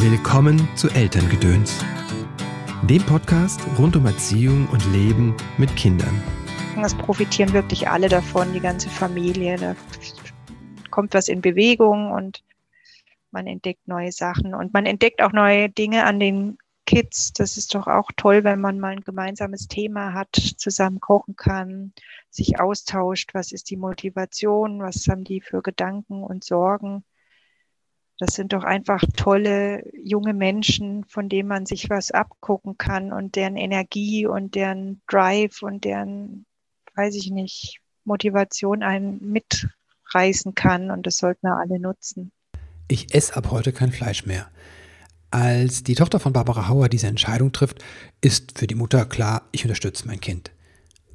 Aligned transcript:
Willkommen 0.00 0.68
zu 0.76 0.88
Elterngedöns, 0.90 1.84
dem 2.84 3.02
Podcast 3.02 3.60
rund 3.80 3.96
um 3.96 4.06
Erziehung 4.06 4.68
und 4.68 4.86
Leben 4.92 5.36
mit 5.58 5.74
Kindern. 5.74 6.22
Es 6.80 6.94
profitieren 6.94 7.52
wirklich 7.52 7.88
alle 7.88 8.08
davon, 8.08 8.52
die 8.52 8.60
ganze 8.60 8.88
Familie. 8.88 9.56
Da 9.56 9.74
kommt 10.92 11.14
was 11.14 11.26
in 11.26 11.40
Bewegung 11.40 12.12
und 12.12 12.44
man 13.32 13.48
entdeckt 13.48 13.88
neue 13.88 14.12
Sachen 14.12 14.54
und 14.54 14.72
man 14.72 14.86
entdeckt 14.86 15.20
auch 15.20 15.32
neue 15.32 15.68
Dinge 15.68 16.04
an 16.04 16.20
den 16.20 16.58
Kids. 16.86 17.32
Das 17.32 17.56
ist 17.56 17.74
doch 17.74 17.88
auch 17.88 18.12
toll, 18.16 18.44
wenn 18.44 18.60
man 18.60 18.78
mal 18.78 18.92
ein 18.92 19.00
gemeinsames 19.00 19.66
Thema 19.66 20.12
hat, 20.14 20.28
zusammen 20.32 21.00
kochen 21.00 21.34
kann, 21.34 21.92
sich 22.30 22.60
austauscht. 22.60 23.34
Was 23.34 23.50
ist 23.50 23.68
die 23.68 23.76
Motivation? 23.76 24.78
Was 24.78 25.08
haben 25.08 25.24
die 25.24 25.40
für 25.40 25.60
Gedanken 25.60 26.22
und 26.22 26.44
Sorgen? 26.44 27.02
Das 28.18 28.34
sind 28.34 28.52
doch 28.52 28.64
einfach 28.64 29.02
tolle 29.16 29.84
junge 29.94 30.34
Menschen, 30.34 31.04
von 31.04 31.28
denen 31.28 31.48
man 31.48 31.66
sich 31.66 31.88
was 31.88 32.10
abgucken 32.10 32.76
kann 32.76 33.12
und 33.12 33.36
deren 33.36 33.56
Energie 33.56 34.26
und 34.26 34.56
deren 34.56 35.00
Drive 35.06 35.62
und 35.62 35.84
deren, 35.84 36.44
weiß 36.96 37.14
ich 37.14 37.30
nicht, 37.30 37.80
Motivation 38.04 38.82
einen 38.82 39.20
mitreißen 39.20 40.56
kann. 40.56 40.90
Und 40.90 41.06
das 41.06 41.18
sollten 41.18 41.46
wir 41.46 41.56
alle 41.56 41.78
nutzen. 41.78 42.32
Ich 42.88 43.14
esse 43.14 43.36
ab 43.36 43.52
heute 43.52 43.72
kein 43.72 43.92
Fleisch 43.92 44.26
mehr. 44.26 44.48
Als 45.30 45.84
die 45.84 45.94
Tochter 45.94 46.18
von 46.18 46.32
Barbara 46.32 46.68
Hauer 46.68 46.88
diese 46.88 47.06
Entscheidung 47.06 47.52
trifft, 47.52 47.84
ist 48.20 48.58
für 48.58 48.66
die 48.66 48.74
Mutter 48.74 49.04
klar, 49.04 49.42
ich 49.52 49.62
unterstütze 49.62 50.08
mein 50.08 50.20
Kind. 50.20 50.50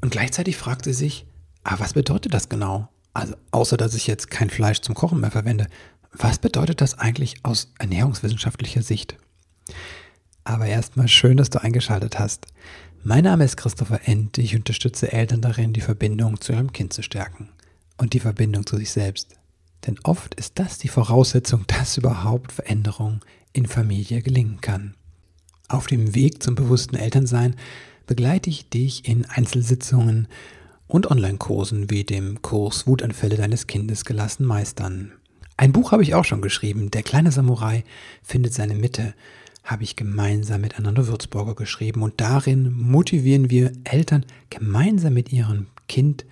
Und 0.01 0.11
gleichzeitig 0.11 0.55
fragt 0.55 0.85
sie 0.85 0.93
sich, 0.93 1.25
ah, 1.63 1.75
was 1.79 1.93
bedeutet 1.93 2.33
das 2.33 2.47
genau? 2.47 2.89
Also 3.13 3.35
außer 3.51 3.75
dass 3.75 3.93
ich 3.93 4.07
jetzt 4.07 4.29
kein 4.31 4.49
Fleisch 4.49 4.81
zum 4.81 4.95
Kochen 4.95 5.19
mehr 5.19 5.31
verwende, 5.31 5.67
was 6.13 6.37
bedeutet 6.37 6.81
das 6.81 6.97
eigentlich 6.97 7.35
aus 7.43 7.73
ernährungswissenschaftlicher 7.79 8.83
Sicht? 8.83 9.17
Aber 10.43 10.65
erstmal 10.65 11.07
schön, 11.07 11.37
dass 11.37 11.49
du 11.49 11.61
eingeschaltet 11.61 12.19
hast. 12.19 12.47
Mein 13.03 13.23
Name 13.23 13.43
ist 13.43 13.57
Christopher 13.57 14.07
End. 14.07 14.37
Ich 14.37 14.55
unterstütze 14.55 15.11
Eltern 15.11 15.41
darin, 15.41 15.73
die 15.73 15.81
Verbindung 15.81 16.39
zu 16.39 16.53
ihrem 16.53 16.71
Kind 16.71 16.93
zu 16.93 17.01
stärken 17.01 17.49
und 17.97 18.13
die 18.13 18.19
Verbindung 18.19 18.65
zu 18.65 18.77
sich 18.77 18.91
selbst. 18.91 19.35
Denn 19.87 19.99
oft 20.03 20.35
ist 20.35 20.59
das 20.59 20.77
die 20.77 20.87
Voraussetzung, 20.87 21.65
dass 21.67 21.97
überhaupt 21.97 22.51
Veränderung 22.51 23.19
in 23.51 23.65
Familie 23.65 24.21
gelingen 24.21 24.61
kann. 24.61 24.95
Auf 25.67 25.87
dem 25.87 26.13
Weg 26.13 26.43
zum 26.43 26.55
bewussten 26.55 26.95
Elternsein 26.95 27.55
begleite 28.05 28.49
ich 28.49 28.69
dich 28.69 29.07
in 29.07 29.25
Einzelsitzungen 29.25 30.27
und 30.87 31.09
Online-Kursen 31.09 31.89
wie 31.89 32.03
dem 32.03 32.41
Kurs 32.41 32.85
Wutanfälle 32.85 33.37
deines 33.37 33.67
Kindes 33.67 34.05
gelassen 34.05 34.45
meistern. 34.45 35.13
Ein 35.63 35.71
Buch 35.71 35.93
habe 35.93 36.03
ich 36.03 36.13
auch 36.13 36.25
schon 36.25 36.41
geschrieben. 36.41 36.91
Der 36.91 37.03
kleine 37.03 37.31
Samurai 37.31 37.85
findet 38.21 38.53
seine 38.53 38.75
Mitte. 38.75 39.13
Habe 39.63 39.83
ich 39.83 39.95
gemeinsam 39.95 40.59
mit 40.59 40.77
Ananda 40.77 41.07
Würzburger 41.07 41.55
geschrieben. 41.55 42.01
Und 42.01 42.19
darin 42.19 42.73
motivieren 42.73 43.49
wir 43.49 43.71
Eltern, 43.85 44.25
gemeinsam 44.49 45.13
mit 45.13 45.31
ihrem 45.31 45.67
Kind 45.87 46.25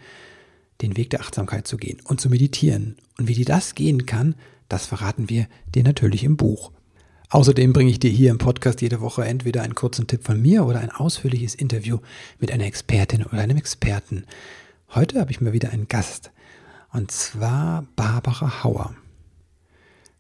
den 0.82 0.98
Weg 0.98 1.12
der 1.12 1.22
Achtsamkeit 1.22 1.66
zu 1.66 1.78
gehen 1.78 2.02
und 2.04 2.20
zu 2.20 2.30
meditieren. 2.30 2.98
Und 3.18 3.30
wie 3.30 3.34
die 3.34 3.46
das 3.46 3.74
gehen 3.74 4.06
kann, 4.06 4.36
das 4.68 4.86
verraten 4.86 5.30
wir 5.30 5.48
dir 5.74 5.84
natürlich 5.84 6.26
im 6.26 6.36
Buch. 6.36 6.74
Außerdem 7.30 7.72
bringe 7.72 7.92
ich 7.92 8.00
dir 8.00 8.12
hier 8.12 8.32
im 8.32 8.38
Podcast 8.38 8.82
jede 8.82 9.00
Woche 9.00 9.24
entweder 9.24 9.62
einen 9.62 9.76
kurzen 9.76 10.08
Tipp 10.08 10.26
von 10.26 10.42
mir 10.42 10.66
oder 10.66 10.82
ein 10.82 10.92
ausführliches 10.92 11.56
Interview 11.56 12.00
mit 12.40 12.52
einer 12.52 12.66
Expertin 12.66 13.24
oder 13.24 13.40
einem 13.40 13.56
Experten. 13.56 14.26
Heute 14.94 15.22
habe 15.22 15.32
ich 15.32 15.40
mal 15.40 15.54
wieder 15.54 15.70
einen 15.70 15.88
Gast. 15.88 16.32
Und 16.92 17.12
zwar 17.12 17.86
Barbara 17.96 18.66
Hauer. 18.66 18.94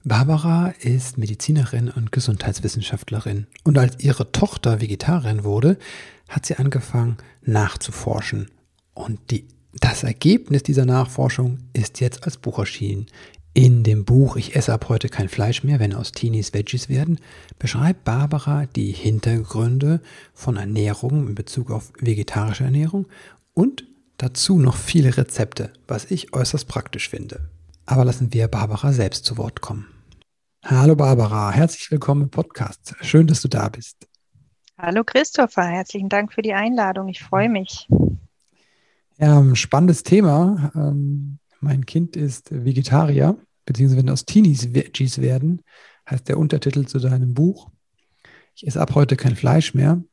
Barbara 0.03 0.73
ist 0.80 1.19
Medizinerin 1.19 1.89
und 1.89 2.11
Gesundheitswissenschaftlerin. 2.11 3.45
Und 3.63 3.77
als 3.77 4.03
ihre 4.03 4.31
Tochter 4.31 4.81
Vegetarierin 4.81 5.43
wurde, 5.43 5.77
hat 6.27 6.47
sie 6.47 6.55
angefangen 6.55 7.17
nachzuforschen. 7.43 8.49
Und 8.95 9.20
die, 9.30 9.48
das 9.80 10.02
Ergebnis 10.02 10.64
dieser 10.64 10.86
Nachforschung 10.86 11.59
ist 11.73 11.99
jetzt 11.99 12.23
als 12.23 12.37
Buch 12.37 12.58
erschienen. 12.58 13.05
In 13.53 13.83
dem 13.83 14.03
Buch 14.03 14.37
Ich 14.37 14.55
esse 14.55 14.73
ab 14.73 14.89
heute 14.89 15.08
kein 15.08 15.30
Fleisch 15.30 15.64
mehr, 15.64 15.80
wenn 15.80 15.93
aus 15.93 16.14
Teenies 16.14 16.52
Veggies 16.52 16.89
werden, 16.89 17.20
beschreibt 17.59 18.03
Barbara 18.03 18.65
die 18.65 18.93
Hintergründe 18.93 20.02
von 20.33 20.58
Ernährung 20.58 21.27
in 21.27 21.36
Bezug 21.36 21.70
auf 21.70 21.93
vegetarische 21.99 22.64
Ernährung 22.64 23.05
und 23.53 23.86
dazu 24.17 24.58
noch 24.58 24.77
viele 24.77 25.15
Rezepte, 25.15 25.71
was 25.87 26.09
ich 26.09 26.33
äußerst 26.33 26.67
praktisch 26.67 27.09
finde. 27.09 27.49
Aber 27.86 28.05
lassen 28.05 28.33
wir 28.33 28.47
Barbara 28.47 28.93
selbst 28.93 29.26
zu 29.26 29.37
Wort 29.37 29.61
kommen. 29.61 29.90
Hallo 30.64 30.95
Barbara, 30.95 31.52
herzlich 31.52 31.89
willkommen 31.89 32.23
im 32.23 32.30
Podcast. 32.30 32.95
Schön, 33.02 33.26
dass 33.26 33.42
du 33.42 33.48
da 33.48 33.67
bist. 33.67 34.08
Hallo 34.77 35.04
Christopher, 35.04 35.64
herzlichen 35.64 36.08
Dank 36.08 36.32
für 36.32 36.44
die 36.44 36.54
Einladung. 36.54 37.10
Ich 37.10 37.22
freue 37.22 37.49
mich. 37.49 37.89
Ja, 39.17 39.55
spannendes 39.55 40.04
Thema. 40.04 40.71
Ähm, 40.76 41.39
mein 41.61 41.86
Kind 41.88 42.16
ist 42.16 42.52
Vegetarier, 42.52 43.38
beziehungsweise 43.66 44.04
wenn 44.04 44.10
aus 44.11 44.26
Teenies 44.26 44.73
Veggies 44.73 45.20
werden, 45.20 45.64
heißt 46.10 46.30
der 46.30 46.38
Untertitel 46.38 46.86
zu 46.86 47.00
deinem 47.00 47.33
Buch. 47.33 47.70
Ich 48.55 48.66
esse 48.66 48.80
ab 48.80 48.94
heute 48.94 49.17
kein 49.17 49.36
Fleisch 49.36 49.73
mehr. 49.73 50.04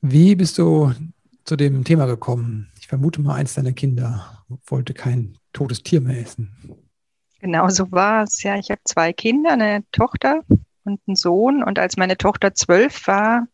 Wie 0.00 0.36
bist 0.36 0.58
du 0.58 0.94
zu 1.44 1.56
dem 1.56 1.82
Thema 1.82 2.06
gekommen? 2.06 2.70
Ich 2.78 2.86
vermute 2.86 3.20
mal, 3.20 3.34
eins 3.34 3.54
deiner 3.54 3.72
Kinder 3.72 4.44
wollte 4.66 4.94
kein 4.94 5.36
totes 5.52 5.82
Tier 5.82 6.00
mehr 6.00 6.20
essen. 6.20 6.87
Genau 7.40 7.68
so 7.68 7.90
war 7.92 8.24
es. 8.24 8.42
Ja, 8.42 8.56
ich 8.56 8.70
habe 8.70 8.80
zwei 8.84 9.12
Kinder, 9.12 9.52
eine 9.52 9.84
Tochter 9.92 10.42
und 10.84 11.00
einen 11.06 11.16
Sohn. 11.16 11.62
Und 11.62 11.78
als 11.78 11.96
meine 11.96 12.16
Tochter 12.16 12.54
zwölf 12.54 13.06
war, 13.06 13.46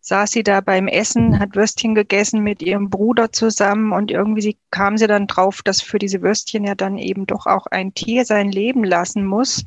saß 0.00 0.32
sie 0.32 0.42
da 0.42 0.60
beim 0.60 0.88
Essen, 0.88 1.38
hat 1.38 1.56
Würstchen 1.56 1.94
gegessen 1.94 2.40
mit 2.40 2.60
ihrem 2.60 2.90
Bruder 2.90 3.32
zusammen 3.32 3.92
und 3.92 4.10
irgendwie 4.10 4.42
sie, 4.42 4.58
kam 4.70 4.98
sie 4.98 5.06
dann 5.06 5.26
drauf, 5.26 5.62
dass 5.62 5.80
für 5.80 5.98
diese 5.98 6.20
Würstchen 6.20 6.64
ja 6.64 6.74
dann 6.74 6.98
eben 6.98 7.26
doch 7.26 7.46
auch 7.46 7.66
ein 7.66 7.94
Tier 7.94 8.24
sein 8.24 8.50
Leben 8.50 8.84
lassen 8.84 9.24
muss. 9.24 9.64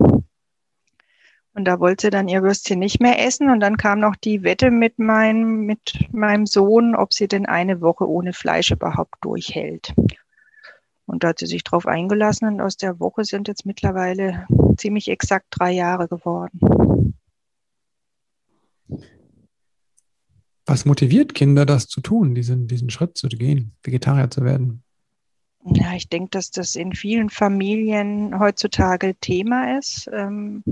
Und 1.53 1.66
da 1.66 1.80
wollte 1.80 2.07
sie 2.07 2.09
dann 2.12 2.28
ihr 2.28 2.44
Würstchen 2.44 2.78
nicht 2.78 3.02
mehr 3.02 3.25
essen. 3.25 3.50
Und 3.50 3.62
dann 3.62 3.78
kam 3.78 4.00
noch 4.00 4.16
die 4.16 4.44
Wette 4.44 4.69
mit 4.69 5.00
meinem, 5.00 5.66
mit 5.66 6.07
meinem 6.12 6.46
Sohn, 6.46 6.96
ob 6.96 7.13
sie 7.13 7.28
denn 7.28 7.47
eine 7.47 7.81
Woche 7.81 8.07
ohne 8.07 8.34
Fleisch 8.34 8.69
überhaupt 8.69 9.16
durchhält. 9.22 9.96
Und 11.07 11.23
da 11.23 11.29
hat 11.29 11.40
sie 11.40 11.47
sich 11.47 11.63
drauf 11.63 11.88
eingelassen 11.88 12.47
und 12.47 12.62
aus 12.62 12.78
der 12.78 13.00
Woche 13.00 13.23
sind 13.23 13.47
jetzt 13.47 13.66
mittlerweile 13.66 14.45
ziemlich 14.78 15.07
exakt 15.07 15.47
drei 15.50 15.72
Jahre 15.72 16.07
geworden. 16.07 17.16
Was 20.66 20.84
motiviert 20.85 21.34
Kinder, 21.34 21.66
das 21.66 21.88
zu 21.88 22.01
tun, 22.01 22.35
diesen, 22.35 22.68
diesen 22.68 22.90
Schritt 22.90 23.18
zu 23.18 23.29
gehen, 23.29 23.73
Vegetarier 23.84 24.29
zu 24.29 24.44
werden? 24.44 24.84
Ja, 25.63 25.94
ich 25.94 26.09
denke, 26.09 26.29
dass 26.31 26.51
das 26.51 26.75
in 26.75 26.94
vielen 26.94 27.29
Familien 27.29 28.38
heutzutage 28.38 29.16
Thema 29.16 29.78
ist. 29.78 30.09
Ähm, 30.12 30.63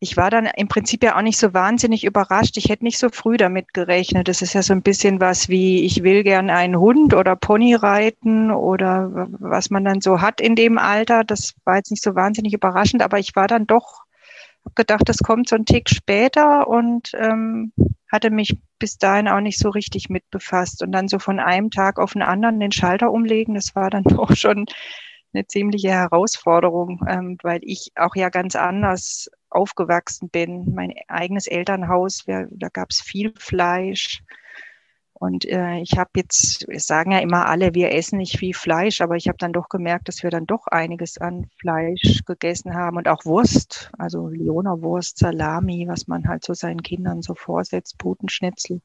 ich 0.00 0.16
war 0.16 0.30
dann 0.30 0.46
im 0.46 0.68
Prinzip 0.68 1.02
ja 1.02 1.16
auch 1.16 1.22
nicht 1.22 1.38
so 1.38 1.54
wahnsinnig 1.54 2.04
überrascht. 2.04 2.56
Ich 2.56 2.68
hätte 2.68 2.84
nicht 2.84 2.98
so 2.98 3.08
früh 3.10 3.36
damit 3.36 3.72
gerechnet. 3.72 4.28
Das 4.28 4.42
ist 4.42 4.52
ja 4.52 4.62
so 4.62 4.72
ein 4.72 4.82
bisschen 4.82 5.20
was 5.20 5.48
wie, 5.48 5.84
ich 5.84 6.02
will 6.02 6.22
gern 6.24 6.50
einen 6.50 6.78
Hund 6.78 7.14
oder 7.14 7.36
Pony 7.36 7.74
reiten 7.74 8.50
oder 8.50 9.28
was 9.38 9.70
man 9.70 9.84
dann 9.84 10.00
so 10.00 10.20
hat 10.20 10.40
in 10.40 10.56
dem 10.56 10.78
Alter. 10.78 11.24
Das 11.24 11.54
war 11.64 11.76
jetzt 11.76 11.90
nicht 11.90 12.02
so 12.02 12.14
wahnsinnig 12.14 12.52
überraschend, 12.52 13.02
aber 13.02 13.18
ich 13.18 13.34
war 13.34 13.46
dann 13.46 13.66
doch, 13.66 14.02
habe 14.64 14.74
gedacht, 14.74 15.08
das 15.08 15.18
kommt 15.18 15.48
so 15.48 15.56
ein 15.56 15.64
Tick 15.66 15.88
später 15.88 16.68
und 16.68 17.12
ähm, 17.14 17.72
hatte 18.10 18.30
mich 18.30 18.58
bis 18.78 18.98
dahin 18.98 19.28
auch 19.28 19.40
nicht 19.40 19.58
so 19.58 19.70
richtig 19.70 20.10
mit 20.10 20.28
befasst. 20.30 20.82
Und 20.82 20.92
dann 20.92 21.08
so 21.08 21.18
von 21.18 21.40
einem 21.40 21.70
Tag 21.70 21.98
auf 21.98 22.12
den 22.12 22.22
anderen 22.22 22.60
den 22.60 22.72
Schalter 22.72 23.10
umlegen, 23.10 23.54
das 23.54 23.74
war 23.74 23.90
dann 23.90 24.04
doch 24.04 24.34
schon 24.36 24.66
eine 25.34 25.46
ziemliche 25.46 25.90
Herausforderung, 25.90 27.00
ähm, 27.08 27.38
weil 27.42 27.60
ich 27.62 27.92
auch 27.96 28.16
ja 28.16 28.28
ganz 28.28 28.56
anders 28.56 29.30
aufgewachsen 29.50 30.30
bin. 30.30 30.74
Mein 30.74 30.94
eigenes 31.08 31.46
Elternhaus, 31.46 32.26
wir, 32.26 32.48
da 32.50 32.68
gab 32.68 32.90
es 32.90 33.00
viel 33.00 33.32
Fleisch. 33.36 34.22
Und 35.12 35.44
äh, 35.46 35.78
ich 35.78 35.96
habe 35.96 36.10
jetzt, 36.16 36.66
wir 36.68 36.80
sagen 36.80 37.12
ja 37.12 37.20
immer 37.20 37.46
alle, 37.46 37.72
wir 37.72 37.92
essen 37.92 38.18
nicht 38.18 38.38
viel 38.38 38.52
Fleisch, 38.52 39.00
aber 39.00 39.16
ich 39.16 39.28
habe 39.28 39.38
dann 39.38 39.52
doch 39.52 39.68
gemerkt, 39.68 40.08
dass 40.08 40.22
wir 40.22 40.30
dann 40.30 40.44
doch 40.44 40.66
einiges 40.66 41.18
an 41.18 41.46
Fleisch 41.60 42.24
gegessen 42.26 42.74
haben 42.74 42.96
und 42.96 43.08
auch 43.08 43.24
Wurst, 43.24 43.90
also 43.96 44.28
Leonerwurst, 44.28 45.18
Salami, 45.18 45.86
was 45.88 46.08
man 46.08 46.28
halt 46.28 46.44
so 46.44 46.52
seinen 46.52 46.82
Kindern 46.82 47.22
so 47.22 47.34
vorsetzt, 47.34 47.96
Putenschnitzel. 47.96 48.82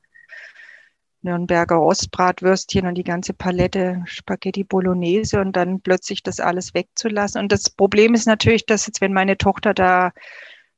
Nürnberger 1.21 1.81
Ostbratwürstchen 1.81 2.87
und 2.87 2.95
die 2.95 3.03
ganze 3.03 3.33
Palette 3.33 4.01
Spaghetti 4.05 4.63
Bolognese 4.63 5.41
und 5.41 5.55
dann 5.55 5.81
plötzlich 5.81 6.23
das 6.23 6.39
alles 6.39 6.73
wegzulassen. 6.73 7.41
Und 7.41 7.51
das 7.51 7.69
Problem 7.69 8.13
ist 8.13 8.25
natürlich, 8.25 8.65
dass 8.65 8.87
jetzt, 8.87 9.01
wenn 9.01 9.13
meine 9.13 9.37
Tochter 9.37 9.73
da 9.73 10.11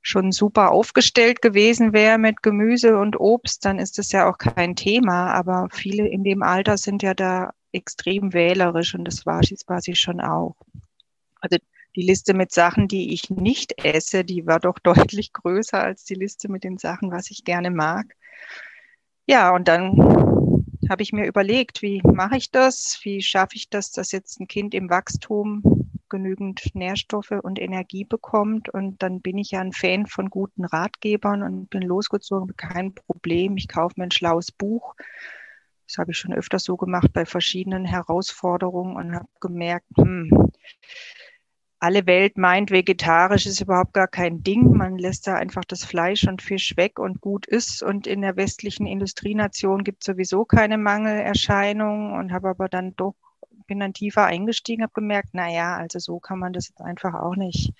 schon 0.02 0.32
super 0.32 0.72
aufgestellt 0.72 1.42
gewesen 1.42 1.94
wäre 1.94 2.18
mit 2.18 2.42
Gemüse 2.42 2.98
und 2.98 3.20
Obst, 3.20 3.66
dann 3.66 3.78
ist 3.78 4.00
das 4.00 4.12
ja 4.12 4.28
auch 4.30 4.38
kein 4.38 4.76
Thema. 4.76 5.32
Aber 5.32 5.68
viele 5.72 6.08
in 6.08 6.24
dem 6.24 6.42
Alter 6.42 6.78
sind 6.78 7.04
ja 7.04 7.14
da 7.14 7.52
extrem 7.72 8.34
wählerisch 8.34 8.96
und 8.96 9.06
das 9.06 9.26
war, 9.26 9.42
war 9.42 9.82
sie 9.82 9.96
schon 9.96 10.20
auch. 10.20 10.56
Also 11.40 11.58
die 11.96 12.04
Liste 12.04 12.34
mit 12.34 12.52
Sachen, 12.52 12.88
die 12.88 13.14
ich 13.14 13.30
nicht 13.30 13.84
esse, 13.84 14.24
die 14.24 14.48
war 14.48 14.60
doch 14.60 14.80
deutlich 14.84 15.34
größer 15.34 15.80
als 15.80 16.04
die 16.04 16.16
Liste 16.16 16.50
mit 16.50 16.64
den 16.64 16.78
Sachen, 16.78 17.12
was 17.12 17.30
ich 17.30 17.44
gerne 17.44 17.70
mag. 17.70 18.16
Ja, 19.28 19.54
und 19.54 19.68
dann 19.68 20.31
habe 20.92 21.04
ich 21.04 21.14
mir 21.14 21.26
überlegt, 21.26 21.82
wie 21.82 22.02
mache 22.04 22.36
ich 22.36 22.52
das? 22.52 23.00
Wie 23.04 23.22
schaffe 23.22 23.56
ich 23.56 23.70
das, 23.70 23.92
dass 23.92 24.12
jetzt 24.12 24.42
ein 24.42 24.48
Kind 24.48 24.74
im 24.74 24.90
Wachstum 24.90 25.90
genügend 26.10 26.76
Nährstoffe 26.76 27.32
und 27.32 27.60
Energie 27.60 28.04
bekommt? 28.04 28.68
Und 28.68 29.02
dann 29.02 29.22
bin 29.22 29.38
ich 29.38 29.52
ja 29.52 29.62
ein 29.62 29.72
Fan 29.72 30.06
von 30.06 30.30
guten 30.30 30.66
Ratgebern 30.66 31.44
und 31.44 31.70
bin 31.70 31.82
losgezogen, 31.84 32.58
kein 32.58 32.94
Problem. 32.94 33.56
Ich 33.56 33.70
kaufe 33.70 33.96
mir 33.98 34.04
ein 34.04 34.12
schlaues 34.12 34.52
Buch. 34.52 34.96
Das 35.88 35.98
habe 35.98 36.12
ich 36.12 36.18
schon 36.18 36.34
öfter 36.34 36.60
so 36.60 36.76
gemacht 36.76 37.14
bei 37.14 37.26
verschiedenen 37.26 37.86
Herausforderungen 37.86 38.98
und 38.98 39.16
habe 39.16 39.30
gemerkt, 39.40 39.88
hm, 39.96 40.52
alle 41.82 42.06
Welt 42.06 42.38
meint, 42.38 42.70
vegetarisch 42.70 43.48
ist 43.48 43.60
überhaupt 43.60 43.94
gar 43.94 44.08
kein 44.08 44.44
Ding. 44.44 44.78
Man 44.78 45.00
lässt 45.00 45.26
da 45.26 45.34
einfach 45.34 45.66
das 45.66 45.84
Fleisch 45.84 46.28
und 46.28 46.44
Fisch 46.44 46.78
weg 46.78 47.00
und 47.00 47.22
gut 47.22 47.48
ist. 47.48 47.82
Und 47.82 48.06
in 48.06 48.22
der 48.22 48.36
westlichen 48.36 48.86
Industrienation 48.86 49.84
gibt 49.84 50.04
es 50.04 50.06
sowieso 50.06 50.46
keine 50.46 50.78
Mangelerscheinungen 50.78 52.14
und 52.14 52.34
habe 52.34 52.50
aber 52.50 52.70
dann 52.70 52.96
doch, 52.96 53.16
bin 53.66 53.80
dann 53.80 53.94
tiefer 53.94 54.26
eingestiegen, 54.26 54.84
habe 54.84 54.94
gemerkt, 54.94 55.30
na 55.34 55.50
ja, 55.50 55.76
also 55.76 55.98
so 55.98 56.20
kann 56.20 56.38
man 56.38 56.54
das 56.54 56.70
jetzt 56.70 56.82
einfach 56.82 57.16
auch 57.16 57.36
nicht 57.36 57.74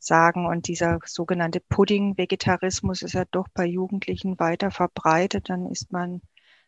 sagen. 0.00 0.46
Und 0.46 0.66
dieser 0.66 0.98
sogenannte 1.06 1.60
Pudding-Vegetarismus 1.60 3.02
ist 3.02 3.14
ja 3.14 3.24
doch 3.30 3.46
bei 3.54 3.66
Jugendlichen 3.66 4.40
weiter 4.40 4.72
verbreitet. 4.72 5.48
Dann 5.48 5.66
isst 5.70 5.92
man 5.92 6.22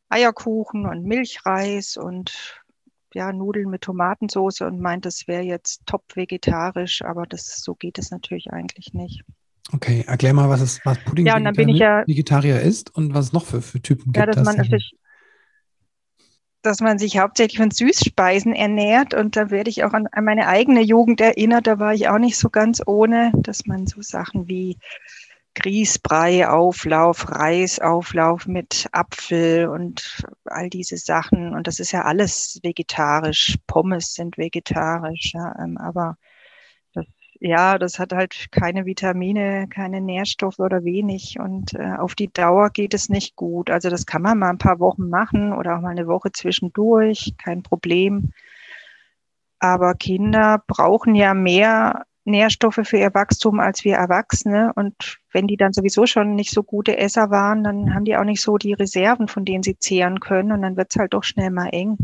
Eierkuchen 0.09 0.87
und 0.87 1.05
Milchreis 1.05 1.97
und 1.97 2.64
ja, 3.15 3.33
Nudeln 3.33 3.71
mit 3.71 3.83
Tomatensauce 3.83 4.63
und 4.63 4.81
meint, 4.81 5.07
das 5.07 5.27
wäre 5.27 5.43
jetzt 5.43 5.83
top 5.87 6.05
vegetarisch, 6.15 7.03
aber 7.03 7.25
das, 7.27 7.63
so 7.63 7.75
geht 7.75 7.99
es 7.99 8.11
natürlich 8.11 8.53
eigentlich 8.53 8.93
nicht. 8.93 9.23
Okay, 9.73 10.05
erklär 10.07 10.35
mal, 10.35 10.49
was 10.49 10.61
es, 10.61 10.81
was 10.85 10.99
Pudding 11.05 11.27
ja, 11.27 11.37
und 11.37 11.45
dann 11.45 11.55
bin 11.55 11.69
ich 11.71 11.79
ja, 11.79 12.05
Vegetarier 12.07 12.61
ist 12.61 12.95
und 12.95 13.15
was 13.15 13.27
es 13.27 13.33
noch 13.33 13.47
für, 13.47 13.63
für 13.63 13.81
Typen 13.81 14.13
ja, 14.15 14.27
gibt. 14.27 14.37
Dass 14.37 14.45
man 14.45 14.65
sich, 14.65 14.95
dass 16.63 16.81
man 16.81 16.99
sich 16.99 17.19
hauptsächlich 17.19 17.59
von 17.59 17.71
Süßspeisen 17.71 18.53
ernährt 18.53 19.15
und 19.15 19.37
da 19.37 19.51
werde 19.51 19.71
ich 19.71 19.85
auch 19.85 19.93
an, 19.93 20.07
an 20.13 20.25
meine 20.25 20.49
eigene 20.49 20.83
Jugend 20.83 21.21
erinnert, 21.21 21.67
da 21.67 21.79
war 21.79 21.95
ich 21.95 22.09
auch 22.09 22.19
nicht 22.19 22.37
so 22.37 22.51
ganz 22.51 22.83
ohne, 22.85 23.33
dass 23.37 23.67
man 23.67 23.87
so 23.87 24.03
Sachen 24.03 24.49
wie 24.49 24.79
Grießbrei, 25.55 26.49
Auflauf, 26.49 27.31
Reisauflauf 27.31 28.47
mit 28.47 28.89
Apfel 28.93 29.69
und 29.69 30.25
all 30.45 30.69
diese 30.69 30.97
Sachen. 30.97 31.55
Und 31.55 31.67
das 31.67 31.79
ist 31.81 31.93
ja 31.93 32.03
alles 32.03 32.59
vegetarisch. 32.63 33.57
Pommes 33.67 34.15
sind 34.15 34.37
vegetarisch, 34.37 35.33
ja, 35.35 35.55
ähm, 35.63 35.79
aber 35.79 36.17
das, 36.93 37.07
ja, 37.41 37.79
das 37.79 37.99
hat 37.99 38.13
halt 38.13 38.47
keine 38.51 38.85
Vitamine, 38.85 39.69
keine 39.69 40.01
Nährstoffe 40.01 40.59
oder 40.59 40.85
wenig. 40.85 41.39
Und 41.39 41.75
äh, 41.75 41.95
auf 41.99 42.15
die 42.15 42.33
Dauer 42.33 42.71
geht 42.71 42.95
es 42.95 43.09
nicht 43.09 43.37
gut. 43.37 43.71
Also 43.71 43.91
das 43.91 44.07
kann 44.07 44.23
man 44.23 44.39
mal 44.39 44.51
ein 44.51 44.59
paar 44.59 44.81
Wochen 44.81 45.09
machen 45.09 45.53
oder 45.53 45.77
auch 45.77 45.81
mal 45.81 45.91
eine 45.91 46.09
Woche 46.09 46.33
zwischendurch, 46.33 47.35
kein 47.39 47.63
Problem. 47.63 48.33
Aber 49.61 49.95
Kinder 49.95 50.63
brauchen 50.67 51.15
ja 51.15 51.33
mehr 51.33 52.05
Nährstoffe 52.25 52.81
für 52.83 52.97
ihr 52.97 53.15
Wachstum 53.15 53.61
als 53.61 53.85
wir 53.85 53.97
Erwachsene. 53.97 54.73
Und 54.75 55.19
wenn 55.33 55.47
die 55.47 55.57
dann 55.57 55.73
sowieso 55.73 56.07
schon 56.07 56.35
nicht 56.35 56.51
so 56.51 56.63
gute 56.63 56.97
Esser 56.97 57.31
waren, 57.31 57.65
dann 57.65 57.95
haben 57.95 58.05
die 58.05 58.17
auch 58.17 58.25
nicht 58.25 58.41
so 58.41 58.57
die 58.57 58.73
Reserven, 58.73 59.29
von 59.29 59.45
denen 59.45 59.63
sie 59.63 59.79
zehren 59.79 60.21
können. 60.21 60.53
Und 60.53 60.63
dann 60.63 60.77
wird 60.77 60.91
es 60.91 60.97
halt 60.97 61.15
doch 61.15 61.25
schnell 61.25 61.51
mal 61.51 61.69
eng. 61.69 61.97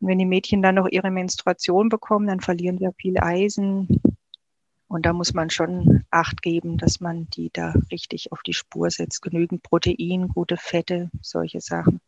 Und 0.00 0.08
wenn 0.08 0.18
die 0.18 0.26
Mädchen 0.26 0.62
dann 0.62 0.76
noch 0.76 0.88
ihre 0.88 1.10
Menstruation 1.10 1.88
bekommen, 1.88 2.26
dann 2.26 2.40
verlieren 2.40 2.80
wir 2.80 2.92
viel 2.92 3.18
Eisen. 3.18 3.88
Und 4.88 5.06
da 5.06 5.12
muss 5.12 5.34
man 5.34 5.50
schon 5.50 6.04
Acht 6.10 6.42
geben, 6.42 6.76
dass 6.76 7.00
man 7.00 7.28
die 7.30 7.50
da 7.52 7.74
richtig 7.92 8.32
auf 8.32 8.42
die 8.42 8.54
Spur 8.54 8.90
setzt. 8.90 9.22
Genügend 9.22 9.62
Protein, 9.62 10.28
gute 10.28 10.56
Fette, 10.56 11.10
solche 11.22 11.60
Sachen. 11.60 12.00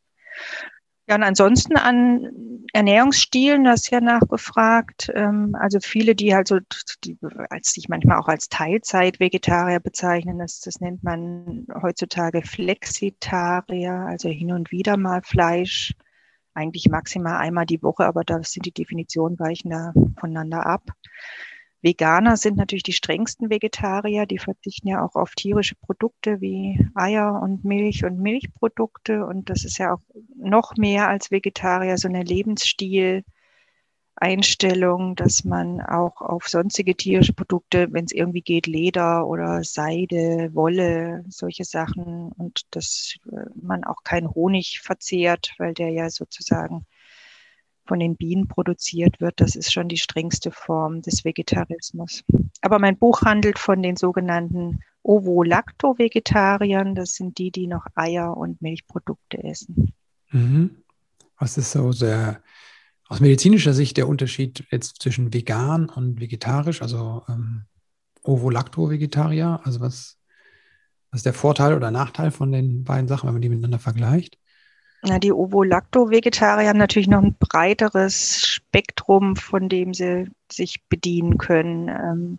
Ja, 1.08 1.16
und 1.16 1.25
ansonsten 1.25 1.76
an 1.76 2.62
Ernährungsstilen, 2.72 3.64
das 3.64 3.82
ist 3.82 3.90
ja 3.90 4.00
nachgefragt. 4.00 5.10
Ähm, 5.14 5.54
also 5.58 5.78
viele, 5.81 6.14
die 6.14 6.34
halt 6.34 6.49
so, 6.49 6.58
die, 7.04 7.19
als 7.50 7.72
sich 7.72 7.88
manchmal 7.88 8.19
auch 8.19 8.28
als 8.28 8.49
Teilzeit-Vegetarier 8.49 9.81
bezeichnen, 9.81 10.38
das, 10.38 10.60
das 10.60 10.81
nennt 10.81 11.02
man 11.02 11.66
heutzutage 11.82 12.43
Flexitarier, 12.43 13.93
also 13.93 14.28
hin 14.28 14.52
und 14.52 14.70
wieder 14.70 14.96
mal 14.96 15.22
Fleisch, 15.22 15.93
eigentlich 16.54 16.88
maximal 16.88 17.37
einmal 17.38 17.66
die 17.66 17.82
Woche, 17.82 18.05
aber 18.06 18.22
da 18.25 18.43
sind 18.43 18.66
die 18.66 18.72
Definitionen 18.72 19.38
weichen 19.38 19.70
da 19.70 19.93
voneinander 20.19 20.66
ab. 20.66 20.82
Veganer 21.82 22.37
sind 22.37 22.56
natürlich 22.56 22.84
die 22.84 22.93
strengsten 22.93 23.50
Vegetarier, 23.50 24.25
die 24.25 24.38
verzichten 24.38 24.87
ja 24.87 25.05
auch 25.05 25.17
auf 25.17 25.34
tierische 25.34 25.75
Produkte 25.75 26.40
wie 26.40 26.88
Eier 26.94 27.43
und 27.43 27.64
Milch 27.64 28.05
und 28.05 28.20
Milchprodukte. 28.20 29.26
Und 29.26 29.50
das 29.50 29.64
ist 29.64 29.79
ja 29.79 29.94
auch 29.94 30.00
noch 30.37 30.76
mehr 30.76 31.08
als 31.08 31.32
Vegetarier 31.32 31.99
so 31.99 32.06
eine 32.06 32.23
Lebensstil-Einstellung, 32.23 35.17
dass 35.17 35.43
man 35.43 35.81
auch 35.81 36.20
auf 36.20 36.46
sonstige 36.46 36.94
tierische 36.94 37.32
Produkte, 37.32 37.93
wenn 37.93 38.05
es 38.05 38.12
irgendwie 38.12 38.43
geht, 38.43 38.69
Leder 38.69 39.26
oder 39.26 39.64
Seide, 39.64 40.55
Wolle, 40.55 41.25
solche 41.29 41.64
Sachen 41.64 42.31
und 42.31 42.62
dass 42.70 43.17
äh, 43.32 43.46
man 43.61 43.82
auch 43.82 44.05
keinen 44.05 44.32
Honig 44.32 44.81
verzehrt, 44.81 45.52
weil 45.58 45.75
der 45.75 45.88
ja 45.88 46.11
sozusagen 46.11 46.87
von 47.84 47.99
den 47.99 48.17
Bienen 48.17 48.49
produziert 48.49 49.20
wird, 49.20 49.40
das 49.40 49.56
ist 49.56 49.73
schon 49.73 49.88
die 49.88 49.96
strengste 49.96 50.50
Form 50.50 51.02
des 51.02 51.25
Vegetarismus. 51.25 52.23
Aber 52.61 52.79
mein 52.79 52.96
Buch 52.96 53.23
handelt 53.23 53.58
von 53.58 53.82
den 53.82 53.96
sogenannten 53.96 54.81
Ovo-Lacto-Vegetariern. 55.02 56.94
Das 56.94 57.14
sind 57.14 57.38
die, 57.38 57.50
die 57.50 57.67
noch 57.67 57.87
Eier 57.94 58.37
und 58.37 58.62
Milchprodukte 58.62 59.43
essen. 59.43 59.93
Mhm. 60.31 60.76
Was 61.38 61.58
ist 61.58 61.73
so 61.73 61.90
sehr 61.93 62.43
aus 63.08 63.20
medizinischer 63.20 63.75
Sicht 63.75 63.96
der 63.96 64.08
Unterschied 64.08 64.64
jetzt 64.70 65.02
zwischen 65.02 65.34
vegan 65.34 65.88
und 65.88 66.20
vegetarisch, 66.20 66.82
also 66.82 67.23
ähm, 67.29 67.64
Ovo-Lacto-Vegetarier? 68.23 69.61
Also 69.64 69.81
was, 69.81 70.19
was 71.11 71.19
ist 71.19 71.26
der 71.26 71.34
Vorteil 71.34 71.75
oder 71.75 71.90
Nachteil 71.90 72.31
von 72.31 72.52
den 72.52 72.84
beiden 72.84 73.08
Sachen, 73.08 73.26
wenn 73.26 73.34
man 73.34 73.43
die 73.43 73.49
miteinander 73.49 73.81
vergleicht? 73.81 74.38
Na, 75.04 75.19
die 75.19 75.32
Ovo-Lacto-Vegetarier 75.32 76.69
haben 76.69 76.78
natürlich 76.78 77.08
noch 77.08 77.22
ein 77.22 77.34
breiteres 77.38 78.46
Spektrum, 78.46 79.34
von 79.34 79.69
dem 79.69 79.94
sie 79.94 80.31
sich 80.50 80.84
bedienen 80.88 81.38
können. 81.38 81.88
Ähm, 81.88 82.38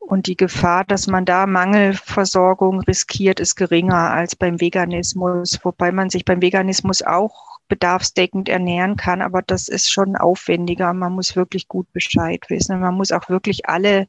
und 0.00 0.26
die 0.26 0.36
Gefahr, 0.36 0.84
dass 0.84 1.06
man 1.06 1.24
da 1.24 1.46
Mangelversorgung 1.46 2.80
riskiert, 2.80 3.38
ist 3.38 3.54
geringer 3.54 4.10
als 4.10 4.34
beim 4.34 4.60
Veganismus, 4.60 5.60
wobei 5.62 5.92
man 5.92 6.10
sich 6.10 6.24
beim 6.24 6.42
Veganismus 6.42 7.02
auch 7.02 7.58
bedarfsdeckend 7.68 8.48
ernähren 8.48 8.96
kann, 8.96 9.22
aber 9.22 9.42
das 9.42 9.68
ist 9.68 9.92
schon 9.92 10.16
aufwendiger. 10.16 10.92
Man 10.94 11.12
muss 11.12 11.36
wirklich 11.36 11.68
gut 11.68 11.92
Bescheid 11.92 12.42
wissen. 12.48 12.80
Man 12.80 12.94
muss 12.94 13.12
auch 13.12 13.28
wirklich 13.28 13.68
alle 13.68 14.08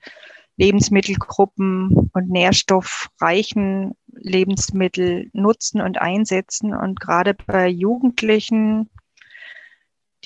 Lebensmittelgruppen 0.57 2.09
und 2.13 2.29
nährstoffreichen 2.29 3.95
Lebensmittel 4.21 5.29
nutzen 5.33 5.81
und 5.81 5.99
einsetzen. 5.99 6.73
Und 6.73 6.99
gerade 6.99 7.33
bei 7.33 7.67
Jugendlichen, 7.67 8.89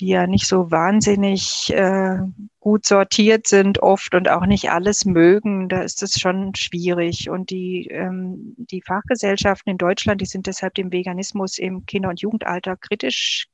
die 0.00 0.08
ja 0.08 0.26
nicht 0.26 0.46
so 0.46 0.70
wahnsinnig 0.70 1.72
äh, 1.72 2.18
gut 2.58 2.84
sortiert 2.84 3.46
sind 3.46 3.80
oft 3.80 4.14
und 4.14 4.28
auch 4.28 4.46
nicht 4.46 4.70
alles 4.70 5.04
mögen, 5.04 5.68
da 5.68 5.82
ist 5.82 6.02
es 6.02 6.18
schon 6.18 6.54
schwierig. 6.54 7.30
Und 7.30 7.50
die, 7.50 7.86
ähm, 7.90 8.54
die 8.56 8.82
Fachgesellschaften 8.82 9.70
in 9.70 9.78
Deutschland, 9.78 10.20
die 10.20 10.26
sind 10.26 10.46
deshalb 10.46 10.74
dem 10.74 10.90
Veganismus 10.90 11.58
im 11.58 11.86
Kinder- 11.86 12.08
und 12.08 12.20
Jugendalter 12.20 12.76
kritisch 12.76 13.48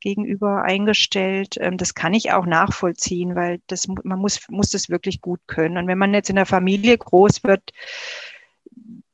gegenüber 0.00 0.62
eingestellt. 0.62 1.56
Ähm, 1.60 1.76
das 1.76 1.94
kann 1.94 2.14
ich 2.14 2.32
auch 2.32 2.46
nachvollziehen, 2.46 3.34
weil 3.34 3.60
das, 3.66 3.86
man 3.86 4.18
muss, 4.18 4.40
muss 4.48 4.70
das 4.70 4.88
wirklich 4.88 5.20
gut 5.20 5.40
können. 5.46 5.76
Und 5.76 5.86
wenn 5.86 5.98
man 5.98 6.14
jetzt 6.14 6.30
in 6.30 6.36
der 6.36 6.46
Familie 6.46 6.96
groß 6.96 7.44
wird, 7.44 7.70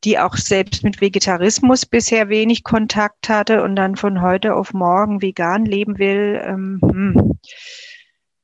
die 0.06 0.20
auch 0.20 0.36
selbst 0.36 0.84
mit 0.84 1.00
Vegetarismus 1.00 1.84
bisher 1.84 2.28
wenig 2.28 2.62
Kontakt 2.62 3.28
hatte 3.28 3.64
und 3.64 3.74
dann 3.74 3.96
von 3.96 4.22
heute 4.22 4.54
auf 4.54 4.72
morgen 4.72 5.20
vegan 5.20 5.64
leben 5.64 5.98
will, 5.98 6.40
ähm, 6.44 6.78
hm, 6.80 7.38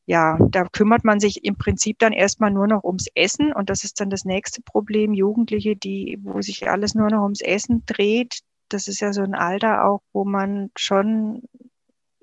ja, 0.06 0.36
da 0.50 0.64
kümmert 0.64 1.04
man 1.04 1.20
sich 1.20 1.44
im 1.44 1.56
Prinzip 1.56 2.00
dann 2.00 2.12
erstmal 2.12 2.50
nur 2.50 2.66
noch 2.66 2.82
ums 2.82 3.06
Essen 3.14 3.52
und 3.52 3.70
das 3.70 3.84
ist 3.84 4.00
dann 4.00 4.10
das 4.10 4.24
nächste 4.24 4.60
Problem. 4.60 5.14
Jugendliche, 5.14 5.76
die, 5.76 6.18
wo 6.22 6.42
sich 6.42 6.68
alles 6.68 6.96
nur 6.96 7.08
noch 7.08 7.22
ums 7.22 7.40
Essen 7.40 7.84
dreht, 7.86 8.40
das 8.68 8.88
ist 8.88 9.00
ja 9.00 9.12
so 9.12 9.22
ein 9.22 9.36
Alter 9.36 9.84
auch, 9.84 10.02
wo 10.12 10.24
man 10.24 10.72
schon 10.76 11.42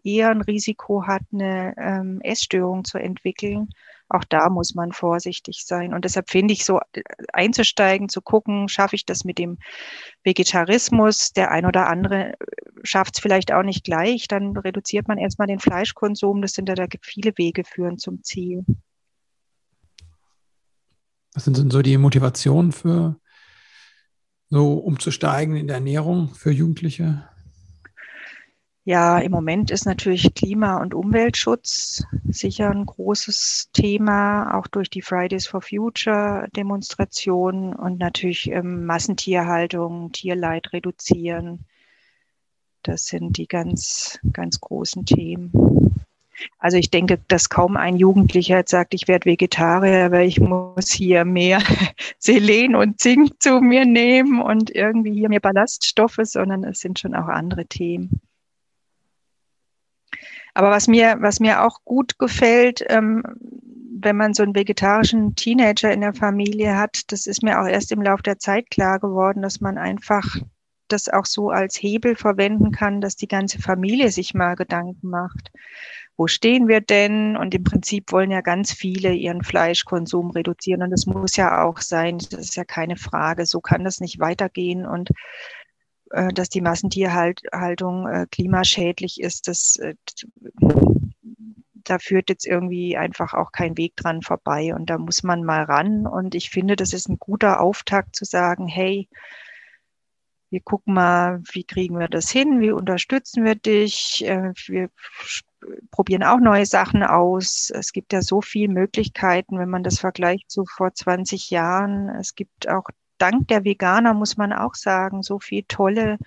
eher 0.04 0.32
ein 0.32 0.42
Risiko 0.42 1.08
hat, 1.08 1.22
eine 1.32 1.74
ähm, 1.78 2.20
Essstörung 2.24 2.84
zu 2.84 2.98
entwickeln. 2.98 3.70
Auch 4.10 4.24
da 4.24 4.50
muss 4.50 4.74
man 4.74 4.92
vorsichtig 4.92 5.66
sein. 5.66 5.94
Und 5.94 6.04
deshalb 6.04 6.30
finde 6.30 6.54
ich 6.54 6.66
so 6.66 6.80
äh, 6.94 7.02
einzusteigen, 7.32 8.10
zu 8.10 8.22
gucken, 8.22 8.68
schaffe 8.68 8.96
ich 8.96 9.06
das 9.06 9.24
mit 9.24 9.38
dem 9.38 9.60
Vegetarismus? 10.24 11.32
Der 11.32 11.52
ein 11.52 11.66
oder 11.66 11.88
andere 11.88 12.34
äh, 12.34 12.36
schafft 12.84 13.18
es 13.18 13.22
vielleicht 13.22 13.54
auch 13.54 13.64
nicht 13.64 13.84
gleich. 13.84 14.28
Dann 14.28 14.58
reduziert 14.58 15.08
man 15.08 15.20
erstmal 15.20 15.48
den 15.48 15.60
Fleischkonsum. 15.60 16.42
Das 16.42 16.54
sind 16.54 16.68
ja, 16.70 16.76
da 16.76 16.88
viele 17.02 17.34
Wege 17.38 17.64
führen 17.64 18.00
zum 18.00 18.24
Ziel. 18.24 18.66
Was 21.34 21.46
sind 21.46 21.58
denn 21.58 21.70
so 21.70 21.84
die 21.84 21.98
Motivationen 21.98 22.72
für 22.72 23.16
so 24.50 24.74
umzusteigen 24.74 25.56
in 25.56 25.68
der 25.68 25.76
Ernährung 25.76 26.34
für 26.34 26.52
Jugendliche? 26.52 27.30
Ja, 28.90 29.20
im 29.20 29.32
Moment 29.32 29.70
ist 29.70 29.86
natürlich 29.86 30.34
Klima- 30.34 30.82
und 30.82 30.96
Umweltschutz 30.96 32.06
sicher 32.28 32.72
ein 32.72 32.88
großes 32.88 33.70
Thema, 33.72 34.58
auch 34.58 34.66
durch 34.66 34.90
die 34.90 35.04
Fridays 35.04 35.46
for 35.46 35.62
Future 35.62 36.48
Demonstrationen 36.56 37.76
und 37.76 38.00
natürlich 38.00 38.50
ähm, 38.50 38.88
Massentierhaltung, 38.88 40.12
Tierleid 40.12 40.74
reduzieren. 40.74 41.68
Das 42.82 43.06
sind 43.06 43.38
die 43.38 43.46
ganz, 43.46 44.18
ganz 44.34 44.60
großen 44.60 45.06
Themen. 45.06 45.52
Also 46.58 46.78
ich 46.78 46.90
denke, 46.90 47.20
dass 47.28 47.52
kaum 47.52 47.78
ein 47.78 47.96
Jugendlicher 47.96 48.58
jetzt 48.58 48.72
sagt, 48.72 48.96
ich 48.96 49.08
werde 49.08 49.26
Vegetarier, 49.26 50.10
weil 50.10 50.28
ich 50.28 50.40
muss 50.40 50.90
hier 50.90 51.26
mehr 51.26 51.62
Selen 52.18 52.76
und 52.76 53.00
Zink 53.00 53.40
zu 53.40 53.62
mir 53.62 53.86
nehmen 53.86 54.42
und 54.42 54.72
irgendwie 54.72 55.14
hier 55.14 55.30
mehr 55.30 55.42
Ballaststoffe, 55.42 56.22
sondern 56.24 56.64
es 56.64 56.80
sind 56.80 56.98
schon 56.98 57.14
auch 57.14 57.28
andere 57.28 57.68
Themen. 57.68 58.20
Aber 60.54 60.72
was 60.72 60.88
mir, 60.88 61.18
was 61.20 61.40
mir 61.40 61.64
auch 61.64 61.84
gut 61.86 62.18
gefällt, 62.20 62.84
ähm, 62.90 63.24
wenn 64.02 64.16
man 64.16 64.34
so 64.34 64.44
einen 64.44 64.56
vegetarischen 64.56 65.36
Teenager 65.36 65.92
in 65.92 66.02
der 66.02 66.14
Familie 66.14 66.78
hat, 66.78 67.12
das 67.12 67.28
ist 67.28 67.44
mir 67.44 67.62
auch 67.62 67.68
erst 67.68 67.92
im 67.92 68.02
Laufe 68.02 68.24
der 68.24 68.40
Zeit 68.40 68.70
klar 68.72 69.00
geworden, 69.00 69.42
dass 69.42 69.62
man 69.62 69.78
einfach 69.78 70.38
das 70.88 71.10
auch 71.10 71.26
so 71.26 71.50
als 71.50 71.76
Hebel 71.76 72.16
verwenden 72.16 72.72
kann, 72.72 73.02
dass 73.02 73.16
die 73.16 73.28
ganze 73.28 73.60
Familie 73.60 74.10
sich 74.12 74.34
mal 74.34 74.56
Gedanken 74.56 75.10
macht. 75.10 75.52
Wo 76.18 76.28
stehen 76.28 76.68
wir 76.68 76.82
denn? 76.82 77.38
Und 77.38 77.56
im 77.56 77.64
Prinzip 77.64 78.12
wollen 78.12 78.32
ja 78.32 78.42
ganz 78.42 78.74
viele 78.74 79.14
ihren 79.14 79.44
Fleischkonsum 79.44 80.32
reduzieren. 80.32 80.82
Und 80.82 80.90
das 80.90 81.06
muss 81.06 81.38
ja 81.38 81.64
auch 81.64 81.80
sein. 81.80 82.18
Das 82.18 82.40
ist 82.40 82.56
ja 82.58 82.66
keine 82.66 82.98
Frage. 82.98 83.46
So 83.46 83.62
kann 83.62 83.86
das 83.86 84.02
nicht 84.02 84.20
weitergehen. 84.20 84.86
Und 84.86 85.12
dass 86.10 86.50
die 86.50 86.62
Massentierhaltung 86.62 88.08
äh, 88.08 88.28
klimaschädlich 88.32 89.22
ist, 89.22 89.48
das, 89.48 89.76
äh, 89.78 89.96
da 91.74 92.00
führt 92.00 92.30
jetzt 92.30 92.46
irgendwie 92.46 92.98
einfach 92.98 93.34
auch 93.34 93.52
kein 93.52 93.78
Weg 93.78 93.96
dran 93.96 94.22
vorbei. 94.22 94.74
Und 94.74 94.90
da 94.90 94.98
muss 94.98 95.24
man 95.24 95.44
mal 95.44 95.64
ran. 95.64 96.08
Und 96.08 96.36
ich 96.36 96.50
finde, 96.50 96.76
das 96.76 96.94
ist 96.94 97.10
ein 97.10 97.20
guter 97.20 97.62
Auftakt 97.62 98.16
zu 98.16 98.26
sagen, 98.26 98.68
hey, 98.68 99.08
wir 100.50 100.62
gucken 100.62 100.94
mal, 100.96 101.42
wie 101.52 101.64
kriegen 101.64 102.00
wir 102.00 102.08
das 102.08 102.30
hin, 102.32 102.60
wie 102.60 102.72
unterstützen 102.72 103.46
wir 103.46 103.56
dich, 103.56 104.26
äh, 104.26 104.54
wir 104.66 104.90
probieren 105.92 106.24
auch 106.24 106.40
neue 106.40 106.66
Sachen 106.66 107.04
aus. 107.04 107.72
Es 107.74 107.92
gibt 107.92 108.14
ja 108.14 108.22
so 108.22 108.42
viele 108.42 108.74
Möglichkeiten, 108.74 109.60
wenn 109.60 109.70
man 109.70 109.84
das 109.84 110.00
vergleicht 110.00 110.50
zu 110.50 110.66
vor 110.66 110.94
20 110.94 111.50
Jahren. 111.50 112.10
Es 112.10 112.36
gibt 112.36 112.68
auch 112.68 112.86
dank 113.20 113.48
der 113.48 113.64
Veganer, 113.64 114.14
muss 114.14 114.38
man 114.38 114.54
auch 114.54 114.76
sagen, 114.76 115.22
so 115.24 115.40
viele 115.40 115.68
tolle 115.68 116.18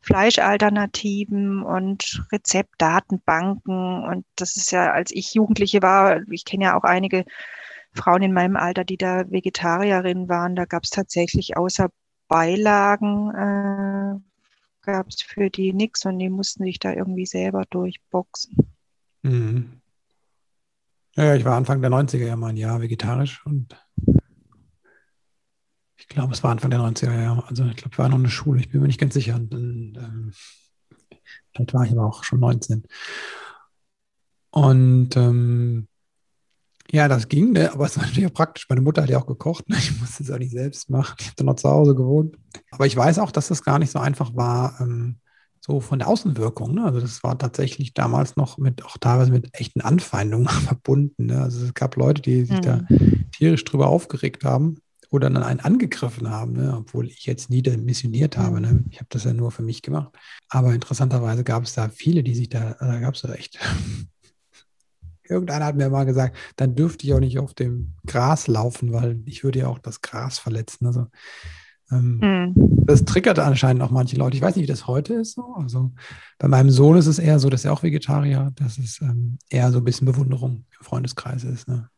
Fleischalternativen 0.00 1.62
und 1.62 2.26
Rezeptdatenbanken. 2.32 4.04
Und 4.04 4.26
das 4.36 4.56
ist 4.56 4.72
ja, 4.72 4.92
als 4.92 5.10
ich 5.12 5.34
Jugendliche 5.34 5.82
war, 5.82 6.22
ich 6.30 6.44
kenne 6.44 6.64
ja 6.64 6.78
auch 6.78 6.84
einige 6.84 7.24
Frauen 7.92 8.22
in 8.22 8.32
meinem 8.32 8.56
Alter, 8.56 8.84
die 8.84 8.96
da 8.96 9.30
Vegetarierinnen 9.30 10.28
waren, 10.28 10.56
da 10.56 10.64
gab 10.64 10.84
es 10.84 10.90
tatsächlich 10.90 11.56
außer 11.56 11.90
Beilagen 12.28 13.30
äh, 13.34 14.30
gab 14.82 15.08
es 15.08 15.20
für 15.20 15.50
die 15.50 15.72
nichts 15.72 16.06
und 16.06 16.18
die 16.18 16.30
mussten 16.30 16.64
sich 16.64 16.78
da 16.78 16.92
irgendwie 16.92 17.26
selber 17.26 17.64
durchboxen. 17.68 18.56
Mhm. 19.22 19.80
Ja, 21.16 21.34
ich 21.34 21.44
war 21.44 21.56
Anfang 21.56 21.82
der 21.82 21.90
90er 21.90 22.24
ja 22.26 22.36
mal 22.36 22.48
ein 22.48 22.56
Jahr 22.56 22.80
vegetarisch 22.80 23.44
und 23.44 23.76
ich 26.00 26.08
glaube, 26.08 26.32
es 26.32 26.42
war 26.42 26.50
Anfang 26.50 26.70
der 26.70 26.80
90er 26.80 27.22
Jahre. 27.22 27.46
Also 27.46 27.64
ich 27.66 27.76
glaube, 27.76 27.90
ich 27.92 27.98
war 27.98 28.08
noch 28.08 28.16
in 28.16 28.24
der 28.24 28.30
Schule, 28.30 28.60
ich 28.60 28.70
bin 28.70 28.80
mir 28.80 28.86
nicht 28.86 29.00
ganz 29.00 29.14
sicher. 29.14 29.34
Und, 29.36 29.50
ähm, 29.96 30.32
vielleicht 31.54 31.74
war 31.74 31.84
ich 31.84 31.92
aber 31.92 32.06
auch 32.06 32.24
schon 32.24 32.40
19. 32.40 32.84
Und 34.50 35.16
ähm, 35.16 35.86
ja, 36.90 37.06
das 37.06 37.28
ging, 37.28 37.52
ne? 37.52 37.70
aber 37.72 37.86
es 37.86 37.96
war 37.96 38.04
natürlich 38.04 38.26
auch 38.26 38.34
praktisch. 38.34 38.66
Meine 38.68 38.80
Mutter 38.80 39.02
hat 39.02 39.10
ja 39.10 39.20
auch 39.20 39.26
gekocht. 39.26 39.68
Ne? 39.68 39.76
Ich 39.78 40.00
musste 40.00 40.22
es 40.22 40.30
auch 40.30 40.38
nicht 40.38 40.52
selbst 40.52 40.88
machen. 40.88 41.16
Ich 41.20 41.26
habe 41.26 41.36
dann 41.36 41.46
noch 41.46 41.56
zu 41.56 41.68
Hause 41.68 41.94
gewohnt. 41.94 42.36
Aber 42.70 42.86
ich 42.86 42.96
weiß 42.96 43.18
auch, 43.18 43.30
dass 43.30 43.48
das 43.48 43.62
gar 43.62 43.78
nicht 43.78 43.92
so 43.92 43.98
einfach 43.98 44.34
war, 44.34 44.80
ähm, 44.80 45.18
so 45.60 45.80
von 45.80 45.98
der 45.98 46.08
Außenwirkung. 46.08 46.74
Ne? 46.74 46.84
Also 46.84 47.00
das 47.00 47.22
war 47.22 47.38
tatsächlich 47.38 47.92
damals 47.92 48.36
noch 48.36 48.56
mit, 48.56 48.84
auch 48.84 48.96
teilweise 48.96 49.30
mit 49.30 49.50
echten 49.52 49.82
Anfeindungen 49.82 50.48
verbunden. 50.48 51.26
Ne? 51.26 51.42
Also 51.42 51.66
es 51.66 51.74
gab 51.74 51.94
Leute, 51.96 52.22
die 52.22 52.46
sich 52.46 52.56
mhm. 52.56 52.62
da 52.62 52.80
tierisch 53.36 53.64
drüber 53.64 53.88
aufgeregt 53.88 54.44
haben 54.44 54.80
oder 55.10 55.28
dann 55.28 55.42
einen 55.42 55.60
angegriffen 55.60 56.30
haben, 56.30 56.52
ne? 56.52 56.74
obwohl 56.78 57.08
ich 57.08 57.26
jetzt 57.26 57.50
nie 57.50 57.62
missioniert 57.62 58.38
habe. 58.38 58.60
Ne? 58.60 58.84
Ich 58.90 58.98
habe 58.98 59.08
das 59.10 59.24
ja 59.24 59.32
nur 59.32 59.50
für 59.50 59.62
mich 59.62 59.82
gemacht. 59.82 60.16
Aber 60.48 60.72
interessanterweise 60.72 61.42
gab 61.44 61.64
es 61.64 61.74
da 61.74 61.88
viele, 61.88 62.22
die 62.22 62.34
sich 62.34 62.48
da, 62.48 62.76
da 62.78 63.00
gab 63.00 63.14
es 63.14 63.22
da 63.22 63.32
echt 63.34 63.58
Irgendeiner 65.28 65.66
hat 65.66 65.76
mir 65.76 65.88
mal 65.90 66.04
gesagt, 66.04 66.36
dann 66.56 66.74
dürfte 66.74 67.06
ich 67.06 67.14
auch 67.14 67.20
nicht 67.20 67.38
auf 67.38 67.54
dem 67.54 67.94
Gras 68.04 68.48
laufen, 68.48 68.92
weil 68.92 69.20
ich 69.26 69.44
würde 69.44 69.60
ja 69.60 69.68
auch 69.68 69.78
das 69.78 70.00
Gras 70.00 70.40
verletzen. 70.40 70.86
Also 70.86 71.06
ähm, 71.92 72.18
mhm. 72.20 72.84
das 72.84 73.04
triggert 73.04 73.38
anscheinend 73.38 73.82
auch 73.82 73.90
manche 73.90 74.16
Leute. 74.16 74.36
Ich 74.36 74.42
weiß 74.42 74.56
nicht, 74.56 74.64
wie 74.64 74.70
das 74.70 74.88
heute 74.88 75.14
ist. 75.14 75.34
So. 75.34 75.54
Also 75.54 75.92
bei 76.38 76.48
meinem 76.48 76.70
Sohn 76.70 76.96
ist 76.96 77.06
es 77.06 77.20
eher 77.20 77.38
so, 77.38 77.48
dass 77.48 77.64
er 77.64 77.72
auch 77.72 77.84
Vegetarier, 77.84 78.50
dass 78.56 78.78
es 78.78 79.00
ähm, 79.02 79.38
eher 79.48 79.70
so 79.70 79.78
ein 79.78 79.84
bisschen 79.84 80.06
Bewunderung 80.06 80.64
im 80.78 80.84
Freundeskreis 80.84 81.44
ist. 81.44 81.68
Ne? 81.68 81.88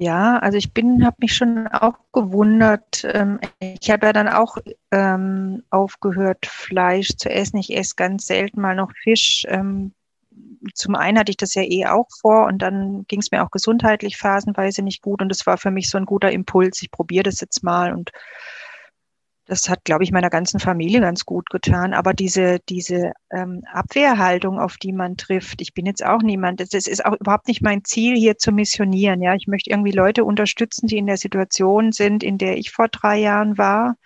Ja, 0.00 0.38
also 0.38 0.56
ich 0.56 0.72
bin, 0.72 1.04
habe 1.04 1.16
mich 1.18 1.34
schon 1.34 1.66
auch 1.66 1.98
gewundert. 2.12 3.04
Ähm, 3.04 3.40
ich 3.58 3.90
habe 3.90 4.06
ja 4.06 4.12
dann 4.12 4.28
auch 4.28 4.56
ähm, 4.92 5.64
aufgehört, 5.70 6.46
Fleisch 6.46 7.16
zu 7.16 7.28
essen. 7.28 7.56
Ich 7.58 7.76
esse 7.76 7.96
ganz 7.96 8.26
selten 8.26 8.60
mal 8.60 8.76
noch 8.76 8.92
Fisch. 9.02 9.44
Ähm, 9.48 9.92
zum 10.74 10.94
einen 10.94 11.18
hatte 11.18 11.30
ich 11.30 11.36
das 11.36 11.54
ja 11.54 11.62
eh 11.62 11.86
auch 11.86 12.06
vor 12.20 12.46
und 12.46 12.62
dann 12.62 13.06
ging 13.08 13.18
es 13.18 13.32
mir 13.32 13.42
auch 13.42 13.50
gesundheitlich 13.50 14.16
phasenweise 14.18 14.82
nicht 14.82 15.02
gut 15.02 15.20
und 15.20 15.30
das 15.30 15.46
war 15.46 15.58
für 15.58 15.72
mich 15.72 15.90
so 15.90 15.98
ein 15.98 16.06
guter 16.06 16.30
Impuls. 16.30 16.80
Ich 16.80 16.92
probiere 16.92 17.24
das 17.24 17.40
jetzt 17.40 17.64
mal 17.64 17.92
und 17.92 18.12
das 19.48 19.68
hat, 19.70 19.84
glaube 19.84 20.04
ich, 20.04 20.12
meiner 20.12 20.28
ganzen 20.28 20.60
Familie 20.60 21.00
ganz 21.00 21.24
gut 21.24 21.48
getan. 21.48 21.94
Aber 21.94 22.12
diese, 22.12 22.58
diese 22.68 23.12
ähm, 23.32 23.62
Abwehrhaltung, 23.72 24.60
auf 24.60 24.76
die 24.76 24.92
man 24.92 25.16
trifft, 25.16 25.62
ich 25.62 25.72
bin 25.72 25.86
jetzt 25.86 26.04
auch 26.04 26.22
niemand, 26.22 26.60
das 26.60 26.74
ist 26.74 27.04
auch 27.04 27.18
überhaupt 27.18 27.48
nicht 27.48 27.62
mein 27.62 27.82
Ziel, 27.82 28.14
hier 28.14 28.36
zu 28.36 28.52
missionieren. 28.52 29.22
Ja, 29.22 29.34
ich 29.34 29.46
möchte 29.46 29.70
irgendwie 29.70 29.92
Leute 29.92 30.24
unterstützen, 30.24 30.86
die 30.86 30.98
in 30.98 31.06
der 31.06 31.16
Situation 31.16 31.92
sind, 31.92 32.22
in 32.22 32.36
der 32.36 32.58
ich 32.58 32.70
vor 32.70 32.88
drei 32.88 33.18
Jahren 33.18 33.58
war 33.58 33.96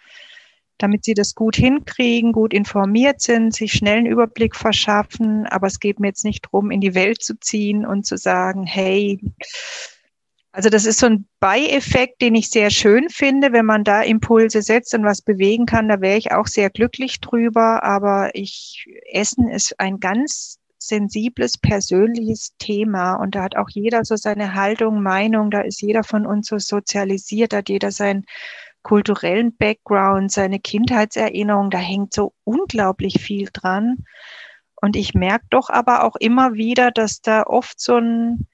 damit 0.78 1.04
sie 1.04 1.14
das 1.14 1.36
gut 1.36 1.54
hinkriegen, 1.54 2.32
gut 2.32 2.52
informiert 2.52 3.20
sind, 3.20 3.54
sich 3.54 3.72
schnell 3.72 3.98
einen 3.98 4.06
Überblick 4.06 4.56
verschaffen. 4.56 5.46
Aber 5.46 5.68
es 5.68 5.78
geht 5.78 6.00
mir 6.00 6.08
jetzt 6.08 6.24
nicht 6.24 6.46
darum, 6.46 6.72
in 6.72 6.80
die 6.80 6.96
Welt 6.96 7.22
zu 7.22 7.38
ziehen 7.38 7.86
und 7.86 8.04
zu 8.04 8.16
sagen, 8.16 8.64
hey, 8.64 9.20
also 10.52 10.68
das 10.68 10.84
ist 10.84 10.98
so 10.98 11.06
ein 11.06 11.26
Beieffekt, 11.40 12.20
den 12.20 12.34
ich 12.34 12.50
sehr 12.50 12.68
schön 12.70 13.08
finde, 13.08 13.52
wenn 13.52 13.64
man 13.64 13.84
da 13.84 14.02
Impulse 14.02 14.60
setzt 14.60 14.94
und 14.94 15.04
was 15.04 15.22
bewegen 15.22 15.64
kann, 15.64 15.88
da 15.88 16.02
wäre 16.02 16.18
ich 16.18 16.32
auch 16.32 16.46
sehr 16.46 16.68
glücklich 16.68 17.20
drüber. 17.20 17.82
Aber 17.82 18.30
ich, 18.34 18.86
Essen 19.10 19.48
ist 19.48 19.80
ein 19.80 19.98
ganz 19.98 20.58
sensibles, 20.78 21.56
persönliches 21.56 22.54
Thema 22.58 23.14
und 23.14 23.34
da 23.34 23.44
hat 23.44 23.56
auch 23.56 23.70
jeder 23.70 24.04
so 24.04 24.16
seine 24.16 24.54
Haltung, 24.54 25.02
Meinung, 25.02 25.50
da 25.50 25.62
ist 25.62 25.80
jeder 25.80 26.04
von 26.04 26.26
uns 26.26 26.48
so 26.48 26.58
sozialisiert, 26.58 27.52
da 27.52 27.58
hat 27.58 27.70
jeder 27.70 27.90
sein 27.90 28.24
kulturellen 28.82 29.56
Background, 29.56 30.32
seine 30.32 30.58
Kindheitserinnerung, 30.58 31.70
da 31.70 31.78
hängt 31.78 32.12
so 32.12 32.34
unglaublich 32.44 33.22
viel 33.22 33.48
dran. 33.52 34.04
Und 34.74 34.96
ich 34.96 35.14
merke 35.14 35.46
doch 35.50 35.70
aber 35.70 36.04
auch 36.04 36.16
immer 36.16 36.54
wieder, 36.54 36.90
dass 36.90 37.22
da 37.22 37.44
oft 37.44 37.80
so 37.80 37.96
ein 37.96 38.48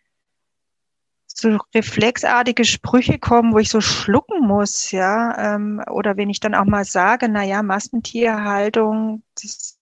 so 1.40 1.58
reflexartige 1.74 2.64
Sprüche 2.64 3.18
kommen, 3.18 3.52
wo 3.52 3.58
ich 3.58 3.68
so 3.68 3.80
schlucken 3.80 4.46
muss, 4.46 4.90
ja, 4.90 5.54
ähm, 5.54 5.80
oder 5.90 6.16
wenn 6.16 6.30
ich 6.30 6.40
dann 6.40 6.54
auch 6.54 6.64
mal 6.64 6.84
sage, 6.84 7.28
na 7.28 7.44
ja, 7.44 7.62
Massentierhaltung, 7.62 9.22
das 9.40 9.78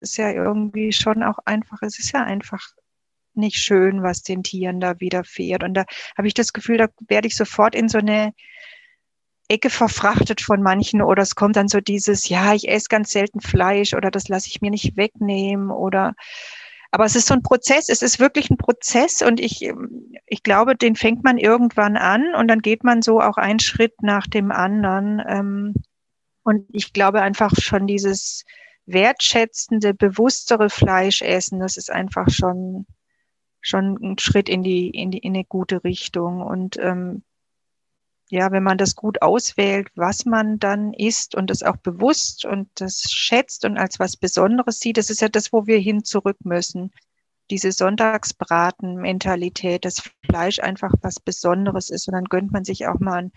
ist 0.00 0.16
ja 0.18 0.30
irgendwie 0.30 0.92
schon 0.92 1.22
auch 1.22 1.38
einfach, 1.44 1.78
es 1.82 1.98
ist 1.98 2.12
ja 2.12 2.22
einfach 2.22 2.62
nicht 3.34 3.56
schön, 3.56 4.02
was 4.02 4.22
den 4.22 4.42
Tieren 4.42 4.80
da 4.80 5.00
widerfährt. 5.00 5.62
Und 5.62 5.74
da 5.74 5.84
habe 6.16 6.28
ich 6.28 6.34
das 6.34 6.52
Gefühl, 6.52 6.76
da 6.76 6.88
werde 7.08 7.28
ich 7.28 7.36
sofort 7.36 7.74
in 7.74 7.88
so 7.88 7.98
eine 7.98 8.34
Ecke 9.48 9.70
verfrachtet 9.70 10.42
von 10.42 10.62
manchen 10.62 11.00
oder 11.00 11.22
es 11.22 11.34
kommt 11.34 11.56
dann 11.56 11.68
so 11.68 11.80
dieses, 11.80 12.28
ja, 12.28 12.52
ich 12.52 12.68
esse 12.68 12.88
ganz 12.88 13.12
selten 13.12 13.40
Fleisch 13.40 13.94
oder 13.94 14.10
das 14.10 14.28
lasse 14.28 14.48
ich 14.48 14.60
mir 14.60 14.70
nicht 14.70 14.96
wegnehmen 14.96 15.70
oder 15.70 16.14
aber 16.90 17.04
es 17.04 17.16
ist 17.16 17.26
so 17.26 17.34
ein 17.34 17.42
Prozess, 17.42 17.88
es 17.88 18.02
ist 18.02 18.18
wirklich 18.18 18.50
ein 18.50 18.56
Prozess 18.56 19.20
und 19.20 19.40
ich, 19.40 19.70
ich 20.26 20.42
glaube, 20.42 20.74
den 20.74 20.96
fängt 20.96 21.22
man 21.22 21.36
irgendwann 21.36 21.96
an 21.96 22.34
und 22.34 22.48
dann 22.48 22.60
geht 22.60 22.82
man 22.82 23.02
so 23.02 23.20
auch 23.20 23.36
einen 23.36 23.60
Schritt 23.60 24.02
nach 24.02 24.26
dem 24.26 24.50
anderen. 24.50 25.22
Ähm, 25.26 25.74
und 26.44 26.66
ich 26.72 26.94
glaube 26.94 27.20
einfach 27.20 27.52
schon 27.60 27.86
dieses 27.86 28.44
wertschätzende, 28.86 29.92
bewusstere 29.92 30.70
Fleischessen, 30.70 31.60
das 31.60 31.76
ist 31.76 31.90
einfach 31.90 32.30
schon, 32.30 32.86
schon 33.60 33.98
ein 34.02 34.18
Schritt 34.18 34.48
in 34.48 34.62
die, 34.62 34.88
in 34.88 35.10
die, 35.10 35.18
in 35.18 35.34
eine 35.34 35.44
gute 35.44 35.84
Richtung. 35.84 36.40
Und 36.40 36.78
ähm, 36.78 37.22
ja, 38.30 38.52
wenn 38.52 38.62
man 38.62 38.78
das 38.78 38.94
gut 38.94 39.22
auswählt, 39.22 39.88
was 39.94 40.26
man 40.26 40.58
dann 40.58 40.92
isst 40.92 41.34
und 41.34 41.48
das 41.50 41.62
auch 41.62 41.78
bewusst 41.78 42.44
und 42.44 42.68
das 42.74 43.10
schätzt 43.10 43.64
und 43.64 43.78
als 43.78 43.98
was 43.98 44.16
Besonderes 44.16 44.80
sieht, 44.80 44.98
das 44.98 45.08
ist 45.10 45.22
ja 45.22 45.28
das, 45.28 45.52
wo 45.52 45.66
wir 45.66 45.78
hin 45.78 46.04
zurück 46.04 46.36
müssen. 46.44 46.92
Diese 47.50 47.72
Sonntagsbraten-Mentalität, 47.72 49.86
dass 49.86 50.02
Fleisch 50.26 50.60
einfach 50.60 50.92
was 51.00 51.20
Besonderes 51.20 51.88
ist 51.88 52.08
und 52.08 52.14
dann 52.14 52.26
gönnt 52.26 52.52
man 52.52 52.64
sich 52.64 52.86
auch 52.86 53.00
mal 53.00 53.22
ein 53.22 53.32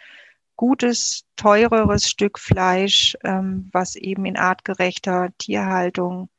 gutes, 0.57 1.23
teureres 1.37 2.09
Stück 2.09 2.37
Fleisch, 2.37 3.17
ähm, 3.23 3.69
was 3.71 3.95
eben 3.95 4.25
in 4.25 4.35
artgerechter 4.37 5.29
Tierhaltung 5.37 6.29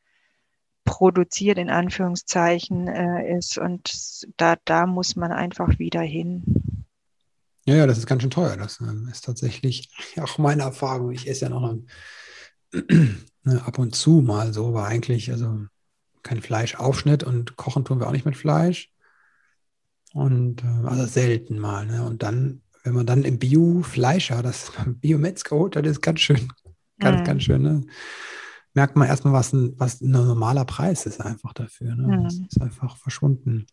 produziert, 0.85 1.59
in 1.59 1.71
Anführungszeichen, 1.71 2.89
äh, 2.89 3.37
ist. 3.37 3.59
Und 3.59 4.27
da, 4.37 4.57
da 4.65 4.87
muss 4.87 5.17
man 5.17 5.33
einfach 5.33 5.79
wieder 5.79 6.03
hin. 6.03 6.72
Ja, 7.65 7.77
ja, 7.77 7.87
das 7.87 7.99
ist 7.99 8.07
ganz 8.07 8.23
schön 8.23 8.31
teuer. 8.31 8.57
Das 8.57 8.81
ähm, 8.81 9.09
ist 9.11 9.25
tatsächlich 9.25 9.91
auch 10.21 10.39
meine 10.39 10.63
Erfahrung. 10.63 11.13
Ich 11.13 11.29
esse 11.29 11.47
ja 11.47 11.49
noch 11.51 11.79
ne, 12.73 13.63
ab 13.65 13.79
und 13.79 13.95
zu 13.95 14.23
mal 14.23 14.53
so, 14.53 14.69
aber 14.69 14.87
eigentlich, 14.87 15.31
also 15.31 15.67
kein 16.23 16.41
Fleischaufschnitt 16.41 17.25
und 17.25 17.57
kochen 17.57 17.85
tun 17.85 18.01
wir 18.01 18.07
auch 18.07 18.13
nicht 18.13 18.25
mit 18.25 18.37
Fleisch. 18.37 18.93
Und 20.13 20.63
äh, 20.63 20.87
also 20.87 21.07
selten 21.07 21.59
mal. 21.59 21.87
Ne? 21.87 22.05
Und 22.05 22.23
dann, 22.23 22.63
wenn 22.85 22.95
man 22.95 23.07
dann 23.07 23.25
im 23.25 23.39
Bio-Fleischer, 23.39 24.43
das 24.43 24.73
Bio-Metzger 24.87 25.57
holt, 25.57 25.77
das 25.77 25.87
ist 25.87 26.03
ganz 26.03 26.21
schön, 26.21 26.49
ganz, 26.99 27.21
mhm. 27.21 27.25
ganz 27.25 27.43
schön. 27.43 27.63
Ne? 27.63 27.83
Merkt 28.75 28.97
man 28.97 29.09
erstmal, 29.09 29.35
was 29.35 29.53
ein, 29.53 29.75
was 29.79 30.01
ein 30.01 30.11
normaler 30.11 30.65
Preis 30.65 31.07
ist 31.07 31.21
einfach 31.21 31.53
dafür. 31.53 31.95
Ne? 31.95 32.19
Mhm. 32.19 32.25
Das 32.25 32.35
ist 32.35 32.61
einfach 32.61 32.97
verschwunden. 32.97 33.67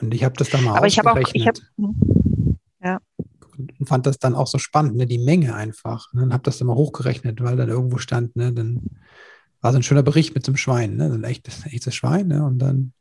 Und 0.00 0.14
ich 0.14 0.24
habe 0.24 0.34
das 0.36 0.50
dann 0.50 0.64
mal 0.64 0.76
Aber 0.76 0.86
ich 0.86 0.98
habe 0.98 1.12
auch, 1.12 1.34
ich 1.34 1.46
habe, 1.46 1.60
ja. 1.76 1.88
Und 3.78 3.88
fand 3.88 4.06
das 4.06 4.18
dann 4.18 4.34
auch 4.34 4.46
so 4.46 4.58
spannend, 4.58 4.96
ne, 4.96 5.06
die 5.06 5.18
Menge 5.18 5.54
einfach. 5.54 6.12
Ne, 6.12 6.22
und 6.22 6.32
habe 6.32 6.42
das 6.42 6.58
dann 6.58 6.68
mal 6.68 6.76
hochgerechnet, 6.76 7.42
weil 7.42 7.56
dann 7.56 7.68
irgendwo 7.68 7.98
stand, 7.98 8.36
ne, 8.36 8.52
dann 8.52 8.82
war 9.60 9.72
so 9.72 9.78
ein 9.78 9.82
schöner 9.82 10.02
Bericht 10.02 10.34
mit 10.34 10.44
so 10.44 10.50
einem 10.50 10.56
Schwein, 10.56 10.96
ne, 10.96 11.12
ein 11.12 11.24
echtes, 11.24 11.66
echtes 11.66 11.94
Schwein, 11.94 12.28
ne, 12.28 12.44
und 12.44 12.58
dann, 12.58 12.92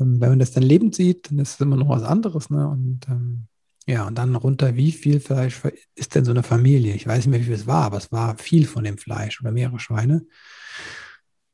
ähm, 0.00 0.20
wenn 0.20 0.30
man 0.30 0.38
das 0.38 0.52
dann 0.52 0.62
lebend 0.62 0.94
sieht, 0.94 1.30
dann 1.30 1.38
ist 1.38 1.54
es 1.54 1.60
immer 1.60 1.76
noch 1.76 1.88
was 1.88 2.02
anderes, 2.02 2.50
ne, 2.50 2.68
und 2.68 3.00
ähm, 3.08 3.48
ja, 3.86 4.06
und 4.06 4.18
dann 4.18 4.36
runter, 4.36 4.76
wie 4.76 4.92
viel 4.92 5.18
Fleisch 5.18 5.62
ist 5.94 6.14
denn 6.14 6.26
so 6.26 6.30
eine 6.30 6.42
Familie? 6.42 6.94
Ich 6.94 7.06
weiß 7.06 7.18
nicht 7.18 7.28
mehr, 7.28 7.40
wie 7.40 7.44
viel 7.44 7.54
es 7.54 7.66
war, 7.66 7.84
aber 7.84 7.96
es 7.96 8.12
war 8.12 8.36
viel 8.36 8.66
von 8.66 8.84
dem 8.84 8.98
Fleisch 8.98 9.40
oder 9.40 9.50
mehrere 9.50 9.80
Schweine. 9.80 10.26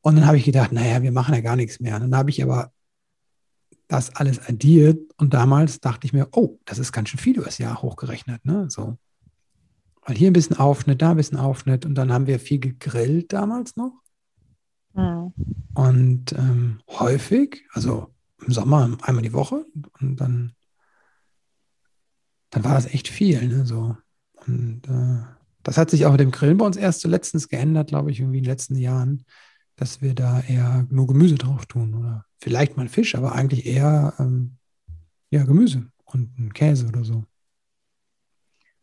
Und 0.01 0.17
dann 0.17 0.27
habe 0.27 0.37
ich 0.37 0.45
gedacht, 0.45 0.73
naja, 0.73 1.01
wir 1.01 1.13
machen 1.13 1.33
ja 1.33 1.41
gar 1.41 1.55
nichts 1.55 1.79
mehr. 1.79 1.95
Und 1.95 2.03
dann 2.03 2.17
habe 2.17 2.31
ich 2.31 2.43
aber 2.43 2.73
das 3.89 4.15
alles 4.17 4.41
addiert 4.49 5.13
und 5.19 5.35
damals 5.35 5.81
dachte 5.81 6.07
ich 6.07 6.13
mir, 6.13 6.29
oh, 6.33 6.59
das 6.65 6.79
ist 6.79 6.93
ganz 6.93 7.09
schön 7.09 7.21
viel 7.21 7.39
übers 7.39 7.59
Jahr 7.59 7.83
hochgerechnet, 7.83 8.45
ne? 8.45 8.69
So. 8.71 8.99
Weil 10.03 10.17
hier 10.17 10.31
ein 10.31 10.35
bisschen 10.35 10.57
Aufschnitt, 10.57 11.03
da 11.03 11.11
ein 11.11 11.17
bisschen 11.17 11.39
Aufschnitt 11.39 11.85
und 11.87 11.95
dann 11.95 12.13
haben 12.13 12.27
wir 12.27 12.39
viel 12.39 12.59
gegrillt 12.59 13.33
damals 13.33 13.77
noch. 13.77 13.93
Mhm. 14.95 15.33
Und 15.75 16.33
ähm, 16.33 16.81
häufig, 16.89 17.67
also 17.73 18.15
im 18.45 18.53
Sommer 18.53 18.97
einmal 19.03 19.23
die 19.23 19.33
Woche 19.33 19.65
und 20.01 20.21
dann, 20.21 20.53
dann 22.51 22.65
war 22.65 22.75
das 22.75 22.87
echt 22.87 23.09
viel, 23.09 23.47
ne? 23.47 23.67
So. 23.67 23.97
Und 24.47 24.83
äh, 24.89 25.23
das 25.63 25.79
hat 25.79 25.91
sich 25.91 26.07
auch 26.07 26.13
mit 26.13 26.21
dem 26.21 26.31
Grillen 26.31 26.59
bei 26.59 26.67
uns 26.67 26.77
erst 26.77 27.01
so 27.01 27.09
letztens 27.09 27.49
geändert, 27.49 27.89
glaube 27.89 28.11
ich, 28.11 28.21
irgendwie 28.21 28.39
in 28.39 28.45
den 28.45 28.51
letzten 28.51 28.77
Jahren 28.77 29.25
dass 29.77 30.03
wir 30.03 30.15
da 30.15 30.41
eher 30.41 30.87
nur 30.91 31.07
Gemüse 31.07 31.37
drauf 31.37 31.67
tun 31.67 31.95
oder 31.95 32.25
vielleicht 32.39 32.77
mal 32.77 32.89
Fisch, 32.89 33.15
aber 33.15 33.35
eigentlich 33.35 33.67
eher 33.67 34.15
ähm, 34.19 34.57
ja, 35.31 35.45
Gemüse 35.45 35.87
und 36.05 36.39
ein 36.39 36.53
Käse 36.53 36.87
oder 36.87 37.05
so. 37.05 37.25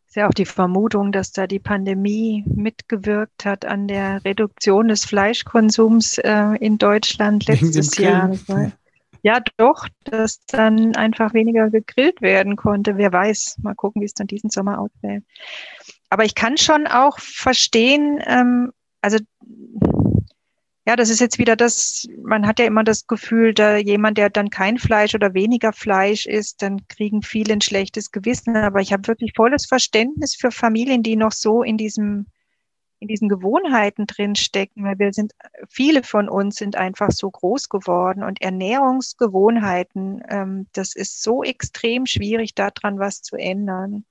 Ist 0.08 0.18
ja 0.18 0.28
auch 0.28 0.34
die 0.34 0.46
Vermutung, 0.46 1.14
dass 1.14 1.32
da 1.32 1.48
die 1.48 1.60
Pandemie 1.60 2.44
mitgewirkt 2.46 3.46
hat 3.46 3.64
an 3.64 3.88
der 3.88 4.26
Reduktion 4.26 4.90
des 4.90 5.06
Fleischkonsums 5.06 6.18
äh, 6.18 6.58
in 6.60 6.78
Deutschland 6.78 7.46
letztes 7.48 7.96
Jahr. 7.96 8.30
Ja, 9.24 9.40
doch, 9.58 9.88
dass 10.04 10.44
dann 10.48 10.96
einfach 10.96 11.34
weniger 11.34 11.70
gegrillt 11.70 12.22
werden 12.22 12.58
konnte. 12.58 12.98
Wer 12.98 13.14
weiß, 13.14 13.60
mal 13.62 13.76
gucken, 13.76 14.02
wie 14.02 14.06
es 14.06 14.14
dann 14.14 14.28
diesen 14.28 14.50
Sommer 14.50 14.80
ausfällt. 14.80 15.24
Aber 16.10 16.26
ich 16.26 16.36
kann 16.36 16.58
schon 16.58 16.88
auch 16.88 17.18
verstehen, 17.20 18.20
ähm, 18.26 18.72
also 19.02 19.18
ja, 20.88 20.96
das 20.96 21.10
ist 21.10 21.20
jetzt 21.20 21.38
wieder 21.38 21.56
das, 21.56 22.08
man 22.24 22.48
hat 22.48 22.58
ja 22.60 22.66
immer 22.66 22.84
das 22.84 23.06
Gefühl, 23.06 23.54
da 23.54 23.78
jemand, 23.78 24.18
der 24.18 24.32
dann 24.32 24.50
kein 24.50 24.80
Fleisch 24.80 25.14
oder 25.14 25.36
weniger 25.36 25.74
Fleisch 25.74 26.26
isst, 26.26 26.64
dann 26.64 26.88
kriegen 26.88 27.22
viele 27.22 27.54
ein 27.54 27.62
schlechtes 27.62 28.12
Gewissen. 28.12 28.56
Aber 28.56 28.82
ich 28.82 28.92
habe 28.92 29.08
wirklich 29.08 29.34
volles 29.36 29.68
Verständnis 29.68 30.36
für 30.36 30.50
Familien, 30.50 31.04
die 31.04 31.16
noch 31.16 31.34
so 31.34 31.62
in 31.62 31.78
diesem, 31.78 32.26
in 33.00 33.08
diesen 33.08 33.30
Gewohnheiten 33.30 34.08
drinstecken, 34.08 34.84
weil 34.84 34.98
wir 34.98 35.14
sind, 35.14 35.34
viele 35.70 36.02
von 36.02 36.28
uns 36.28 36.56
sind 36.56 36.76
einfach 36.76 37.12
so 37.12 37.30
groß 37.30 37.70
geworden 37.70 38.24
und 38.24 38.42
Ernährungsgewohnheiten, 38.42 40.24
ähm, 40.30 40.68
das 40.74 40.96
ist 40.96 41.22
so 41.22 41.44
extrem 41.44 42.08
schwierig, 42.08 42.56
daran 42.56 42.98
was 42.98 43.22
zu 43.22 43.36
ändern. 43.36 44.04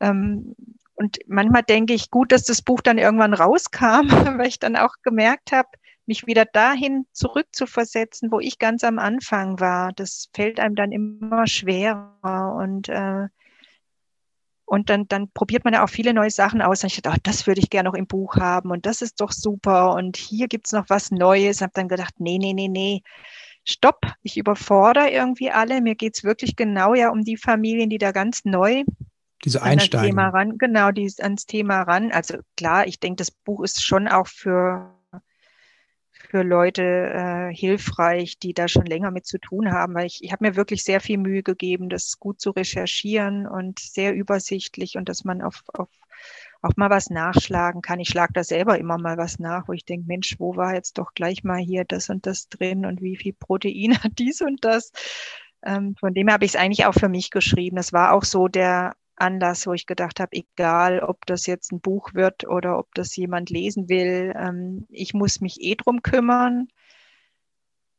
Ähm, 0.00 0.56
und 0.94 1.18
manchmal 1.26 1.64
denke 1.64 1.92
ich, 1.92 2.10
gut, 2.10 2.32
dass 2.32 2.44
das 2.44 2.62
Buch 2.62 2.80
dann 2.80 2.96
irgendwann 2.96 3.34
rauskam, 3.34 4.08
weil 4.38 4.46
ich 4.46 4.58
dann 4.58 4.76
auch 4.76 4.94
gemerkt 5.02 5.52
habe, 5.52 5.68
mich 6.12 6.26
wieder 6.26 6.44
dahin 6.44 7.06
zurückzuversetzen, 7.12 8.30
wo 8.30 8.38
ich 8.38 8.58
ganz 8.58 8.84
am 8.84 8.98
Anfang 8.98 9.60
war. 9.60 9.92
Das 9.94 10.28
fällt 10.34 10.60
einem 10.60 10.74
dann 10.74 10.92
immer 10.92 11.46
schwerer 11.46 12.54
und 12.54 12.90
äh, 12.90 13.28
und 14.64 14.88
dann, 14.88 15.06
dann 15.06 15.30
probiert 15.30 15.64
man 15.64 15.74
ja 15.74 15.84
auch 15.84 15.90
viele 15.90 16.14
neue 16.14 16.30
Sachen 16.30 16.62
aus. 16.62 16.82
Und 16.82 16.92
ich 16.92 17.02
dachte, 17.02 17.18
oh, 17.18 17.20
das 17.24 17.46
würde 17.46 17.60
ich 17.60 17.68
gerne 17.68 17.90
noch 17.90 17.94
im 17.94 18.06
Buch 18.06 18.36
haben 18.36 18.70
und 18.70 18.86
das 18.86 19.02
ist 19.02 19.20
doch 19.20 19.30
super. 19.30 19.94
Und 19.94 20.16
hier 20.16 20.48
gibt 20.48 20.66
es 20.66 20.72
noch 20.72 20.88
was 20.88 21.10
Neues. 21.10 21.56
Ich 21.56 21.62
habe 21.62 21.72
dann 21.74 21.88
gedacht, 21.88 22.14
nee, 22.18 22.38
nee, 22.38 22.54
nee, 22.54 22.68
nee, 22.68 23.02
stopp, 23.64 24.00
ich 24.22 24.38
überfordere 24.38 25.10
irgendwie 25.10 25.50
alle. 25.50 25.82
Mir 25.82 25.94
geht 25.94 26.16
es 26.16 26.24
wirklich 26.24 26.56
genau 26.56 26.94
ja 26.94 27.10
um 27.10 27.22
die 27.22 27.36
Familien, 27.36 27.90
die 27.90 27.98
da 27.98 28.12
ganz 28.12 28.44
neu 28.44 28.84
diese 29.44 29.62
Einsteigen. 29.62 30.10
Thema 30.10 30.28
ran, 30.28 30.56
genau, 30.56 30.90
die 30.90 31.12
ans 31.18 31.46
Thema 31.46 31.82
ran. 31.82 32.12
Also 32.12 32.38
klar, 32.56 32.86
ich 32.86 32.98
denke, 32.98 33.16
das 33.16 33.30
Buch 33.30 33.62
ist 33.62 33.84
schon 33.84 34.08
auch 34.08 34.26
für 34.26 34.94
für 36.32 36.42
Leute 36.44 36.82
äh, 36.82 37.54
hilfreich, 37.54 38.38
die 38.38 38.54
da 38.54 38.66
schon 38.66 38.86
länger 38.86 39.10
mit 39.10 39.26
zu 39.26 39.36
tun 39.36 39.70
haben, 39.70 39.94
weil 39.94 40.06
ich, 40.06 40.24
ich 40.24 40.32
habe 40.32 40.46
mir 40.46 40.56
wirklich 40.56 40.82
sehr 40.82 40.98
viel 40.98 41.18
Mühe 41.18 41.42
gegeben, 41.42 41.90
das 41.90 42.18
gut 42.18 42.40
zu 42.40 42.52
recherchieren 42.52 43.46
und 43.46 43.78
sehr 43.78 44.14
übersichtlich 44.14 44.96
und 44.96 45.10
dass 45.10 45.24
man 45.24 45.42
auf, 45.42 45.62
auf 45.74 45.90
auch 46.62 46.72
mal 46.76 46.88
was 46.88 47.10
nachschlagen 47.10 47.82
kann. 47.82 48.00
Ich 48.00 48.08
schlage 48.08 48.32
da 48.32 48.44
selber 48.44 48.78
immer 48.78 48.96
mal 48.96 49.18
was 49.18 49.40
nach, 49.40 49.68
wo 49.68 49.74
ich 49.74 49.84
denke, 49.84 50.06
Mensch, 50.06 50.36
wo 50.38 50.56
war 50.56 50.72
jetzt 50.72 50.96
doch 50.96 51.12
gleich 51.12 51.44
mal 51.44 51.58
hier 51.58 51.84
das 51.84 52.08
und 52.08 52.24
das 52.24 52.48
drin 52.48 52.86
und 52.86 53.02
wie 53.02 53.16
viel 53.16 53.34
Protein 53.34 53.98
hat 54.02 54.12
dies 54.18 54.40
und 54.40 54.64
das. 54.64 54.90
Ähm, 55.62 55.96
von 56.00 56.14
dem 56.14 56.32
habe 56.32 56.46
ich 56.46 56.52
es 56.52 56.56
eigentlich 56.56 56.86
auch 56.86 56.94
für 56.94 57.10
mich 57.10 57.30
geschrieben. 57.30 57.76
Das 57.76 57.92
war 57.92 58.14
auch 58.14 58.24
so 58.24 58.48
der 58.48 58.94
Anlass, 59.16 59.66
wo 59.66 59.72
ich 59.72 59.86
gedacht 59.86 60.20
habe, 60.20 60.32
egal 60.32 61.00
ob 61.00 61.26
das 61.26 61.46
jetzt 61.46 61.72
ein 61.72 61.80
Buch 61.80 62.14
wird 62.14 62.46
oder 62.46 62.78
ob 62.78 62.94
das 62.94 63.14
jemand 63.16 63.50
lesen 63.50 63.88
will, 63.88 64.32
ähm, 64.36 64.86
ich 64.90 65.14
muss 65.14 65.40
mich 65.40 65.60
eh 65.60 65.74
drum 65.74 66.02
kümmern. 66.02 66.68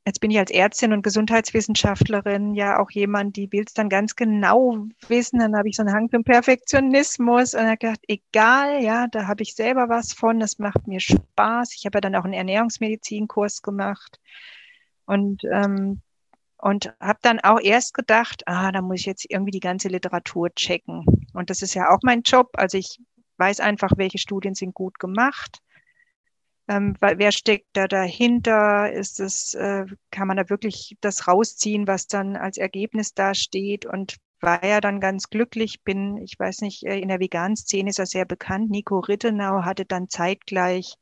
Jetzt 0.06 0.20
bin 0.20 0.32
ich 0.32 0.38
als 0.38 0.52
Ärztin 0.52 0.92
und 0.92 1.02
Gesundheitswissenschaftlerin 1.02 2.56
ja 2.56 2.78
auch 2.80 2.92
jemand, 2.92 3.38
die 3.38 3.50
will 3.54 3.64
es 3.66 3.74
dann 3.74 3.88
ganz 3.88 4.18
genau 4.18 4.86
wissen. 5.08 5.40
Dann 5.40 5.56
habe 5.56 5.70
ich 5.70 5.78
so 5.78 5.84
einen 5.84 5.94
Hang 5.94 6.10
zum 6.10 6.26
Perfektionismus 6.26 7.54
und 7.54 7.62
habe 7.62 7.78
gedacht, 7.78 8.02
egal, 8.10 8.84
ja, 8.84 9.08
da 9.08 9.28
habe 9.28 9.44
ich 9.44 9.56
selber 9.56 9.88
was 9.88 10.12
von, 10.12 10.42
das 10.42 10.60
macht 10.60 10.88
mir 10.88 11.00
Spaß. 11.00 11.74
Ich 11.76 11.86
habe 11.86 11.98
ja 11.98 12.02
dann 12.02 12.16
auch 12.16 12.26
einen 12.26 12.34
Ernährungsmedizinkurs 12.34 13.62
gemacht. 13.62 14.20
Und 15.06 15.44
ähm, 15.50 16.02
und 16.64 16.94
habe 17.02 17.20
dann 17.22 17.42
auch 17.42 17.60
erst 17.60 17.94
gedacht, 17.94 18.44
ah, 18.46 18.72
da 18.72 18.82
muss 18.82 19.02
ich 19.02 19.06
jetzt 19.06 19.26
irgendwie 19.30 19.52
die 19.52 19.60
ganze 19.60 19.90
Literatur 19.90 20.50
checken. 20.56 21.04
Und 21.34 21.50
das 21.50 21.62
ist 21.62 21.74
ja 21.74 21.90
auch 21.90 22.00
mein 22.04 22.22
Job. 22.22 22.52
Also 22.54 22.78
ich 22.78 23.02
weiß 23.36 23.60
einfach, 23.60 23.92
welche 23.98 24.18
Studien 24.18 24.56
sind 24.56 24.74
gut 24.74 24.98
gemacht. 24.98 25.60
Ähm, 26.70 26.96
wer 27.02 27.34
steckt 27.34 27.68
da 27.74 27.90
dahinter? 27.90 28.90
Ist 28.94 29.20
es, 29.20 29.54
äh, 29.56 29.86
kann 30.10 30.30
man 30.30 30.38
da 30.38 30.50
wirklich 30.50 30.96
das 31.02 31.28
rausziehen, 31.28 31.86
was 31.86 32.08
dann 32.08 32.38
als 32.38 32.58
Ergebnis 32.58 33.14
da 33.14 33.34
steht? 33.34 33.86
Und 33.86 34.16
war 34.40 34.64
ja 34.64 34.80
dann 34.80 35.02
ganz 35.02 35.30
glücklich, 35.30 35.84
bin, 35.84 36.16
ich 36.16 36.40
weiß 36.40 36.62
nicht, 36.62 36.86
äh, 36.86 36.98
in 36.98 37.10
der 37.10 37.20
veganen 37.20 37.58
Szene 37.58 37.90
ist 37.90 38.00
er 38.00 38.06
sehr 38.06 38.26
bekannt. 38.26 38.70
Nico 38.70 39.00
Rittenau 39.00 39.66
hatte 39.66 39.84
dann 39.84 40.08
zeitgleich 40.08 40.96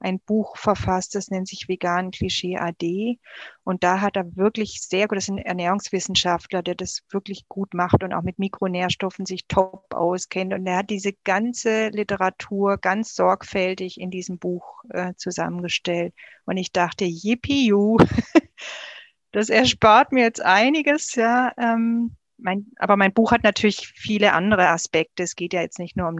ein 0.00 0.20
Buch 0.20 0.56
verfasst, 0.56 1.14
das 1.14 1.28
nennt 1.28 1.48
sich 1.48 1.68
Vegan 1.68 2.10
Klischee 2.10 2.58
AD. 2.58 3.18
Und 3.62 3.82
da 3.82 4.00
hat 4.00 4.16
er 4.16 4.36
wirklich 4.36 4.82
sehr 4.82 5.08
gut, 5.08 5.16
das 5.16 5.24
ist 5.24 5.30
ein 5.30 5.38
Ernährungswissenschaftler, 5.38 6.62
der 6.62 6.74
das 6.74 7.00
wirklich 7.10 7.48
gut 7.48 7.72
macht 7.74 8.02
und 8.02 8.12
auch 8.12 8.22
mit 8.22 8.38
Mikronährstoffen 8.38 9.24
sich 9.24 9.46
top 9.46 9.86
auskennt. 9.94 10.52
Und 10.52 10.66
er 10.66 10.78
hat 10.78 10.90
diese 10.90 11.12
ganze 11.24 11.88
Literatur 11.88 12.76
ganz 12.78 13.14
sorgfältig 13.14 14.00
in 14.00 14.10
diesem 14.10 14.38
Buch 14.38 14.84
äh, 14.90 15.14
zusammengestellt. 15.16 16.14
Und 16.44 16.56
ich 16.56 16.72
dachte, 16.72 17.04
yippie, 17.04 17.72
das 19.32 19.48
erspart 19.48 20.12
mir 20.12 20.24
jetzt 20.24 20.42
einiges, 20.42 21.14
ja. 21.14 21.52
Ähm, 21.56 22.16
mein, 22.36 22.66
aber 22.76 22.96
mein 22.96 23.12
Buch 23.14 23.32
hat 23.32 23.42
natürlich 23.42 23.88
viele 23.88 24.32
andere 24.32 24.68
Aspekte. 24.68 25.22
Es 25.22 25.36
geht 25.36 25.54
ja 25.54 25.62
jetzt 25.62 25.78
nicht 25.78 25.96
nur 25.96 26.08
um 26.08 26.18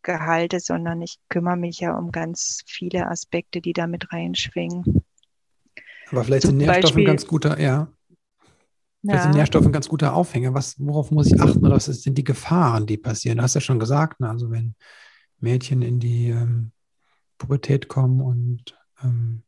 Nährstoffgehalte, 0.00 0.60
sondern 0.60 1.02
ich 1.02 1.18
kümmere 1.28 1.56
mich 1.56 1.80
ja 1.80 1.96
um 1.96 2.10
ganz 2.10 2.62
viele 2.66 3.08
Aspekte, 3.08 3.60
die 3.60 3.72
da 3.72 3.86
mit 3.86 4.12
reinschwingen. 4.12 5.04
Aber 6.10 6.24
vielleicht 6.24 6.46
sind 6.46 6.56
Nährstoffe 6.56 6.82
Beispiel, 6.82 7.04
ein 7.04 7.06
ganz 7.06 7.26
guter, 7.26 7.60
ja. 7.60 7.88
Vielleicht 9.00 9.16
ja. 9.16 9.22
sind 9.22 9.34
Nährstoffe 9.34 9.66
ein 9.66 9.72
ganz 9.72 9.88
guter 9.88 10.14
Aufhänger. 10.14 10.52
Was, 10.54 10.76
worauf 10.78 11.10
muss 11.10 11.28
ich 11.28 11.40
achten? 11.40 11.64
Oder 11.64 11.76
was 11.76 11.86
sind 11.86 12.18
die 12.18 12.24
Gefahren, 12.24 12.86
die 12.86 12.98
passieren? 12.98 13.38
Du 13.38 13.44
hast 13.44 13.54
ja 13.54 13.60
schon 13.60 13.78
gesagt, 13.78 14.20
ne? 14.20 14.28
also 14.28 14.50
wenn 14.50 14.74
Mädchen 15.38 15.82
in 15.82 16.00
die 16.00 16.30
ähm, 16.30 16.72
Pubertät 17.38 17.88
kommen 17.88 18.20
und 18.20 18.76
ähm, 19.02 19.42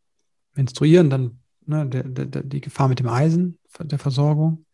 menstruieren, 0.54 1.10
dann 1.10 1.40
ne, 1.66 1.86
der, 1.86 2.04
der, 2.04 2.42
die 2.42 2.60
Gefahr 2.60 2.88
mit 2.88 3.00
dem 3.00 3.08
Eisen 3.08 3.58
der 3.78 3.98
Versorgung. 3.98 4.64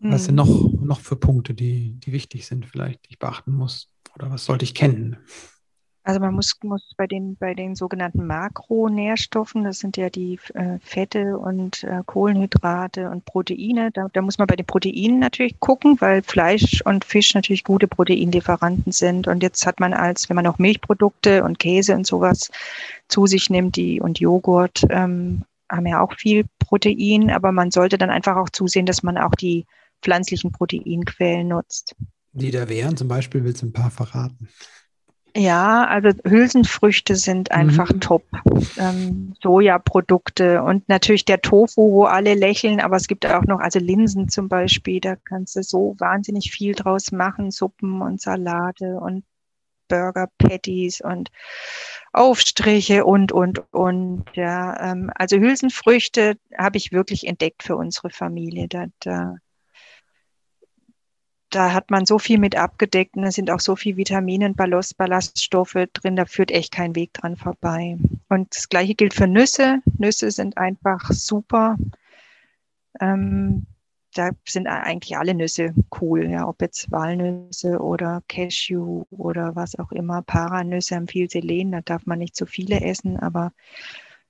Was 0.00 0.26
sind 0.26 0.34
mhm. 0.34 0.36
noch, 0.36 0.72
noch 0.80 1.00
für 1.00 1.16
Punkte, 1.16 1.54
die, 1.54 1.94
die 1.94 2.12
wichtig 2.12 2.46
sind, 2.46 2.66
vielleicht, 2.66 3.04
die 3.06 3.14
ich 3.14 3.18
beachten 3.18 3.52
muss? 3.52 3.92
Oder 4.18 4.30
was 4.30 4.44
sollte 4.44 4.64
ich 4.64 4.74
kennen? 4.74 5.16
Also 6.08 6.20
man 6.20 6.32
muss, 6.32 6.56
muss 6.62 6.94
bei, 6.96 7.06
den, 7.06 7.36
bei 7.36 7.52
den 7.52 7.74
sogenannten 7.74 8.26
Makronährstoffen, 8.26 9.64
das 9.64 9.78
sind 9.78 9.98
ja 9.98 10.08
die 10.08 10.40
äh, 10.54 10.78
Fette 10.80 11.38
und 11.38 11.84
äh, 11.84 12.00
Kohlenhydrate 12.06 13.10
und 13.10 13.26
Proteine, 13.26 13.90
da, 13.92 14.06
da 14.10 14.22
muss 14.22 14.38
man 14.38 14.46
bei 14.46 14.56
den 14.56 14.64
Proteinen 14.64 15.18
natürlich 15.18 15.60
gucken, 15.60 16.00
weil 16.00 16.22
Fleisch 16.22 16.80
und 16.86 17.04
Fisch 17.04 17.34
natürlich 17.34 17.62
gute 17.62 17.88
Proteinlieferanten 17.88 18.90
sind. 18.90 19.28
Und 19.28 19.42
jetzt 19.42 19.66
hat 19.66 19.80
man 19.80 19.92
als, 19.92 20.30
wenn 20.30 20.36
man 20.36 20.46
auch 20.46 20.58
Milchprodukte 20.58 21.44
und 21.44 21.58
Käse 21.58 21.94
und 21.94 22.06
sowas 22.06 22.50
zu 23.08 23.26
sich 23.26 23.50
nimmt, 23.50 23.76
die 23.76 24.00
und 24.00 24.18
Joghurt, 24.18 24.86
ähm, 24.88 25.44
haben 25.70 25.86
ja 25.86 26.00
auch 26.00 26.14
viel 26.14 26.46
Protein, 26.58 27.30
aber 27.30 27.52
man 27.52 27.70
sollte 27.70 27.98
dann 27.98 28.08
einfach 28.08 28.36
auch 28.36 28.48
zusehen, 28.48 28.86
dass 28.86 29.02
man 29.02 29.18
auch 29.18 29.34
die 29.34 29.66
pflanzlichen 30.00 30.52
Proteinquellen 30.52 31.48
nutzt. 31.48 31.94
Die 32.32 32.50
da 32.50 32.68
wären, 32.68 32.96
zum 32.96 33.08
Beispiel 33.08 33.44
willst 33.44 33.62
du 33.62 33.66
ein 33.66 33.72
paar 33.72 33.90
verraten? 33.90 34.48
Ja, 35.36 35.86
also 35.86 36.10
Hülsenfrüchte 36.24 37.14
sind 37.14 37.52
einfach 37.52 37.92
mhm. 37.92 38.00
top. 38.00 38.24
Ähm, 38.76 39.34
Sojaprodukte 39.40 40.62
und 40.62 40.88
natürlich 40.88 41.24
der 41.24 41.40
Tofu, 41.40 41.92
wo 41.92 42.04
alle 42.04 42.34
lächeln, 42.34 42.80
aber 42.80 42.96
es 42.96 43.06
gibt 43.06 43.26
auch 43.26 43.44
noch, 43.44 43.60
also 43.60 43.78
Linsen 43.78 44.28
zum 44.28 44.48
Beispiel, 44.48 45.00
da 45.00 45.16
kannst 45.16 45.54
du 45.56 45.62
so 45.62 45.94
wahnsinnig 45.98 46.50
viel 46.50 46.74
draus 46.74 47.12
machen, 47.12 47.50
Suppen 47.50 48.02
und 48.02 48.20
Salate 48.20 48.98
und 49.00 49.24
Burger 49.86 50.28
Patties 50.38 51.00
und 51.00 51.30
Aufstriche 52.12 53.04
und, 53.04 53.32
und, 53.32 53.62
und. 53.72 54.24
Ja, 54.34 54.92
ähm, 54.92 55.10
also 55.14 55.36
Hülsenfrüchte 55.36 56.36
habe 56.56 56.78
ich 56.78 56.92
wirklich 56.92 57.26
entdeckt 57.26 57.62
für 57.62 57.76
unsere 57.76 58.10
Familie. 58.10 58.68
Da, 58.68 58.86
da 59.00 59.36
da 61.50 61.72
hat 61.72 61.90
man 61.90 62.04
so 62.04 62.18
viel 62.18 62.38
mit 62.38 62.56
abgedeckt 62.56 63.16
und 63.16 63.22
da 63.22 63.30
sind 63.30 63.50
auch 63.50 63.60
so 63.60 63.76
viele 63.76 63.96
Vitamine 63.96 64.52
Ballast, 64.52 64.96
Ballaststoffe 64.96 65.76
drin, 65.92 66.16
da 66.16 66.26
führt 66.26 66.50
echt 66.50 66.72
kein 66.72 66.94
Weg 66.94 67.14
dran 67.14 67.36
vorbei. 67.36 67.96
Und 68.28 68.54
das 68.54 68.68
gleiche 68.68 68.94
gilt 68.94 69.14
für 69.14 69.26
Nüsse. 69.26 69.80
Nüsse 69.96 70.30
sind 70.30 70.58
einfach 70.58 71.10
super. 71.10 71.76
Ähm, 73.00 73.66
da 74.14 74.30
sind 74.46 74.66
eigentlich 74.66 75.16
alle 75.16 75.34
Nüsse 75.34 75.74
cool, 76.00 76.30
ja, 76.30 76.46
ob 76.46 76.60
jetzt 76.60 76.90
Walnüsse 76.90 77.78
oder 77.78 78.22
Cashew 78.28 79.04
oder 79.10 79.54
was 79.54 79.78
auch 79.78 79.92
immer. 79.92 80.22
Paranüsse 80.22 80.96
haben 80.96 81.08
viel 81.08 81.30
Selen, 81.30 81.72
da 81.72 81.80
darf 81.82 82.04
man 82.06 82.18
nicht 82.18 82.36
zu 82.36 82.46
viele 82.46 82.80
essen, 82.80 83.18
aber 83.18 83.52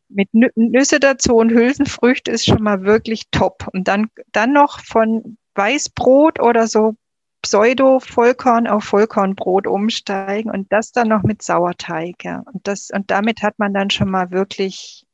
mit 0.09 0.29
Nüsse 0.33 1.01
dazu 1.01 1.37
und 1.37 1.51
Hülsenfrüchte 1.51 2.31
ist 2.31 2.47
schon 2.47 2.63
mal 2.63 2.83
wirklich 2.85 3.31
top. 3.31 3.69
Und 3.73 3.89
dann, 3.89 4.09
dann 4.33 4.53
noch 4.53 4.81
von 4.81 5.37
Weißbrot 5.55 6.41
oder 6.41 6.67
so 6.67 6.97
Pseudo-Vollkorn 7.43 8.67
auf 8.67 8.85
Vollkornbrot 8.85 9.67
umsteigen 9.67 10.51
und 10.51 10.73
das 10.73 10.93
dann 10.93 11.09
noch 11.09 11.23
mit 11.23 11.43
Sauerteig. 11.43 12.25
Ja. 12.25 12.43
Und, 12.53 12.67
das, 12.67 12.91
und 12.93 13.11
damit 13.11 13.43
hat 13.43 13.59
man 13.59 13.73
dann 13.73 13.91
schon 13.91 14.11
mal 14.11 14.31
wirklich 14.31 15.07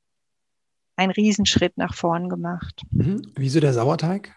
einen 0.97 1.13
Riesenschritt 1.13 1.77
nach 1.77 1.95
vorn 1.95 2.29
gemacht. 2.29 2.83
Mhm. 2.91 3.23
Wieso 3.37 3.61
der 3.61 3.73
Sauerteig? 3.73 4.35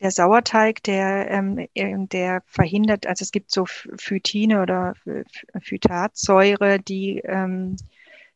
Der 0.00 0.10
Sauerteig, 0.10 0.82
der, 0.82 1.30
ähm, 1.30 1.68
der 2.08 2.42
verhindert, 2.46 3.06
also 3.06 3.22
es 3.22 3.32
gibt 3.32 3.50
so 3.50 3.66
Phytine 3.66 4.62
oder 4.62 4.94
Phytatsäure, 5.60 6.78
die 6.78 7.18
ähm, 7.18 7.76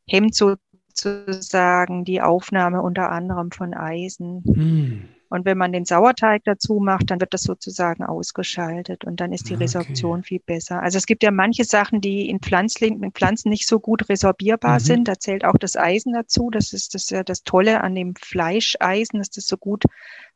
hemmt 0.06 0.34
sozusagen 0.34 2.04
die 2.04 2.20
Aufnahme 2.20 2.82
unter 2.82 3.10
anderem 3.10 3.50
von 3.50 3.72
Eisen. 3.72 4.42
Mhm. 4.44 5.08
Und 5.34 5.44
wenn 5.46 5.58
man 5.58 5.72
den 5.72 5.84
Sauerteig 5.84 6.44
dazu 6.44 6.78
macht, 6.78 7.10
dann 7.10 7.20
wird 7.20 7.34
das 7.34 7.42
sozusagen 7.42 8.04
ausgeschaltet 8.04 9.04
und 9.04 9.18
dann 9.18 9.32
ist 9.32 9.48
die 9.48 9.54
ah, 9.54 9.56
okay. 9.56 9.64
Resorption 9.64 10.22
viel 10.22 10.38
besser. 10.38 10.80
Also 10.80 10.96
es 10.96 11.06
gibt 11.06 11.24
ja 11.24 11.32
manche 11.32 11.64
Sachen, 11.64 12.00
die 12.00 12.30
in 12.30 12.38
Pflanzen, 12.38 13.02
in 13.02 13.10
Pflanzen 13.10 13.48
nicht 13.48 13.66
so 13.66 13.80
gut 13.80 14.08
resorbierbar 14.08 14.74
mhm. 14.74 14.84
sind. 14.84 15.08
Da 15.08 15.18
zählt 15.18 15.44
auch 15.44 15.58
das 15.58 15.76
Eisen 15.76 16.12
dazu. 16.12 16.50
Das 16.50 16.72
ist 16.72 16.94
das, 16.94 17.10
ja 17.10 17.24
das 17.24 17.42
Tolle 17.42 17.80
an 17.80 17.96
dem 17.96 18.14
Fleischeisen, 18.14 19.18
dass 19.18 19.30
das 19.30 19.48
so 19.48 19.56
gut 19.56 19.82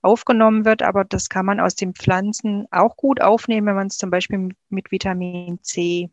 aufgenommen 0.02 0.64
wird. 0.64 0.82
Aber 0.82 1.04
das 1.04 1.28
kann 1.28 1.46
man 1.46 1.60
aus 1.60 1.76
den 1.76 1.94
Pflanzen 1.94 2.66
auch 2.72 2.96
gut 2.96 3.20
aufnehmen, 3.20 3.68
wenn 3.68 3.76
man 3.76 3.86
es 3.86 3.98
zum 3.98 4.10
Beispiel 4.10 4.48
mit 4.68 4.90
Vitamin 4.90 5.60
C 5.62 6.10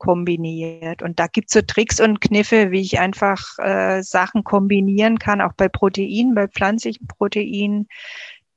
kombiniert. 0.00 1.02
Und 1.02 1.20
da 1.20 1.28
gibt's 1.28 1.52
so 1.52 1.60
Tricks 1.62 2.00
und 2.00 2.20
Kniffe, 2.20 2.72
wie 2.72 2.80
ich 2.80 2.98
einfach 2.98 3.40
äh, 3.58 4.02
Sachen 4.02 4.42
kombinieren 4.42 5.18
kann, 5.20 5.40
auch 5.40 5.52
bei 5.52 5.68
Proteinen, 5.68 6.34
bei 6.34 6.48
pflanzlichen 6.48 7.06
Proteinen. 7.06 7.86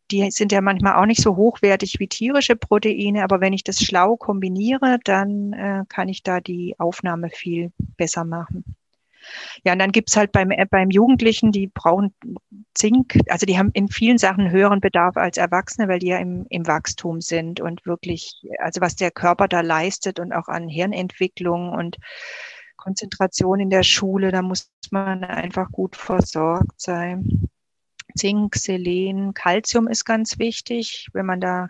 Die 0.09 0.31
sind 0.31 0.51
ja 0.51 0.61
manchmal 0.61 0.95
auch 0.95 1.05
nicht 1.05 1.21
so 1.21 1.35
hochwertig 1.35 1.99
wie 1.99 2.07
tierische 2.07 2.55
Proteine, 2.55 3.23
aber 3.23 3.41
wenn 3.41 3.53
ich 3.53 3.63
das 3.63 3.83
schlau 3.83 4.15
kombiniere, 4.15 4.97
dann 5.03 5.53
äh, 5.53 5.83
kann 5.89 6.09
ich 6.09 6.23
da 6.23 6.39
die 6.39 6.75
Aufnahme 6.79 7.29
viel 7.29 7.71
besser 7.77 8.23
machen. 8.23 8.63
Ja, 9.63 9.73
und 9.73 9.79
dann 9.79 9.91
gibt's 9.91 10.15
halt 10.15 10.31
beim, 10.31 10.51
äh, 10.51 10.65
beim 10.69 10.89
Jugendlichen, 10.89 11.51
die 11.51 11.67
brauchen 11.67 12.13
Zink, 12.73 13.17
also 13.29 13.45
die 13.45 13.57
haben 13.57 13.71
in 13.73 13.87
vielen 13.87 14.17
Sachen 14.17 14.51
höheren 14.51 14.79
Bedarf 14.79 15.17
als 15.17 15.37
Erwachsene, 15.37 15.87
weil 15.87 15.99
die 15.99 16.07
ja 16.07 16.17
im, 16.17 16.45
im 16.49 16.67
Wachstum 16.67 17.21
sind 17.21 17.61
und 17.61 17.85
wirklich, 17.85 18.41
also 18.59 18.81
was 18.81 18.95
der 18.95 19.11
Körper 19.11 19.47
da 19.47 19.61
leistet 19.61 20.19
und 20.19 20.33
auch 20.33 20.47
an 20.47 20.67
Hirnentwicklung 20.67 21.69
und 21.69 21.97
Konzentration 22.77 23.59
in 23.59 23.69
der 23.69 23.83
Schule, 23.83 24.31
da 24.31 24.41
muss 24.41 24.71
man 24.91 25.23
einfach 25.23 25.71
gut 25.71 25.95
versorgt 25.95 26.79
sein. 26.81 27.49
Zink, 28.15 28.55
Selen, 28.55 29.33
Calcium 29.33 29.87
ist 29.87 30.05
ganz 30.05 30.37
wichtig, 30.37 31.07
wenn 31.13 31.25
man 31.25 31.39
da 31.39 31.69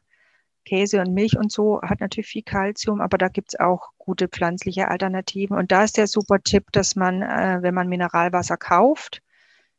Käse 0.66 1.02
und 1.02 1.14
Milch 1.14 1.38
und 1.38 1.52
so 1.52 1.82
hat 1.82 2.00
natürlich 2.02 2.28
viel 2.28 2.44
Kalzium, 2.44 3.02
aber 3.02 3.18
da 3.18 3.28
gibt's 3.28 3.60
auch 3.60 3.90
gute 3.98 4.28
pflanzliche 4.28 4.88
Alternativen. 4.88 5.58
Und 5.58 5.72
da 5.72 5.84
ist 5.84 5.98
der 5.98 6.08
super 6.08 6.40
Tipp, 6.42 6.72
dass 6.72 6.96
man, 6.96 7.22
äh, 7.22 7.60
wenn 7.62 7.74
man 7.74 7.90
Mineralwasser 7.90 8.58
kauft, 8.58 9.22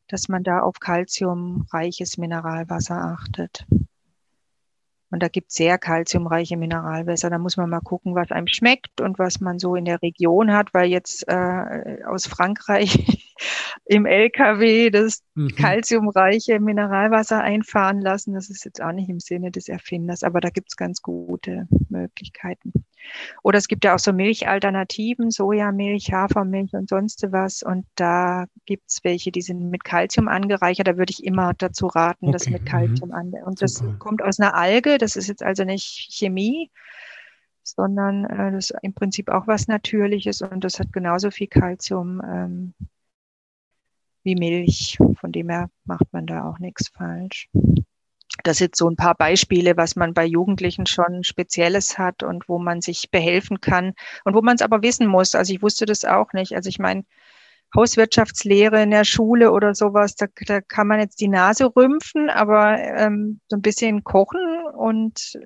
dass 0.08 0.28
man 0.28 0.42
da 0.42 0.60
auf 0.60 0.80
kalziumreiches 0.80 2.18
Mineralwasser 2.18 3.16
achtet. 3.18 3.66
Und 5.14 5.22
da 5.22 5.28
gibt 5.28 5.50
es 5.52 5.54
sehr 5.54 5.78
kalziumreiche 5.78 6.56
Mineralwässer. 6.56 7.30
Da 7.30 7.38
muss 7.38 7.56
man 7.56 7.70
mal 7.70 7.78
gucken, 7.78 8.16
was 8.16 8.32
einem 8.32 8.48
schmeckt 8.48 9.00
und 9.00 9.16
was 9.16 9.40
man 9.40 9.60
so 9.60 9.76
in 9.76 9.84
der 9.84 10.02
Region 10.02 10.52
hat, 10.52 10.74
weil 10.74 10.90
jetzt 10.90 11.28
äh, 11.28 12.02
aus 12.04 12.26
Frankreich 12.26 13.32
im 13.84 14.06
LKW 14.06 14.90
das 14.90 15.22
mhm. 15.36 15.54
kalziumreiche 15.54 16.58
Mineralwasser 16.58 17.40
einfahren 17.40 18.00
lassen. 18.00 18.34
Das 18.34 18.50
ist 18.50 18.64
jetzt 18.64 18.82
auch 18.82 18.90
nicht 18.90 19.08
im 19.08 19.20
Sinne 19.20 19.52
des 19.52 19.68
Erfinders, 19.68 20.24
aber 20.24 20.40
da 20.40 20.50
gibt 20.50 20.72
es 20.72 20.76
ganz 20.76 21.00
gute 21.00 21.68
Möglichkeiten. 21.88 22.72
Oder 23.42 23.58
es 23.58 23.68
gibt 23.68 23.84
ja 23.84 23.94
auch 23.94 23.98
so 23.98 24.12
Milchalternativen, 24.12 25.30
Sojamilch, 25.30 26.12
Hafermilch 26.12 26.72
und 26.72 26.88
sonst 26.88 27.24
was. 27.30 27.62
Und 27.62 27.86
da 27.94 28.46
gibt 28.66 28.90
es 28.90 29.00
welche, 29.02 29.30
die 29.32 29.42
sind 29.42 29.70
mit 29.70 29.84
Kalzium 29.84 30.28
angereichert. 30.28 30.88
Da 30.88 30.96
würde 30.96 31.12
ich 31.12 31.24
immer 31.24 31.54
dazu 31.54 31.86
raten, 31.86 32.26
okay. 32.26 32.32
das 32.32 32.48
mit 32.48 32.66
Kalzium 32.66 33.10
mhm. 33.10 33.14
an. 33.14 33.32
Und 33.44 33.62
das 33.62 33.74
Super. 33.74 33.96
kommt 33.98 34.22
aus 34.22 34.40
einer 34.40 34.54
Alge. 34.54 34.98
Das 34.98 35.16
ist 35.16 35.28
jetzt 35.28 35.42
also 35.42 35.64
nicht 35.64 36.08
Chemie, 36.12 36.70
sondern 37.62 38.24
äh, 38.24 38.52
das 38.52 38.70
ist 38.70 38.78
im 38.82 38.94
Prinzip 38.94 39.28
auch 39.28 39.46
was 39.46 39.68
Natürliches 39.68 40.42
und 40.42 40.62
das 40.64 40.78
hat 40.78 40.92
genauso 40.92 41.30
viel 41.30 41.48
Kalzium 41.48 42.20
ähm, 42.24 42.74
wie 44.22 44.34
Milch. 44.34 44.98
Von 45.20 45.32
dem 45.32 45.48
her 45.48 45.70
macht 45.84 46.12
man 46.12 46.26
da 46.26 46.48
auch 46.48 46.58
nichts 46.58 46.88
falsch. 46.88 47.48
Das 48.44 48.58
sind 48.58 48.76
so 48.76 48.88
ein 48.88 48.96
paar 48.96 49.14
Beispiele, 49.16 49.76
was 49.76 49.96
man 49.96 50.14
bei 50.14 50.24
Jugendlichen 50.24 50.86
schon 50.86 51.24
Spezielles 51.24 51.98
hat 51.98 52.22
und 52.22 52.48
wo 52.48 52.58
man 52.58 52.80
sich 52.80 53.10
behelfen 53.10 53.60
kann 53.60 53.94
und 54.24 54.34
wo 54.34 54.42
man 54.42 54.54
es 54.54 54.62
aber 54.62 54.82
wissen 54.82 55.06
muss. 55.08 55.34
Also 55.34 55.52
ich 55.52 55.62
wusste 55.62 55.86
das 55.86 56.04
auch 56.04 56.32
nicht. 56.32 56.54
Also 56.54 56.68
ich 56.68 56.78
meine, 56.78 57.04
Hauswirtschaftslehre 57.74 58.82
in 58.82 58.90
der 58.90 59.04
Schule 59.04 59.50
oder 59.50 59.74
sowas, 59.74 60.14
da, 60.14 60.26
da 60.46 60.60
kann 60.60 60.86
man 60.86 61.00
jetzt 61.00 61.20
die 61.20 61.28
Nase 61.28 61.74
rümpfen, 61.74 62.30
aber 62.30 62.78
ähm, 62.78 63.40
so 63.48 63.56
ein 63.56 63.62
bisschen 63.62 64.04
kochen 64.04 64.40
und 64.76 65.38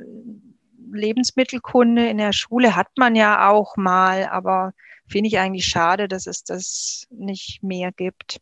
Lebensmittelkunde 0.92 2.08
in 2.08 2.18
der 2.18 2.32
Schule 2.32 2.76
hat 2.76 2.88
man 2.98 3.16
ja 3.16 3.48
auch 3.48 3.76
mal, 3.76 4.26
aber 4.26 4.72
finde 5.06 5.28
ich 5.28 5.38
eigentlich 5.38 5.66
schade, 5.66 6.08
dass 6.08 6.26
es 6.26 6.44
das 6.44 7.06
nicht 7.11 7.62
mehr 7.62 7.92
gibt. 7.92 8.40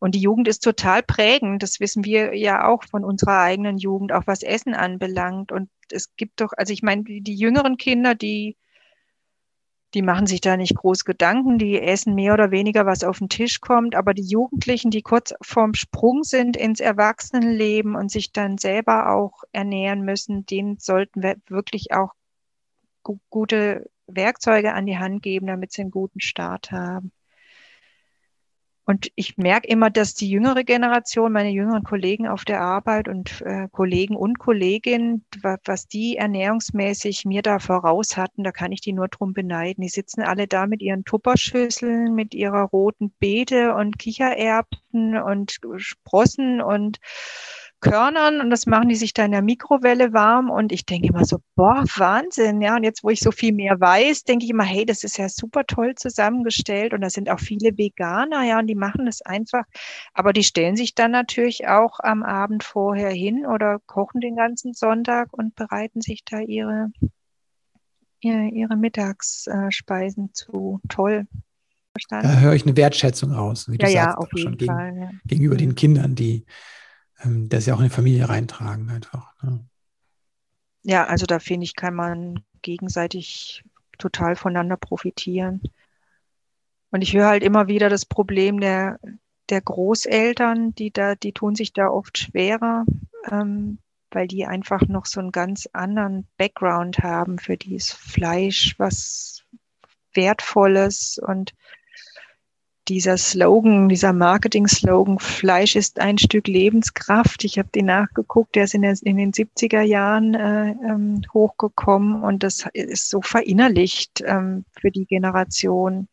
Und 0.00 0.14
die 0.14 0.20
Jugend 0.20 0.48
ist 0.48 0.64
total 0.64 1.02
prägend. 1.02 1.62
Das 1.62 1.78
wissen 1.78 2.04
wir 2.04 2.34
ja 2.34 2.66
auch 2.66 2.84
von 2.84 3.04
unserer 3.04 3.38
eigenen 3.40 3.76
Jugend, 3.76 4.12
auch 4.12 4.26
was 4.26 4.42
Essen 4.42 4.74
anbelangt. 4.74 5.52
Und 5.52 5.68
es 5.92 6.16
gibt 6.16 6.40
doch, 6.40 6.52
also 6.56 6.72
ich 6.72 6.82
meine, 6.82 7.04
die, 7.04 7.34
jüngeren 7.34 7.76
Kinder, 7.76 8.14
die, 8.14 8.56
die 9.92 10.00
machen 10.00 10.26
sich 10.26 10.40
da 10.40 10.56
nicht 10.56 10.74
groß 10.74 11.04
Gedanken, 11.04 11.58
die 11.58 11.78
essen 11.78 12.14
mehr 12.14 12.32
oder 12.32 12.50
weniger, 12.50 12.86
was 12.86 13.04
auf 13.04 13.18
den 13.18 13.28
Tisch 13.28 13.60
kommt. 13.60 13.94
Aber 13.94 14.14
die 14.14 14.24
Jugendlichen, 14.24 14.90
die 14.90 15.02
kurz 15.02 15.34
vorm 15.42 15.74
Sprung 15.74 16.24
sind 16.24 16.56
ins 16.56 16.80
Erwachsenenleben 16.80 17.94
und 17.94 18.10
sich 18.10 18.32
dann 18.32 18.56
selber 18.56 19.10
auch 19.12 19.44
ernähren 19.52 20.00
müssen, 20.00 20.46
denen 20.46 20.78
sollten 20.78 21.22
wir 21.22 21.36
wirklich 21.48 21.92
auch 21.92 22.14
gute 23.28 23.90
Werkzeuge 24.06 24.72
an 24.72 24.86
die 24.86 24.98
Hand 24.98 25.22
geben, 25.22 25.46
damit 25.46 25.72
sie 25.72 25.82
einen 25.82 25.90
guten 25.90 26.20
Start 26.20 26.72
haben. 26.72 27.12
Und 28.90 29.06
ich 29.14 29.38
merke 29.38 29.68
immer, 29.68 29.88
dass 29.88 30.14
die 30.14 30.28
jüngere 30.28 30.64
Generation, 30.64 31.30
meine 31.30 31.50
jüngeren 31.50 31.84
Kollegen 31.84 32.26
auf 32.26 32.44
der 32.44 32.60
Arbeit 32.60 33.06
und 33.06 33.40
äh, 33.42 33.68
Kollegen 33.70 34.16
und 34.16 34.40
Kolleginnen, 34.40 35.24
was 35.64 35.86
die 35.86 36.16
ernährungsmäßig 36.16 37.24
mir 37.24 37.42
da 37.42 37.60
voraus 37.60 38.16
hatten, 38.16 38.42
da 38.42 38.50
kann 38.50 38.72
ich 38.72 38.80
die 38.80 38.92
nur 38.92 39.06
drum 39.06 39.32
beneiden. 39.32 39.82
Die 39.82 39.88
sitzen 39.88 40.22
alle 40.22 40.48
da 40.48 40.66
mit 40.66 40.82
ihren 40.82 41.04
Tupperschüsseln, 41.04 42.16
mit 42.16 42.34
ihrer 42.34 42.62
roten 42.64 43.12
Beete 43.20 43.76
und 43.76 43.96
Kichererbsen 43.96 45.16
und 45.16 45.60
Sprossen 45.76 46.60
und 46.60 46.98
Körnern 47.80 48.40
und 48.40 48.50
das 48.50 48.66
machen 48.66 48.88
die 48.88 48.94
sich 48.94 49.14
da 49.14 49.24
in 49.24 49.32
der 49.32 49.42
Mikrowelle 49.42 50.12
warm 50.12 50.50
und 50.50 50.70
ich 50.70 50.84
denke 50.84 51.08
immer 51.08 51.24
so, 51.24 51.38
boah, 51.56 51.84
Wahnsinn, 51.96 52.60
ja. 52.60 52.76
Und 52.76 52.84
jetzt, 52.84 53.02
wo 53.02 53.10
ich 53.10 53.20
so 53.20 53.32
viel 53.32 53.52
mehr 53.52 53.80
weiß, 53.80 54.24
denke 54.24 54.44
ich 54.44 54.50
immer, 54.50 54.64
hey, 54.64 54.84
das 54.84 55.02
ist 55.02 55.16
ja 55.16 55.28
super 55.28 55.64
toll 55.66 55.94
zusammengestellt 55.94 56.92
und 56.92 57.00
da 57.00 57.10
sind 57.10 57.30
auch 57.30 57.40
viele 57.40 57.76
Veganer, 57.76 58.44
ja, 58.44 58.58
und 58.58 58.66
die 58.66 58.74
machen 58.74 59.06
das 59.06 59.22
einfach, 59.22 59.64
aber 60.12 60.32
die 60.32 60.44
stellen 60.44 60.76
sich 60.76 60.94
dann 60.94 61.10
natürlich 61.10 61.68
auch 61.68 62.00
am 62.00 62.22
Abend 62.22 62.64
vorher 62.64 63.10
hin 63.10 63.46
oder 63.46 63.78
kochen 63.86 64.20
den 64.20 64.36
ganzen 64.36 64.74
Sonntag 64.74 65.32
und 65.32 65.54
bereiten 65.54 66.00
sich 66.02 66.22
da 66.24 66.40
ihre, 66.40 66.92
ihre, 68.20 68.48
ihre 68.48 68.76
Mittagsspeisen 68.76 70.34
zu. 70.34 70.80
Toll. 70.88 71.26
Verstanden? 71.92 72.28
Da 72.28 72.38
höre 72.38 72.54
ich 72.54 72.64
eine 72.64 72.76
Wertschätzung 72.76 73.32
raus, 73.32 73.68
wie 73.68 73.78
du 73.78 73.86
ja, 73.86 74.04
sagst, 74.04 74.06
ja, 74.06 74.18
auf 74.18 74.28
jeden 74.34 74.56
gegen, 74.56 74.72
Fall, 74.72 74.96
ja. 74.96 75.10
gegenüber 75.26 75.56
den 75.56 75.74
Kindern, 75.74 76.14
die 76.14 76.44
ähm, 77.22 77.48
das 77.48 77.66
ja 77.66 77.74
auch 77.74 77.78
in 77.78 77.84
die 77.84 77.90
Familie 77.90 78.28
reintragen 78.28 78.90
einfach. 78.90 79.34
Ne? 79.42 79.64
Ja, 80.82 81.06
also 81.06 81.26
da 81.26 81.38
finde 81.38 81.64
ich, 81.64 81.74
kann 81.74 81.94
man 81.94 82.42
gegenseitig 82.62 83.64
total 83.98 84.36
voneinander 84.36 84.76
profitieren. 84.76 85.62
Und 86.90 87.02
ich 87.02 87.14
höre 87.14 87.28
halt 87.28 87.42
immer 87.42 87.68
wieder 87.68 87.88
das 87.88 88.06
Problem 88.06 88.60
der, 88.60 88.98
der 89.48 89.60
Großeltern, 89.60 90.74
die 90.74 90.90
da, 90.90 91.14
die 91.14 91.32
tun 91.32 91.54
sich 91.54 91.72
da 91.72 91.88
oft 91.88 92.18
schwerer, 92.18 92.84
ähm, 93.30 93.78
weil 94.10 94.26
die 94.26 94.46
einfach 94.46 94.82
noch 94.88 95.06
so 95.06 95.20
einen 95.20 95.32
ganz 95.32 95.68
anderen 95.72 96.26
Background 96.36 96.98
haben. 97.00 97.38
Für 97.38 97.56
die 97.56 97.76
ist 97.76 97.92
Fleisch 97.92 98.74
was 98.78 99.44
Wertvolles 100.14 101.20
und 101.24 101.54
dieser 102.90 103.16
Slogan, 103.16 103.88
dieser 103.88 104.12
Marketing-Slogan, 104.12 105.20
Fleisch 105.20 105.76
ist 105.76 106.00
ein 106.00 106.18
Stück 106.18 106.48
Lebenskraft. 106.48 107.44
Ich 107.44 107.56
habe 107.56 107.68
den 107.72 107.86
nachgeguckt, 107.86 108.56
der 108.56 108.64
ist 108.64 108.74
in, 108.74 108.82
der, 108.82 108.96
in 109.02 109.16
den 109.16 109.32
70er 109.32 109.82
Jahren 109.82 110.34
äh, 110.34 110.70
ähm, 110.70 111.22
hochgekommen 111.32 112.24
und 112.24 112.42
das 112.42 112.66
ist 112.72 113.08
so 113.08 113.22
verinnerlicht 113.22 114.24
ähm, 114.26 114.64
für 114.72 114.90
die 114.90 115.06
Generation, 115.06 116.08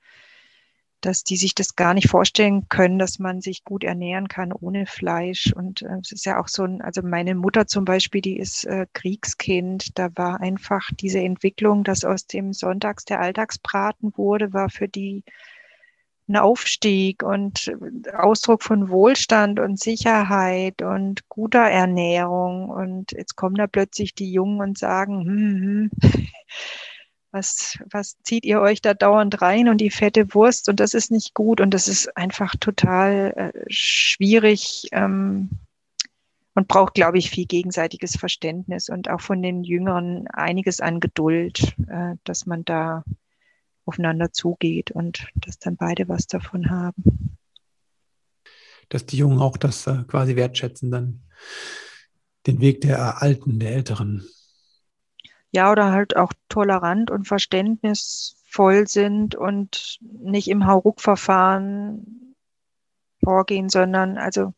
dass 1.02 1.24
die 1.24 1.38
sich 1.38 1.56
das 1.56 1.76
gar 1.76 1.96
nicht 1.96 2.10
vorstellen 2.10 2.70
können, 2.70 3.00
dass 3.00 3.18
man 3.18 3.42
sich 3.42 3.64
gut 3.64 3.84
ernähren 3.84 4.28
kann 4.28 4.52
ohne 4.52 4.86
Fleisch. 4.86 5.52
Und 5.56 5.82
äh, 5.82 5.98
es 6.00 6.12
ist 6.12 6.28
ja 6.28 6.40
auch 6.40 6.48
so 6.48 6.64
ein, 6.64 6.82
also 6.82 7.02
meine 7.02 7.34
Mutter 7.34 7.66
zum 7.66 7.86
Beispiel, 7.86 8.22
die 8.22 8.38
ist 8.38 8.66
äh, 8.66 8.86
Kriegskind. 8.94 9.98
Da 9.98 10.10
war 10.16 10.42
einfach 10.42 10.92
diese 11.00 11.22
Entwicklung, 11.22 11.84
dass 11.84 12.06
aus 12.06 12.28
dem 12.28 12.54
Sonntags 12.54 13.04
der 13.04 13.20
Alltagsbraten 13.20 14.14
wurde, 14.16 14.54
war 14.54 14.70
für 14.70 14.88
die 14.88 15.24
ein 16.28 16.36
Aufstieg 16.36 17.24
und 17.24 17.72
Ausdruck 18.14 18.64
von 18.64 18.90
Wohlstand 18.90 19.60
und 19.60 19.80
Sicherheit 19.80 20.82
und 20.82 21.28
guter 21.30 21.62
Ernährung. 21.64 22.70
Und 22.70 23.14
jetzt 23.14 23.36
kommen 23.36 23.56
da 23.56 23.68
plötzlich 23.68 24.14
die 24.14 24.32
Jungen 24.32 24.62
und 24.62 24.78
sagen, 24.78 25.26
hm, 25.26 25.92
hm, 26.02 26.28
was, 27.32 27.78
was 27.92 28.18
zieht 28.24 28.46
ihr 28.46 28.62
euch 28.62 28.82
da 28.82 28.94
dauernd 28.94 29.42
rein 29.42 29.70
und 29.70 29.80
die 29.80 29.90
fette 29.90 30.34
Wurst 30.34 30.70
und 30.70 30.80
das 30.80 30.94
ist 30.94 31.12
nicht 31.12 31.34
gut 31.34 31.62
und 31.62 31.74
das 31.74 31.88
ist 31.88 32.16
einfach 32.18 32.56
total 32.60 33.34
äh, 33.54 33.66
schwierig 33.70 34.88
ähm, 34.92 35.50
und 36.56 36.68
braucht, 36.68 36.96
glaube 36.96 37.20
ich, 37.20 37.30
viel 37.30 37.46
gegenseitiges 37.46 38.18
Verständnis 38.18 38.90
und 38.90 39.10
auch 39.10 39.22
von 39.22 39.42
den 39.42 39.64
Jüngeren 39.64 40.28
einiges 40.30 40.82
an 40.82 41.00
Geduld, 41.00 41.76
äh, 41.88 42.16
dass 42.24 42.46
man 42.46 42.66
da 42.66 43.04
aufeinander 43.88 44.32
zugeht 44.32 44.92
und 44.92 45.28
dass 45.36 45.60
dann 45.60 45.78
beide 45.78 46.08
was 46.08 46.28
davon 46.28 46.70
haben. 46.70 47.38
Dass 48.90 49.06
die 49.06 49.18
Jungen 49.18 49.40
auch 49.40 49.58
das 49.58 49.88
äh, 49.88 50.04
quasi 50.08 50.36
wertschätzen, 50.36 50.92
dann 50.92 51.22
den 52.46 52.62
Weg 52.62 52.82
der 52.82 53.22
Alten, 53.22 53.60
der 53.60 53.72
Älteren. 53.72 54.28
Ja, 55.52 55.72
oder 55.72 55.92
halt 55.92 56.16
auch 56.16 56.34
tolerant 56.50 57.12
und 57.12 57.28
verständnisvoll 57.28 58.88
sind 58.88 59.36
und 59.36 60.00
nicht 60.02 60.48
im 60.50 60.68
Hauruck-Verfahren 60.68 62.36
vorgehen, 63.24 63.70
sondern 63.70 64.18
also 64.18 64.54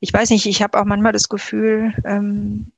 ich 0.00 0.12
weiß 0.12 0.30
nicht, 0.30 0.46
ich 0.46 0.62
habe 0.62 0.78
auch 0.78 0.84
manchmal 0.84 1.12
das 1.12 1.28
Gefühl, 1.28 1.94
ähm, 2.04 2.70
äh, 2.70 2.75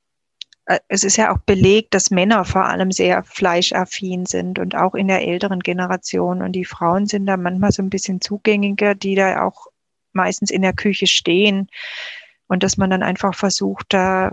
es 0.87 1.03
ist 1.03 1.17
ja 1.17 1.33
auch 1.33 1.39
belegt, 1.39 1.95
dass 1.95 2.11
Männer 2.11 2.45
vor 2.45 2.65
allem 2.65 2.91
sehr 2.91 3.23
fleischaffin 3.23 4.27
sind 4.27 4.59
und 4.59 4.75
auch 4.75 4.93
in 4.93 5.07
der 5.07 5.27
älteren 5.27 5.61
Generation. 5.61 6.43
Und 6.43 6.51
die 6.51 6.65
Frauen 6.65 7.07
sind 7.07 7.25
da 7.25 7.37
manchmal 7.37 7.71
so 7.71 7.81
ein 7.81 7.89
bisschen 7.89 8.21
zugängiger, 8.21 8.93
die 8.93 9.15
da 9.15 9.43
auch 9.43 9.67
meistens 10.13 10.51
in 10.51 10.61
der 10.61 10.73
Küche 10.73 11.07
stehen. 11.07 11.69
Und 12.47 12.61
dass 12.61 12.77
man 12.77 12.91
dann 12.91 13.01
einfach 13.01 13.33
versucht, 13.33 13.87
da, 13.89 14.31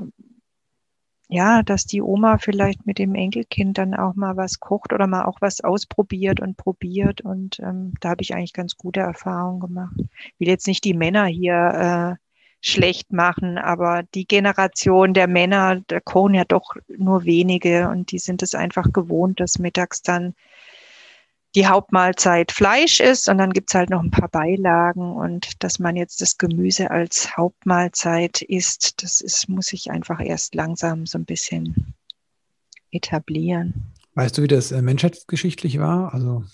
ja, 1.29 1.63
dass 1.63 1.87
die 1.87 2.03
Oma 2.03 2.37
vielleicht 2.37 2.87
mit 2.87 2.99
dem 2.99 3.15
Enkelkind 3.15 3.79
dann 3.79 3.95
auch 3.95 4.15
mal 4.15 4.37
was 4.37 4.61
kocht 4.61 4.93
oder 4.93 5.07
mal 5.07 5.25
auch 5.25 5.41
was 5.41 5.63
ausprobiert 5.63 6.41
und 6.41 6.59
probiert. 6.59 7.23
Und 7.23 7.61
ähm, 7.61 7.95
da 8.01 8.11
habe 8.11 8.21
ich 8.23 8.35
eigentlich 8.35 8.53
ganz 8.53 8.77
gute 8.77 9.01
Erfahrungen 9.01 9.61
gemacht. 9.61 9.97
Ich 9.99 10.41
will 10.41 10.49
jetzt 10.49 10.67
nicht 10.67 10.85
die 10.85 10.95
Männer 10.95 11.25
hier 11.25 12.19
äh, 12.19 12.26
schlecht 12.61 13.13
machen, 13.13 13.59
aber 13.59 14.03
die 14.15 14.27
Generation 14.27 15.15
der 15.15 15.29
Männer, 15.29 15.83
da 15.87 16.01
kochen 16.01 16.35
ja 16.35 16.45
doch 16.45 16.75
nur 16.89 17.25
wenige 17.25 17.89
und 17.89 18.11
die 18.11 18.19
sind 18.19 18.43
es 18.43 18.55
einfach 18.55 18.93
gewohnt, 18.93 19.41
dass 19.41 19.59
mittags 19.59 20.03
dann 20.03 20.35
die 21.55 21.67
Hauptmahlzeit 21.67 22.53
Fleisch 22.53 23.01
ist 23.01 23.29
und 23.29 23.39
dann 23.39 23.53
gibt's 23.53 23.75
halt 23.75 23.89
noch 23.89 24.03
ein 24.03 24.11
paar 24.11 24.29
Beilagen 24.29 25.13
und 25.17 25.63
dass 25.63 25.79
man 25.79 25.97
jetzt 25.97 26.21
das 26.21 26.37
Gemüse 26.37 26.91
als 26.91 27.37
Hauptmahlzeit 27.37 28.43
isst, 28.43 29.03
das 29.03 29.21
ist, 29.21 29.49
muss 29.49 29.73
ich 29.73 29.91
einfach 29.91 30.21
erst 30.21 30.55
langsam 30.55 31.07
so 31.07 31.19
ein 31.19 31.25
bisschen 31.25 31.95
etablieren. 32.91 33.95
Weißt 34.15 34.37
du, 34.37 34.43
wie 34.43 34.49
das 34.49 34.71
äh, 34.71 34.83
menschheitsgeschichtlich 34.83 35.79
war? 35.79 36.13
Also 36.13 36.45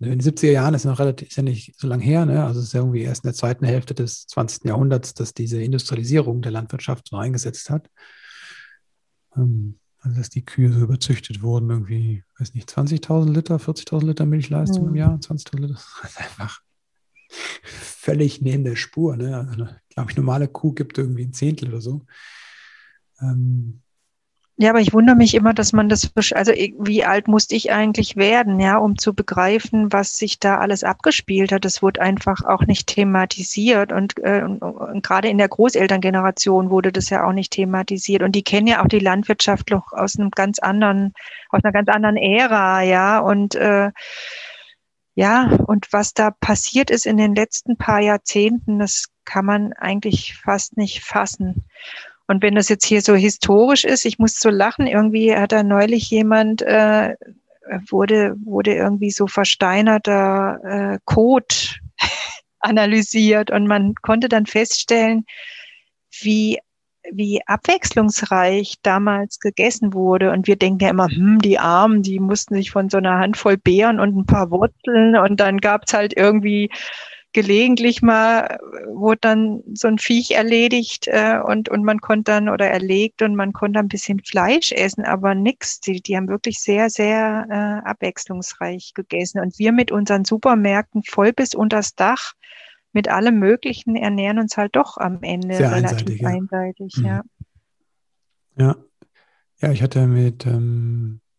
in 0.00 0.18
den 0.18 0.20
70er 0.20 0.50
Jahren 0.50 0.74
ist 0.74 0.84
noch 0.84 0.98
relativ, 0.98 1.28
ist 1.28 1.36
ja 1.36 1.42
nicht 1.42 1.78
so 1.78 1.86
lange 1.86 2.02
her, 2.02 2.24
ne? 2.24 2.44
also 2.44 2.60
es 2.60 2.66
ist 2.66 2.72
ja 2.72 2.80
irgendwie 2.80 3.02
erst 3.02 3.24
in 3.24 3.28
der 3.28 3.34
zweiten 3.34 3.66
Hälfte 3.66 3.94
des 3.94 4.26
20. 4.28 4.64
Jahrhunderts, 4.64 5.12
dass 5.12 5.34
diese 5.34 5.62
Industrialisierung 5.62 6.40
der 6.40 6.52
Landwirtschaft 6.52 7.08
so 7.08 7.16
eingesetzt 7.16 7.68
hat. 7.68 7.90
Ähm, 9.36 9.78
also 10.00 10.16
dass 10.16 10.30
die 10.30 10.44
Kühe 10.44 10.72
so 10.72 10.80
überzüchtet 10.80 11.42
wurden, 11.42 11.68
irgendwie, 11.68 12.24
weiß 12.38 12.54
nicht, 12.54 12.70
20.000 12.70 13.30
Liter, 13.30 13.56
40.000 13.56 14.06
Liter 14.06 14.24
Milchleistung 14.24 14.84
mhm. 14.84 14.88
im 14.88 14.96
Jahr, 14.96 15.14
20.000 15.16 15.60
Liter, 15.60 15.74
das 16.02 16.10
ist 16.10 16.18
einfach 16.18 16.62
völlig 17.62 18.40
neben 18.40 18.64
der 18.64 18.76
Spur. 18.76 19.16
Ne? 19.16 19.36
Also, 19.36 19.68
glaube 19.90 20.10
ich, 20.10 20.16
normale 20.16 20.48
Kuh 20.48 20.72
gibt 20.72 20.96
irgendwie 20.96 21.24
ein 21.24 21.34
Zehntel 21.34 21.68
oder 21.68 21.82
so. 21.82 22.06
Ähm, 23.20 23.82
ja, 24.60 24.68
aber 24.68 24.80
ich 24.80 24.92
wundere 24.92 25.16
mich 25.16 25.34
immer, 25.34 25.54
dass 25.54 25.72
man 25.72 25.88
das, 25.88 26.12
also 26.34 26.52
wie 26.52 27.02
alt 27.02 27.28
musste 27.28 27.56
ich 27.56 27.72
eigentlich 27.72 28.16
werden, 28.16 28.60
ja, 28.60 28.76
um 28.76 28.98
zu 28.98 29.14
begreifen, 29.14 29.90
was 29.90 30.18
sich 30.18 30.38
da 30.38 30.58
alles 30.58 30.84
abgespielt 30.84 31.50
hat. 31.50 31.64
Das 31.64 31.80
wurde 31.80 32.02
einfach 32.02 32.44
auch 32.44 32.66
nicht 32.66 32.86
thematisiert 32.86 33.90
und, 33.90 34.18
äh, 34.18 34.42
und, 34.42 34.60
und 34.60 35.02
gerade 35.02 35.28
in 35.28 35.38
der 35.38 35.48
Großelterngeneration 35.48 36.68
wurde 36.68 36.92
das 36.92 37.08
ja 37.08 37.26
auch 37.26 37.32
nicht 37.32 37.54
thematisiert. 37.54 38.22
Und 38.22 38.32
die 38.32 38.42
kennen 38.42 38.66
ja 38.66 38.82
auch 38.82 38.88
die 38.88 38.98
Landwirtschaft 38.98 39.70
noch 39.70 39.94
aus 39.94 40.18
einem 40.18 40.30
ganz 40.30 40.58
anderen, 40.58 41.14
aus 41.48 41.64
einer 41.64 41.72
ganz 41.72 41.88
anderen 41.88 42.18
Ära, 42.18 42.82
ja, 42.82 43.18
und 43.20 43.54
äh, 43.54 43.90
ja, 45.14 45.56
und 45.66 45.90
was 45.90 46.12
da 46.12 46.32
passiert 46.32 46.90
ist 46.90 47.06
in 47.06 47.16
den 47.16 47.34
letzten 47.34 47.78
paar 47.78 48.00
Jahrzehnten, 48.00 48.78
das 48.78 49.06
kann 49.24 49.46
man 49.46 49.72
eigentlich 49.72 50.36
fast 50.36 50.76
nicht 50.76 51.02
fassen. 51.02 51.64
Und 52.30 52.44
wenn 52.44 52.54
das 52.54 52.68
jetzt 52.68 52.86
hier 52.86 53.02
so 53.02 53.16
historisch 53.16 53.84
ist, 53.84 54.04
ich 54.04 54.20
muss 54.20 54.38
so 54.38 54.50
lachen, 54.50 54.86
irgendwie 54.86 55.34
hat 55.34 55.50
da 55.50 55.64
neulich 55.64 56.08
jemand, 56.10 56.62
äh, 56.62 57.16
wurde, 57.88 58.36
wurde 58.44 58.72
irgendwie 58.72 59.10
so 59.10 59.26
versteinerter 59.26 60.60
äh, 60.62 60.98
Kot 61.06 61.80
analysiert 62.60 63.50
und 63.50 63.66
man 63.66 63.94
konnte 64.02 64.28
dann 64.28 64.46
feststellen, 64.46 65.24
wie 66.22 66.58
wie 67.12 67.40
abwechslungsreich 67.46 68.76
damals 68.82 69.40
gegessen 69.40 69.92
wurde. 69.92 70.30
Und 70.30 70.46
wir 70.46 70.54
denken 70.54 70.84
ja 70.84 70.90
immer, 70.90 71.08
hm, 71.08 71.40
die 71.40 71.58
Armen, 71.58 72.02
die 72.02 72.20
mussten 72.20 72.54
sich 72.54 72.70
von 72.70 72.90
so 72.90 72.98
einer 72.98 73.18
Handvoll 73.18 73.56
Beeren 73.56 73.98
und 73.98 74.16
ein 74.16 74.26
paar 74.26 74.52
Wurzeln 74.52 75.16
und 75.16 75.40
dann 75.40 75.58
gab's 75.58 75.94
halt 75.94 76.16
irgendwie 76.16 76.70
gelegentlich 77.32 78.02
mal 78.02 78.58
wurde 78.88 79.18
dann 79.20 79.62
so 79.74 79.88
ein 79.88 79.98
Viech 79.98 80.32
erledigt 80.32 81.06
äh, 81.08 81.38
und, 81.44 81.68
und 81.68 81.84
man 81.84 82.00
konnte 82.00 82.32
dann 82.32 82.48
oder 82.48 82.68
erlegt 82.68 83.22
und 83.22 83.36
man 83.36 83.52
konnte 83.52 83.78
ein 83.78 83.88
bisschen 83.88 84.20
Fleisch 84.20 84.72
essen, 84.72 85.04
aber 85.04 85.34
nix. 85.34 85.80
Die, 85.80 86.00
die 86.00 86.16
haben 86.16 86.28
wirklich 86.28 86.60
sehr, 86.60 86.90
sehr 86.90 87.46
äh, 87.48 87.88
abwechslungsreich 87.88 88.92
gegessen. 88.94 89.40
Und 89.40 89.58
wir 89.58 89.72
mit 89.72 89.92
unseren 89.92 90.24
Supermärkten 90.24 91.02
voll 91.04 91.32
bis 91.32 91.54
unters 91.54 91.94
Dach 91.94 92.34
mit 92.92 93.08
allem 93.08 93.38
Möglichen 93.38 93.94
ernähren 93.94 94.38
uns 94.38 94.56
halt 94.56 94.74
doch 94.74 94.96
am 94.96 95.22
Ende 95.22 95.54
sehr 95.54 95.70
relativ 95.70 96.24
einseitig. 96.24 96.24
Ja. 96.24 96.28
einseitig 96.28 96.96
Mhm. 96.96 97.06
ja. 97.06 97.22
Ja. 98.58 98.76
Ja, 99.62 99.72
ich 99.72 99.82
hatte 99.82 100.06
mit 100.06 100.46
ähm, 100.46 101.20
äh, 101.22 101.29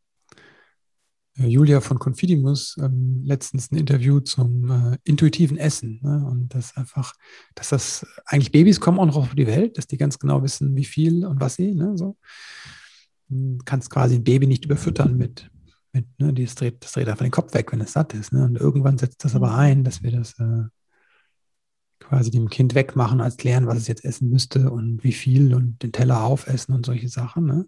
Julia 1.36 1.80
von 1.80 1.98
Confidimus 1.98 2.76
ähm, 2.80 3.22
letztens 3.24 3.72
ein 3.72 3.78
Interview 3.78 4.20
zum 4.20 4.70
äh, 4.70 4.98
intuitiven 5.04 5.58
Essen. 5.58 6.00
Ne? 6.04 6.26
Und 6.30 6.54
das 6.54 6.76
einfach, 6.76 7.14
dass 7.56 7.70
das 7.70 8.06
eigentlich 8.26 8.52
Babys 8.52 8.80
kommen 8.80 9.00
auch 9.00 9.06
noch 9.06 9.16
auf 9.16 9.36
die 9.36 9.48
Welt, 9.48 9.78
dass 9.78 9.88
die 9.88 9.98
ganz 9.98 10.20
genau 10.20 10.44
wissen, 10.44 10.76
wie 10.76 10.86
viel 10.86 11.26
und 11.26 11.40
was 11.40 11.56
sie, 11.56 11.74
ne? 11.74 11.98
So. 11.98 12.18
Du 13.30 13.60
kannst 13.64 13.90
quasi 13.90 14.16
ein 14.16 14.26
Baby 14.26 14.46
nicht 14.46 14.66
überfüttern 14.66 15.16
mit, 15.16 15.50
mit 15.94 16.06
ne? 16.20 16.34
das, 16.34 16.56
dreht, 16.56 16.84
das 16.84 16.92
dreht 16.92 17.08
einfach 17.08 17.24
den 17.24 17.32
Kopf 17.32 17.54
weg, 17.54 17.72
wenn 17.72 17.80
es 17.80 17.94
satt 17.94 18.14
ist. 18.14 18.34
Ne? 18.34 18.44
Und 18.44 18.58
irgendwann 18.58 18.98
setzt 18.98 19.24
das 19.24 19.36
aber 19.36 19.56
ein, 19.56 19.86
dass 19.86 20.04
wir 20.04 20.12
das 20.12 20.38
äh, 20.38 20.64
quasi 22.00 22.30
dem 22.30 22.50
Kind 22.50 22.76
wegmachen, 22.76 23.22
als 23.22 23.38
klären, 23.38 23.68
was 23.68 23.78
es 23.78 23.88
jetzt 23.88 24.04
essen 24.04 24.30
müsste 24.30 24.70
und 24.70 25.02
wie 25.06 25.14
viel 25.14 25.54
und 25.54 25.82
den 25.82 25.94
Teller 25.94 26.24
aufessen 26.24 26.74
und 26.74 26.86
solche 26.86 27.08
Sachen. 27.08 27.46
Ne? 27.46 27.68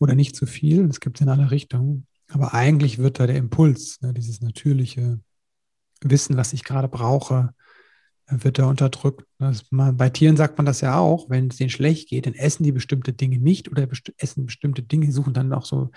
Oder 0.00 0.14
nicht 0.14 0.36
zu 0.36 0.46
viel, 0.46 0.86
das 0.86 1.00
gibt 1.00 1.18
es 1.18 1.20
in 1.20 1.28
alle 1.28 1.50
Richtungen. 1.50 2.06
Aber 2.32 2.54
eigentlich 2.54 2.98
wird 2.98 3.20
da 3.20 3.26
der 3.26 3.36
Impuls, 3.36 4.00
ne, 4.00 4.12
dieses 4.12 4.40
natürliche 4.40 5.20
Wissen, 6.00 6.36
was 6.36 6.52
ich 6.52 6.64
gerade 6.64 6.88
brauche, 6.88 7.54
wird 8.26 8.58
da 8.58 8.66
unterdrückt. 8.66 9.24
Man, 9.70 9.96
bei 9.96 10.08
Tieren 10.08 10.36
sagt 10.36 10.56
man 10.56 10.64
das 10.64 10.80
ja 10.80 10.98
auch, 10.98 11.28
wenn 11.28 11.48
es 11.48 11.56
denen 11.56 11.70
schlecht 11.70 12.08
geht, 12.08 12.26
dann 12.26 12.34
essen 12.34 12.64
die 12.64 12.72
bestimmte 12.72 13.12
Dinge 13.12 13.38
nicht 13.38 13.70
oder 13.70 13.86
besti 13.86 14.14
essen 14.16 14.46
bestimmte 14.46 14.82
Dinge, 14.82 15.12
suchen 15.12 15.34
dann 15.34 15.52
auch 15.52 15.64
so 15.64 15.90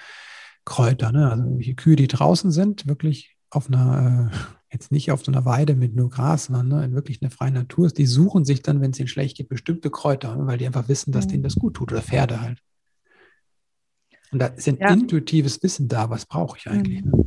Kräuter. 0.65 1.11
Ne? 1.11 1.31
Also 1.31 1.43
welche 1.57 1.75
Kühe, 1.75 1.95
die 1.95 2.07
draußen 2.07 2.51
sind, 2.51 2.87
wirklich 2.87 3.35
auf 3.49 3.67
einer, 3.67 4.31
äh, 4.31 4.37
jetzt 4.71 4.91
nicht 4.91 5.11
auf 5.11 5.23
so 5.23 5.31
einer 5.31 5.45
Weide 5.45 5.75
mit 5.75 5.95
nur 5.95 6.09
Gras, 6.09 6.45
sondern 6.45 6.67
ne, 6.67 6.85
in 6.85 6.95
wirklich 6.95 7.21
einer 7.21 7.31
freien 7.31 7.53
Natur 7.53 7.85
ist, 7.85 7.97
die 7.97 8.05
suchen 8.05 8.43
sich 8.43 8.61
dann, 8.61 8.81
wenn 8.81 8.91
es 8.91 8.99
ihnen 8.99 9.07
schlecht 9.07 9.37
geht, 9.37 9.47
bestimmte 9.47 9.89
Kräuter, 9.89 10.35
weil 10.45 10.57
die 10.57 10.65
einfach 10.65 10.89
wissen, 10.89 11.11
dass 11.11 11.25
mhm. 11.27 11.29
denen 11.29 11.43
das 11.43 11.55
gut 11.55 11.75
tut. 11.75 11.91
Oder 11.91 12.01
Pferde 12.01 12.41
halt. 12.41 12.61
Und 14.31 14.39
da 14.39 14.47
ist 14.47 14.67
ein 14.67 14.77
ja. 14.77 14.89
intuitives 14.89 15.61
Wissen 15.63 15.87
da, 15.87 16.09
was 16.09 16.25
brauche 16.25 16.57
ich 16.57 16.67
eigentlich. 16.67 17.03
Mhm. 17.03 17.11
Ne? 17.11 17.25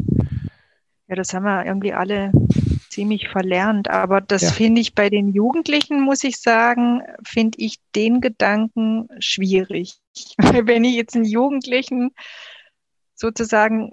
Ja, 1.08 1.16
das 1.16 1.32
haben 1.32 1.44
wir 1.44 1.64
irgendwie 1.64 1.94
alle 1.94 2.32
ziemlich 2.90 3.28
verlernt. 3.28 3.88
Aber 3.88 4.20
das 4.20 4.42
ja. 4.42 4.50
finde 4.50 4.80
ich 4.80 4.94
bei 4.94 5.08
den 5.08 5.32
Jugendlichen, 5.32 6.00
muss 6.00 6.24
ich 6.24 6.38
sagen, 6.38 7.02
finde 7.24 7.58
ich 7.60 7.78
den 7.94 8.20
Gedanken 8.20 9.08
schwierig. 9.18 9.98
Wenn 10.38 10.84
ich 10.84 10.96
jetzt 10.96 11.14
einen 11.16 11.24
Jugendlichen 11.24 12.10
sozusagen, 13.14 13.92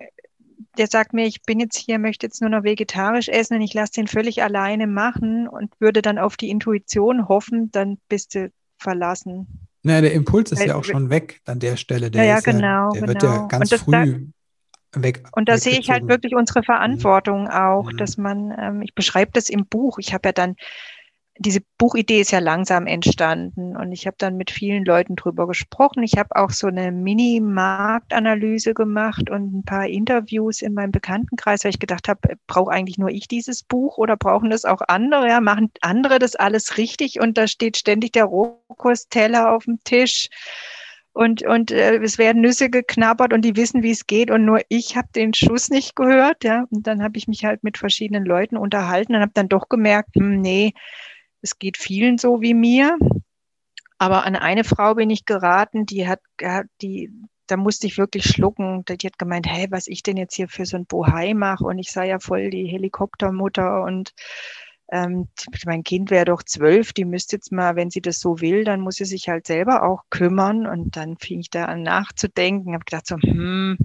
der 0.78 0.88
sagt 0.88 1.13
mir, 1.13 1.26
ich 1.26 1.44
bin 1.44 1.60
jetzt 1.60 1.78
hier, 1.78 2.00
möchte 2.00 2.26
jetzt 2.26 2.41
nur 2.41 2.50
noch 2.50 2.63
vegetarisch 2.63 3.30
essen 3.30 3.56
und 3.56 3.62
ich 3.62 3.74
lasse 3.74 3.94
den 3.94 4.08
völlig 4.08 4.44
alleine 4.44 4.88
machen 4.88 5.48
und 5.48 5.72
würde 5.80 6.02
dann 6.02 6.18
auf 6.18 6.36
die 6.36 6.50
Intuition 6.50 7.28
hoffen, 7.28 7.72
dann 7.72 7.98
bist 8.10 8.36
du 8.36 8.52
verlassen. 8.78 9.64
Naja, 9.86 10.02
der 10.02 10.13
Impuls 10.13 10.52
ist 10.52 10.65
ja 10.65 10.76
auch 10.76 10.84
schon 10.84 11.12
weg 11.12 11.41
an 11.45 11.60
der 11.60 11.78
Stelle. 11.78 12.10
Der, 12.10 12.24
ja, 12.24 12.36
ja, 12.36 12.39
genau, 12.39 12.91
ja, 12.91 12.91
der 12.91 13.02
genau. 13.02 13.08
wird 13.08 13.24
ja 13.24 13.48
ganz 13.48 13.74
früh 13.76 13.91
da, 13.91 15.04
weg. 15.04 15.24
Und 15.34 15.48
da 15.48 15.60
sehe 15.60 15.80
ich 15.80 15.91
halt 15.91 16.08
wirklich 16.08 16.34
unsere 16.34 16.63
Verantwortung 16.63 17.48
auch, 17.48 17.91
mhm. 17.91 17.98
dass 17.98 18.17
man, 18.17 18.52
ähm, 18.60 18.82
ich 18.82 18.95
beschreibe 18.95 19.30
das 19.34 19.48
im 19.48 19.67
Buch. 19.67 20.00
Ich 20.00 20.12
habe 20.12 20.30
ja 20.30 20.32
dann 20.32 20.56
diese 21.38 21.60
Buchidee 21.78 22.21
ist 22.21 22.32
ja 22.32 22.39
langsam 22.39 22.88
entstanden 22.88 23.76
und 23.76 23.91
ich 23.91 24.08
habe 24.08 24.15
dann 24.17 24.38
mit 24.38 24.52
vielen 24.52 24.86
Leuten 24.86 25.15
drüber 25.15 25.48
gesprochen. 25.48 26.02
Ich 26.04 26.17
habe 26.17 26.36
auch 26.36 26.52
so 26.52 26.67
eine 26.67 26.91
Mini-Marktanalyse 26.91 28.74
gemacht 28.74 29.30
und 29.30 29.54
ein 29.54 29.63
paar 29.63 29.88
Interviews 29.88 30.62
in 30.62 30.74
meinem 30.74 30.91
Bekanntenkreis, 30.91 31.63
weil 31.63 31.71
ich 31.71 31.80
gedacht 31.80 32.08
habe, 32.08 32.38
brauche 32.48 32.71
eigentlich 32.71 32.98
nur 32.98 33.10
ich 33.10 33.28
dieses 33.28 33.63
Buch 33.63 33.98
oder 33.98 34.15
brauchen 34.15 34.50
das 34.50 34.63
auch 34.63 34.82
andere? 34.88 35.28
Ja, 35.28 35.41
machen 35.41 35.71
andere 35.82 36.19
das 36.19 36.36
alles 36.36 36.78
richtig 36.78 37.19
und 37.19 37.38
da 37.38 37.48
steht 37.48 37.76
ständig 37.76 38.13
der 38.13 38.26
Rohkosteller 38.26 39.52
auf 39.52 39.65
dem 39.65 39.80
Tisch 39.84 40.30
und, 41.15 41.43
und 41.43 41.71
äh, 41.71 41.95
es 41.98 42.17
werden 42.17 42.41
Nüsse 42.41 42.69
geknabbert 42.69 43.32
und 43.32 43.43
die 43.43 43.56
wissen, 43.56 43.84
wie 43.84 43.91
es 43.91 44.06
geht 44.06 44.32
und 44.32 44.43
nur 44.43 44.60
ich 44.67 44.98
habe 44.98 45.08
den 45.15 45.34
Schuss 45.34 45.69
nicht 45.69 45.95
gehört. 45.95 46.43
Ja, 46.43 46.65
und 46.69 46.88
dann 46.88 47.02
habe 47.02 47.17
ich 47.17 47.30
mich 47.30 47.45
halt 47.45 47.63
mit 47.63 47.78
verschiedenen 47.78 48.26
Leuten 48.26 48.58
unterhalten 48.58 49.15
und 49.15 49.21
habe 49.21 49.32
dann 49.34 49.48
doch 49.48 49.69
gemerkt, 49.69 50.15
hm, 50.15 50.41
nee, 50.41 50.74
es 51.46 51.60
geht 51.60 51.78
vielen 51.78 52.18
so 52.18 52.42
wie 52.42 52.54
mir. 52.54 52.98
Aber 53.98 54.26
an 54.26 54.36
eine 54.36 54.64
Frau 54.64 54.96
bin 54.96 55.10
ich 55.10 55.26
geraten, 55.26 55.86
die 55.86 56.08
hat, 56.08 56.20
die, 56.82 57.12
da 57.48 57.56
musste 57.56 57.88
ich 57.88 57.98
wirklich 57.98 58.26
schlucken. 58.26 58.84
Die 58.86 59.08
hat 59.08 59.20
gemeint, 59.20 59.48
hey, 59.48 59.68
was 59.70 59.88
ich 59.88 60.04
denn 60.04 60.18
jetzt 60.18 60.36
hier 60.36 60.50
für 60.50 60.66
so 60.66 60.76
ein 60.76 60.86
Bohai 60.86 61.34
mache 61.34 61.64
und 61.64 61.80
ich 61.80 61.92
sei 61.92 62.08
ja 62.08 62.20
voll 62.20 62.50
die 62.50 62.66
Helikoptermutter 62.66 63.84
und 63.84 64.14
ähm, 64.92 65.28
mein 65.66 65.84
Kind 65.84 66.12
wäre 66.12 66.26
doch 66.26 66.44
zwölf, 66.44 66.94
die 66.94 67.06
müsste 67.06 67.38
jetzt 67.38 67.52
mal, 67.52 67.76
wenn 67.76 67.90
sie 67.90 68.02
das 68.02 68.20
so 68.20 68.40
will, 68.42 68.64
dann 68.64 68.82
muss 68.82 68.96
sie 68.96 69.06
sich 69.06 69.30
halt 69.30 69.48
selber 69.48 69.84
auch 69.84 70.04
kümmern. 70.10 70.68
Und 70.68 70.96
dann 70.98 71.18
fing 71.18 71.40
ich 71.40 71.50
da 71.50 71.66
an 71.66 71.84
nachzudenken, 71.84 72.74
habe 72.74 72.86
gedacht 72.86 73.08
so, 73.08 73.18
hm, 73.18 73.78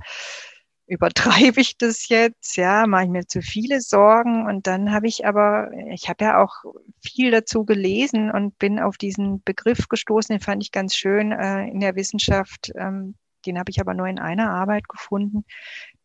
übertreibe 0.91 1.61
ich 1.61 1.79
das 1.79 2.09
jetzt? 2.09 2.57
Ja, 2.57 2.87
mache 2.87 3.05
ich 3.05 3.11
mir 3.11 3.27
zu 3.27 3.43
viele 3.43 3.81
Sorgen? 3.81 4.47
Und 4.47 4.67
dann 4.67 4.93
habe 4.93 5.07
ich 5.07 5.25
aber, 5.25 5.71
ich 5.91 6.09
habe 6.09 6.25
ja 6.25 6.43
auch 6.43 6.65
viel 7.01 7.31
dazu 7.31 7.65
gelesen 7.65 8.31
und 8.31 8.59
bin 8.59 8.81
auf 8.81 8.99
diesen 8.99 9.43
Begriff 9.45 9.89
gestoßen, 9.89 10.35
den 10.35 10.43
fand 10.43 10.63
ich 10.63 10.73
ganz 10.73 10.97
schön 10.97 11.31
äh, 11.31 11.69
in 11.69 11.79
der 11.79 11.95
Wissenschaft. 11.95 12.73
Ähm, 12.75 13.15
den 13.47 13.59
habe 13.59 13.71
ich 13.71 13.81
aber 13.81 13.95
nur 13.95 14.09
in 14.09 14.19
einer 14.19 14.51
Arbeit 14.51 14.89
gefunden. 14.89 15.45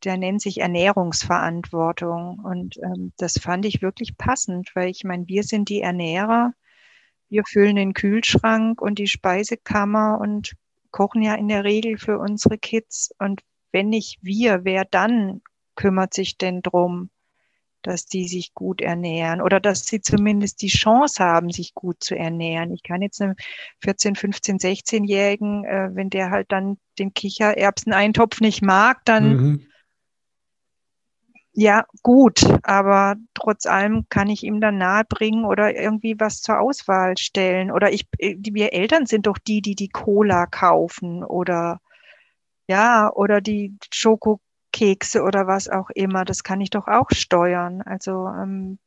Der 0.03 0.17
nennt 0.17 0.41
sich 0.41 0.61
Ernährungsverantwortung. 0.61 2.39
Und 2.43 2.77
ähm, 2.77 3.11
das 3.17 3.39
fand 3.39 3.65
ich 3.65 3.81
wirklich 3.81 4.17
passend, 4.17 4.69
weil 4.75 4.89
ich 4.89 5.03
meine, 5.03 5.27
wir 5.27 5.43
sind 5.43 5.69
die 5.69 5.81
Ernährer. 5.81 6.53
Wir 7.27 7.43
füllen 7.43 7.75
den 7.75 7.93
Kühlschrank 7.93 8.81
und 8.81 8.99
die 8.99 9.07
Speisekammer 9.07 10.19
und 10.21 10.53
kochen 10.91 11.23
ja 11.23 11.33
in 11.33 11.47
der 11.47 11.63
Regel 11.63 11.97
für 11.97 12.19
unsere 12.19 12.59
Kids. 12.59 13.09
Und 13.17 13.41
wenn 13.75 13.89
nicht 13.89 14.19
wir, 14.21 14.63
wer 14.63 14.85
dann 14.85 15.41
kümmert 15.75 16.13
sich 16.13 16.37
denn 16.37 16.61
drum, 16.61 17.09
dass 17.81 18.05
die 18.05 18.25
sich 18.25 18.53
gut 18.53 18.79
ernähren 18.79 19.41
oder 19.41 19.59
dass 19.59 19.85
sie 19.85 19.99
zumindest 19.99 20.61
die 20.61 20.69
Chance 20.69 21.21
haben, 21.21 21.49
sich 21.51 21.73
gut 21.73 22.01
zu 22.01 22.15
ernähren. 22.15 22.71
Ich 22.71 22.83
kann 22.83 23.01
jetzt 23.01 23.21
einem 23.21 23.35
14, 23.81 24.15
15, 24.15 24.59
16-Jährigen, 24.59 25.65
äh, 25.65 25.89
wenn 25.91 26.09
der 26.09 26.29
halt 26.29 26.53
dann 26.53 26.77
den 26.97 27.13
Kichererbseneintopf 27.13 28.39
nicht 28.39 28.61
mag, 28.61 29.01
dann 29.03 29.35
mhm. 29.35 29.67
ja 31.51 31.83
gut, 32.01 32.45
aber 32.63 33.17
trotz 33.33 33.65
allem 33.65 34.05
kann 34.07 34.29
ich 34.29 34.43
ihm 34.43 34.61
dann 34.61 34.77
nahebringen 34.77 35.43
oder 35.43 35.75
irgendwie 35.75 36.15
was 36.17 36.41
zur 36.41 36.61
Auswahl 36.61 37.17
stellen. 37.17 37.71
Oder 37.71 37.91
ich, 37.91 38.07
äh, 38.19 38.37
wir 38.39 38.71
Eltern 38.71 39.05
sind 39.05 39.27
doch 39.27 39.37
die, 39.37 39.61
die 39.61 39.75
die 39.75 39.89
Cola 39.89 40.45
kaufen 40.45 41.25
oder 41.25 41.81
ja, 42.67 43.11
oder 43.13 43.41
die 43.41 43.77
Schokokekse 43.93 45.21
oder 45.23 45.47
was 45.47 45.69
auch 45.69 45.89
immer, 45.91 46.25
das 46.25 46.43
kann 46.43 46.61
ich 46.61 46.69
doch 46.69 46.87
auch 46.87 47.09
steuern. 47.11 47.81
Also 47.81 48.27
ähm, 48.27 48.79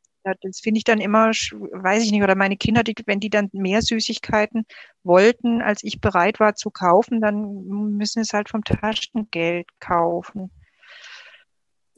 das 0.43 0.61
finde 0.61 0.79
ich 0.79 0.85
dann 0.85 1.01
immer, 1.01 1.29
weiß 1.29 2.05
ich 2.05 2.11
nicht, 2.11 2.23
oder 2.23 2.35
meine 2.35 2.57
Kinder, 2.57 2.83
die, 2.83 2.95
wenn 3.07 3.21
die 3.21 3.31
dann 3.31 3.49
mehr 3.53 3.83
Süßigkeiten 3.83 4.67
wollten, 5.03 5.63
als 5.63 5.83
ich 5.83 6.01
bereit 6.01 6.41
war 6.41 6.55
zu 6.55 6.71
kaufen, 6.71 7.21
dann 7.21 7.65
müssen 7.97 8.21
es 8.21 8.33
halt 8.33 8.49
vom 8.49 8.65
Taschengeld 8.65 9.69
kaufen. 9.81 10.51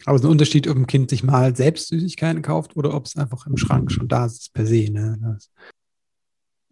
Aber 0.06 0.16
es 0.16 0.22
ist 0.22 0.26
ein 0.26 0.32
Unterschied, 0.32 0.68
ob 0.68 0.76
ein 0.76 0.86
Kind 0.86 1.10
sich 1.10 1.22
mal 1.22 1.54
selbst 1.54 1.88
Süßigkeiten 1.88 2.42
kauft 2.42 2.76
oder 2.76 2.94
ob 2.94 3.06
es 3.06 3.16
einfach 3.16 3.46
im 3.46 3.56
Schrank 3.56 3.92
schon 3.92 4.08
da 4.08 4.26
ist, 4.26 4.52
per 4.54 4.66
se. 4.66 4.90
Ne? 4.90 5.18
Das 5.20 5.50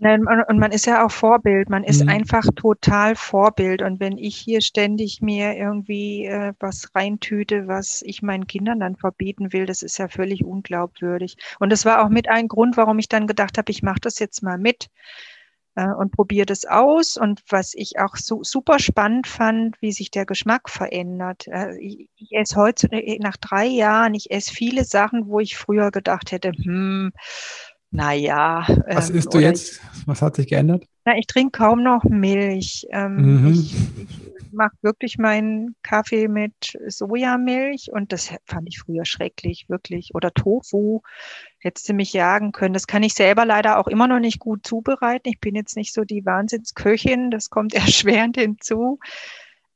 und 0.00 0.58
man 0.58 0.70
ist 0.70 0.86
ja 0.86 1.04
auch 1.04 1.10
Vorbild. 1.10 1.68
Man 1.70 1.82
ist 1.82 2.02
mhm. 2.02 2.08
einfach 2.08 2.44
total 2.54 3.16
Vorbild. 3.16 3.82
Und 3.82 3.98
wenn 3.98 4.16
ich 4.16 4.36
hier 4.36 4.60
ständig 4.60 5.20
mir 5.20 5.56
irgendwie 5.56 6.26
äh, 6.26 6.52
was 6.60 6.94
reintüte, 6.94 7.66
was 7.66 8.02
ich 8.02 8.22
meinen 8.22 8.46
Kindern 8.46 8.78
dann 8.78 8.94
verbieten 8.94 9.52
will, 9.52 9.66
das 9.66 9.82
ist 9.82 9.98
ja 9.98 10.06
völlig 10.06 10.44
unglaubwürdig. 10.44 11.36
Und 11.58 11.70
das 11.70 11.84
war 11.84 12.04
auch 12.04 12.10
mit 12.10 12.28
ein 12.28 12.46
Grund, 12.46 12.76
warum 12.76 13.00
ich 13.00 13.08
dann 13.08 13.26
gedacht 13.26 13.58
habe, 13.58 13.72
ich 13.72 13.82
mache 13.82 14.00
das 14.00 14.20
jetzt 14.20 14.40
mal 14.42 14.56
mit 14.56 14.88
äh, 15.74 15.88
und 15.88 16.12
probiere 16.12 16.46
das 16.46 16.64
aus. 16.64 17.16
Und 17.16 17.42
was 17.48 17.74
ich 17.74 17.98
auch 17.98 18.14
so 18.14 18.44
super 18.44 18.78
spannend 18.78 19.26
fand, 19.26 19.82
wie 19.82 19.90
sich 19.90 20.12
der 20.12 20.26
Geschmack 20.26 20.70
verändert. 20.70 21.48
Äh, 21.48 21.76
ich, 21.78 22.08
ich 22.14 22.32
esse 22.32 22.54
heute 22.54 22.88
nach 23.18 23.36
drei 23.36 23.66
Jahren, 23.66 24.14
ich 24.14 24.30
esse 24.30 24.54
viele 24.54 24.84
Sachen, 24.84 25.26
wo 25.26 25.40
ich 25.40 25.56
früher 25.56 25.90
gedacht 25.90 26.30
hätte, 26.30 26.52
hm, 26.52 27.10
Naja. 27.90 28.66
Was 28.86 29.10
ähm, 29.10 29.16
isst 29.16 29.32
du 29.32 29.38
jetzt? 29.38 29.80
Was 30.06 30.20
hat 30.20 30.36
sich 30.36 30.46
geändert? 30.46 30.84
Na, 31.04 31.16
ich 31.16 31.26
trinke 31.26 31.58
kaum 31.58 31.82
noch 31.82 32.04
Milch. 32.04 32.86
Ähm, 32.90 33.42
mhm. 33.42 33.52
Ich, 33.52 33.74
ich 33.74 34.52
mache 34.52 34.76
wirklich 34.82 35.16
meinen 35.16 35.74
Kaffee 35.82 36.28
mit 36.28 36.78
Sojamilch 36.86 37.90
und 37.92 38.12
das 38.12 38.30
fand 38.44 38.68
ich 38.68 38.80
früher 38.80 39.06
schrecklich, 39.06 39.66
wirklich. 39.68 40.14
Oder 40.14 40.32
Tofu. 40.32 41.00
Hättest 41.60 41.88
du 41.88 41.94
mich 41.94 42.12
jagen 42.12 42.52
können. 42.52 42.74
Das 42.74 42.86
kann 42.86 43.02
ich 43.02 43.14
selber 43.14 43.46
leider 43.46 43.78
auch 43.78 43.88
immer 43.88 44.06
noch 44.06 44.20
nicht 44.20 44.38
gut 44.38 44.66
zubereiten. 44.66 45.28
Ich 45.28 45.40
bin 45.40 45.54
jetzt 45.54 45.76
nicht 45.76 45.94
so 45.94 46.04
die 46.04 46.26
Wahnsinnsköchin. 46.26 47.30
Das 47.30 47.48
kommt 47.48 47.74
erschwerend 47.74 48.36
hinzu. 48.36 48.98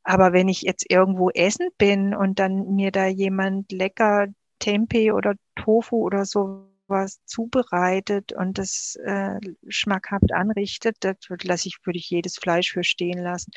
Aber 0.05 0.33
wenn 0.33 0.49
ich 0.49 0.63
jetzt 0.63 0.85
irgendwo 0.91 1.31
essen 1.31 1.69
bin 1.79 2.15
und 2.15 2.39
dann 2.39 2.75
mir 2.75 2.91
da 2.91 3.07
jemand 3.07 3.73
lecker 3.73 4.27
Tempeh 4.59 5.13
oder 5.13 5.35
Tofu 5.57 5.97
oder 5.97 6.25
so 6.25 6.72
was 6.93 7.25
zubereitet 7.25 8.33
und 8.33 8.59
das 8.59 8.97
äh, 9.05 9.41
schmackhaft 9.67 10.33
anrichtet, 10.33 10.99
das 11.01 11.17
lasse 11.43 11.67
ich, 11.67 11.79
würde 11.85 11.99
ich 11.99 12.09
jedes 12.09 12.37
Fleisch 12.37 12.71
für 12.71 12.85
stehen 12.85 13.19
lassen. 13.19 13.51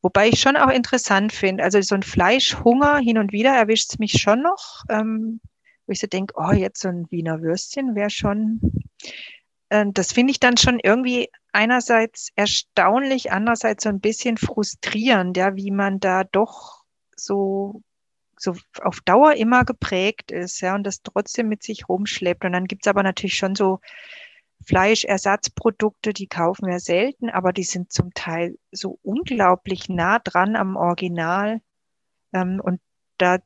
Wobei 0.00 0.28
ich 0.28 0.40
schon 0.40 0.56
auch 0.56 0.70
interessant 0.70 1.32
finde, 1.32 1.64
also 1.64 1.80
so 1.82 1.94
ein 1.94 2.02
Fleischhunger 2.02 2.98
hin 2.98 3.18
und 3.18 3.32
wieder 3.32 3.50
erwischt 3.50 3.90
es 3.90 3.98
mich 3.98 4.12
schon 4.12 4.42
noch, 4.42 4.84
ähm, 4.88 5.40
wo 5.86 5.92
ich 5.92 6.00
so 6.00 6.06
denke, 6.06 6.34
oh, 6.36 6.52
jetzt 6.52 6.80
so 6.80 6.88
ein 6.88 7.10
Wiener 7.10 7.42
Würstchen 7.42 7.94
wäre 7.94 8.10
schon, 8.10 8.60
äh, 9.68 9.84
das 9.92 10.12
finde 10.12 10.30
ich 10.30 10.40
dann 10.40 10.56
schon 10.56 10.78
irgendwie 10.80 11.28
einerseits 11.52 12.30
erstaunlich, 12.36 13.32
andererseits 13.32 13.82
so 13.82 13.88
ein 13.88 14.00
bisschen 14.00 14.36
frustrierend, 14.36 15.36
ja, 15.36 15.56
wie 15.56 15.72
man 15.72 15.98
da 16.00 16.24
doch 16.24 16.84
so 17.16 17.82
so 18.38 18.54
auf 18.82 19.00
Dauer 19.00 19.34
immer 19.34 19.64
geprägt 19.64 20.30
ist, 20.30 20.60
ja, 20.60 20.74
und 20.74 20.84
das 20.84 21.02
trotzdem 21.02 21.48
mit 21.48 21.62
sich 21.62 21.88
rumschleppt. 21.88 22.44
Und 22.44 22.52
dann 22.52 22.66
gibt's 22.66 22.88
aber 22.88 23.02
natürlich 23.02 23.36
schon 23.36 23.54
so 23.54 23.80
Fleischersatzprodukte, 24.66 26.12
die 26.12 26.26
kaufen 26.26 26.66
wir 26.66 26.80
selten, 26.80 27.30
aber 27.30 27.52
die 27.52 27.62
sind 27.62 27.92
zum 27.92 28.12
Teil 28.14 28.58
so 28.72 28.98
unglaublich 29.02 29.88
nah 29.88 30.18
dran 30.18 30.56
am 30.56 30.76
Original. 30.76 31.60
Ähm, 32.32 32.60
und 32.62 32.80
da, 33.18 33.38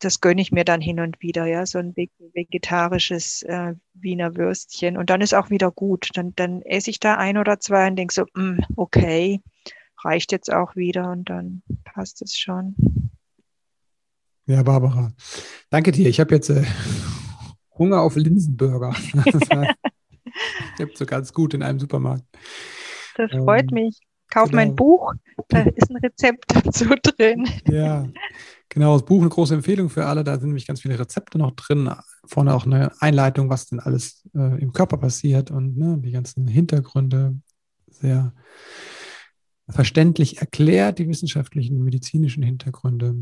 das 0.00 0.20
gönne 0.20 0.42
ich 0.42 0.52
mir 0.52 0.64
dann 0.64 0.80
hin 0.80 1.00
und 1.00 1.20
wieder, 1.22 1.46
ja, 1.46 1.66
so 1.66 1.78
ein 1.78 1.96
vegetarisches 1.96 3.42
äh, 3.42 3.74
Wiener 3.94 4.36
Würstchen. 4.36 4.96
Und 4.96 5.10
dann 5.10 5.20
ist 5.20 5.34
auch 5.34 5.50
wieder 5.50 5.70
gut. 5.70 6.10
Dann, 6.14 6.34
dann 6.36 6.62
esse 6.62 6.90
ich 6.90 7.00
da 7.00 7.16
ein 7.16 7.38
oder 7.38 7.60
zwei 7.60 7.86
und 7.88 7.96
denke 7.96 8.14
so, 8.14 8.26
mm, 8.34 8.60
okay, 8.76 9.40
reicht 10.04 10.32
jetzt 10.32 10.52
auch 10.52 10.76
wieder 10.76 11.10
und 11.10 11.28
dann 11.30 11.62
passt 11.84 12.22
es 12.22 12.36
schon. 12.36 12.74
Ja, 14.50 14.64
Barbara. 14.64 15.12
Danke 15.70 15.92
dir. 15.92 16.08
Ich 16.08 16.18
habe 16.18 16.34
jetzt 16.34 16.50
äh, 16.50 16.64
Hunger 17.78 18.00
auf 18.00 18.16
Linsenburger. 18.16 18.92
Gibt 20.76 20.98
so 20.98 21.06
ganz 21.06 21.32
gut 21.32 21.54
in 21.54 21.62
einem 21.62 21.78
Supermarkt. 21.78 22.24
Das 23.14 23.30
freut 23.30 23.70
ähm, 23.70 23.74
mich. 23.74 24.00
Kauf 24.28 24.50
genau. 24.50 24.56
mein 24.56 24.74
Buch, 24.74 25.12
da 25.48 25.60
ist 25.60 25.88
ein 25.88 25.98
Rezept 25.98 26.46
dazu 26.48 26.86
drin. 27.00 27.48
Ja, 27.68 28.08
genau. 28.68 28.94
Das 28.94 29.04
Buch 29.04 29.20
eine 29.20 29.28
große 29.28 29.54
Empfehlung 29.54 29.88
für 29.88 30.06
alle. 30.06 30.24
Da 30.24 30.32
sind 30.32 30.48
nämlich 30.48 30.66
ganz 30.66 30.80
viele 30.80 30.98
Rezepte 30.98 31.38
noch 31.38 31.52
drin. 31.52 31.88
Vorne 32.26 32.52
auch 32.52 32.66
eine 32.66 32.90
Einleitung, 33.00 33.50
was 33.50 33.66
denn 33.66 33.78
alles 33.78 34.28
äh, 34.34 34.60
im 34.60 34.72
Körper 34.72 34.96
passiert 34.96 35.52
und 35.52 35.76
ne, 35.78 35.96
die 35.98 36.10
ganzen 36.10 36.48
Hintergründe 36.48 37.36
sehr 37.88 38.32
verständlich 39.68 40.38
erklärt, 40.38 40.98
die 40.98 41.08
wissenschaftlichen, 41.08 41.84
medizinischen 41.84 42.42
Hintergründe 42.42 43.14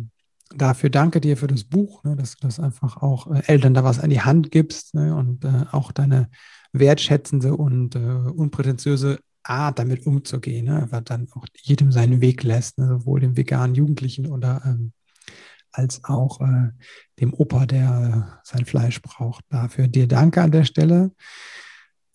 dafür 0.55 0.91
danke 0.91 1.21
dir 1.21 1.37
für 1.37 1.47
das 1.47 1.65
Buch, 1.65 2.05
ne, 2.05 2.17
dass 2.17 2.37
du 2.37 2.47
das 2.47 2.61
einfach 2.61 2.99
auch 2.99 3.31
äh, 3.31 3.43
Eltern 3.47 3.75
da 3.75 3.85
was 3.85 4.01
an 4.01 4.11
die 4.11 4.21
Hand 4.21 4.51
gibst 4.51 4.95
ne, 4.95 5.15
und 5.15 5.45
äh, 5.45 5.65
auch 5.73 5.93
deine 5.93 6.31
wertschätzende 6.73 7.55
und 7.55 7.95
äh, 7.97 7.99
unprätentiöse 7.99 9.19
Art, 9.43 9.79
damit 9.79 10.07
umzugehen, 10.07 10.67
ne, 10.67 10.87
weil 10.91 11.03
dann 11.03 11.29
auch 11.33 11.47
jedem 11.63 11.93
seinen 11.93 12.21
Weg 12.21 12.43
lässt, 12.43 12.79
ne, 12.79 12.89
sowohl 12.89 13.21
dem 13.21 13.37
veganen 13.37 13.75
Jugendlichen 13.75 14.27
oder 14.27 14.63
ähm, 14.65 14.93
als 15.73 16.05
auch 16.05 16.41
äh, 16.41 16.71
dem 17.21 17.33
Opa, 17.35 17.67
der 17.67 18.41
sein 18.43 18.65
Fleisch 18.65 19.01
braucht. 19.03 19.45
Dafür 19.49 19.87
dir 19.87 20.09
danke 20.09 20.43
an 20.43 20.51
der 20.51 20.65
Stelle. 20.65 21.13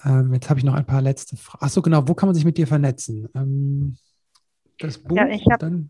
Ähm, 0.03 0.33
jetzt 0.33 0.49
habe 0.49 0.59
ich 0.59 0.65
noch 0.65 0.73
ein 0.73 0.85
paar 0.85 1.01
letzte 1.01 1.37
Fragen. 1.37 1.63
Achso, 1.63 1.81
genau, 1.81 2.07
wo 2.07 2.13
kann 2.13 2.27
man 2.27 2.35
sich 2.35 2.45
mit 2.45 2.57
dir 2.57 2.67
vernetzen? 2.67 3.27
Ähm, 3.35 3.97
das 4.79 4.97
Buch 4.97 5.15
ja, 5.15 5.27
ich 5.29 5.45
habe 5.49 5.87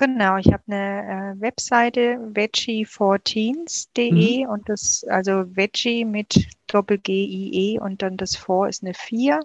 Genau, 0.00 0.38
ich 0.38 0.50
habe 0.50 0.62
eine 0.66 1.36
äh, 1.36 1.40
Webseite 1.42 2.16
veggie14s.de 2.32 4.44
mhm. 4.44 4.50
und 4.50 4.66
das, 4.66 5.04
also 5.04 5.44
Veggie 5.54 6.06
mit 6.06 6.48
Doppel-G-I-E 6.68 7.78
und 7.78 8.00
dann 8.00 8.16
das 8.16 8.34
vor 8.34 8.66
ist 8.66 8.82
eine 8.82 8.94
4. 8.94 9.40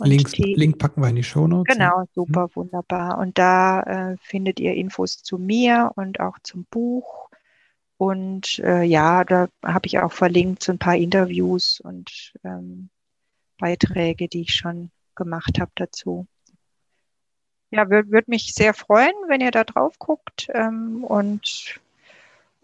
Links, 0.00 0.36
Link 0.36 0.78
packen 0.78 1.00
wir 1.00 1.10
in 1.10 1.14
die 1.14 1.22
Show 1.22 1.46
Notes. 1.46 1.72
Genau, 1.72 2.02
super, 2.12 2.46
mhm. 2.46 2.56
wunderbar. 2.56 3.18
Und 3.18 3.38
da 3.38 3.82
äh, 3.82 4.16
findet 4.20 4.58
ihr 4.58 4.74
Infos 4.74 5.22
zu 5.22 5.38
mir 5.38 5.92
und 5.94 6.18
auch 6.18 6.40
zum 6.42 6.66
Buch. 6.72 7.28
Und 7.96 8.58
äh, 8.64 8.82
ja, 8.82 9.22
da 9.22 9.46
habe 9.64 9.86
ich 9.86 10.00
auch 10.00 10.10
verlinkt 10.10 10.64
so 10.64 10.72
ein 10.72 10.80
paar 10.80 10.96
Interviews 10.96 11.78
und 11.78 12.32
ähm, 12.42 12.90
Beiträge, 13.58 14.26
die 14.26 14.40
ich 14.40 14.54
schon 14.54 14.90
gemacht 15.14 15.60
habe 15.60 15.70
dazu 15.76 16.26
ja, 17.70 17.90
würde 17.90 18.10
würd 18.10 18.28
mich 18.28 18.54
sehr 18.54 18.74
freuen, 18.74 19.14
wenn 19.28 19.40
ihr 19.40 19.50
da 19.50 19.64
drauf 19.64 19.98
guckt. 19.98 20.48
Ähm, 20.54 21.04
und 21.04 21.80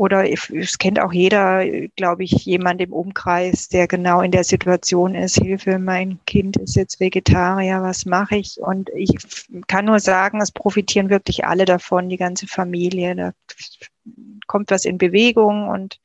oder 0.00 0.24
es 0.30 0.78
kennt 0.78 0.98
auch 0.98 1.12
jeder, 1.12 1.62
glaube 1.96 2.24
ich, 2.24 2.32
jemand 2.46 2.80
im 2.80 2.94
Umkreis, 2.94 3.68
der 3.68 3.86
genau 3.86 4.22
in 4.22 4.30
der 4.30 4.44
Situation 4.44 5.14
ist, 5.14 5.36
Hilfe, 5.36 5.78
mein 5.78 6.18
Kind 6.24 6.56
ist 6.56 6.74
jetzt 6.74 7.00
Vegetarier, 7.00 7.82
was 7.82 8.06
mache 8.06 8.36
ich? 8.36 8.58
Und 8.62 8.88
ich 8.94 9.10
kann 9.66 9.84
nur 9.84 10.00
sagen, 10.00 10.40
es 10.40 10.52
profitieren 10.52 11.10
wirklich 11.10 11.44
alle 11.44 11.66
davon, 11.66 12.08
die 12.08 12.16
ganze 12.16 12.46
Familie. 12.46 13.14
Da 13.14 13.32
kommt 14.46 14.70
was 14.70 14.86
in 14.86 14.96
Bewegung 14.96 15.68
und 15.68 16.00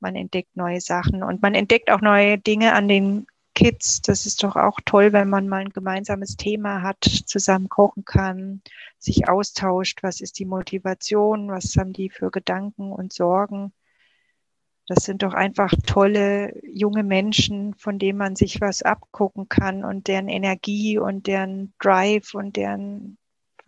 man 0.00 0.16
entdeckt 0.16 0.56
neue 0.56 0.80
Sachen 0.80 1.22
und 1.22 1.42
man 1.42 1.54
entdeckt 1.54 1.90
auch 1.90 2.00
neue 2.00 2.38
Dinge 2.38 2.72
an 2.72 2.88
den 2.88 3.26
Kids. 3.62 4.02
Das 4.02 4.26
ist 4.26 4.42
doch 4.42 4.56
auch 4.56 4.80
toll, 4.84 5.12
wenn 5.12 5.28
man 5.28 5.48
mal 5.48 5.60
ein 5.60 5.70
gemeinsames 5.70 6.36
Thema 6.36 6.82
hat, 6.82 7.04
zusammen 7.04 7.68
kochen 7.68 8.04
kann, 8.04 8.60
sich 8.98 9.28
austauscht. 9.28 10.02
Was 10.02 10.20
ist 10.20 10.38
die 10.40 10.44
Motivation? 10.44 11.48
Was 11.48 11.76
haben 11.76 11.92
die 11.92 12.10
für 12.10 12.30
Gedanken 12.30 12.92
und 12.92 13.12
Sorgen? 13.12 13.72
Das 14.88 15.04
sind 15.04 15.22
doch 15.22 15.32
einfach 15.32 15.72
tolle 15.86 16.60
junge 16.66 17.04
Menschen, 17.04 17.74
von 17.74 18.00
denen 18.00 18.18
man 18.18 18.34
sich 18.34 18.60
was 18.60 18.82
abgucken 18.82 19.48
kann 19.48 19.84
und 19.84 20.08
deren 20.08 20.28
Energie 20.28 20.98
und 20.98 21.28
deren 21.28 21.72
Drive 21.78 22.34
und 22.34 22.56
deren, 22.56 23.16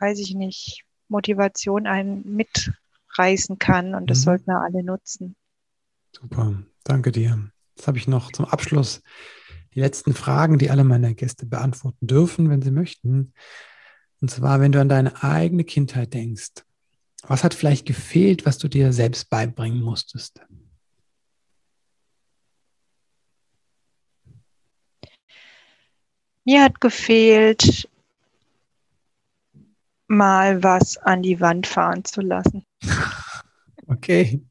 weiß 0.00 0.18
ich 0.18 0.34
nicht, 0.34 0.84
Motivation 1.08 1.86
einen 1.86 2.24
mitreißen 2.34 3.60
kann. 3.60 3.94
Und 3.94 4.10
das 4.10 4.18
mhm. 4.20 4.24
sollten 4.24 4.46
wir 4.46 4.60
alle 4.60 4.82
nutzen. 4.82 5.36
Super, 6.10 6.64
danke 6.82 7.12
dir. 7.12 7.48
Jetzt 7.76 7.86
habe 7.86 7.98
ich 7.98 8.08
noch 8.08 8.32
zum 8.32 8.44
Abschluss 8.46 9.00
die 9.74 9.80
letzten 9.80 10.14
Fragen, 10.14 10.58
die 10.58 10.70
alle 10.70 10.84
meine 10.84 11.14
Gäste 11.14 11.46
beantworten 11.46 12.06
dürfen, 12.06 12.48
wenn 12.48 12.62
sie 12.62 12.70
möchten. 12.70 13.32
Und 14.20 14.30
zwar, 14.30 14.60
wenn 14.60 14.72
du 14.72 14.80
an 14.80 14.88
deine 14.88 15.22
eigene 15.22 15.64
Kindheit 15.64 16.14
denkst, 16.14 16.64
was 17.26 17.42
hat 17.42 17.54
vielleicht 17.54 17.86
gefehlt, 17.86 18.46
was 18.46 18.58
du 18.58 18.68
dir 18.68 18.92
selbst 18.92 19.30
beibringen 19.30 19.80
musstest? 19.80 20.40
Mir 26.44 26.62
hat 26.62 26.80
gefehlt, 26.80 27.88
mal 30.06 30.62
was 30.62 30.98
an 30.98 31.22
die 31.22 31.40
Wand 31.40 31.66
fahren 31.66 32.04
zu 32.04 32.20
lassen. 32.20 32.64
Okay. 33.86 34.42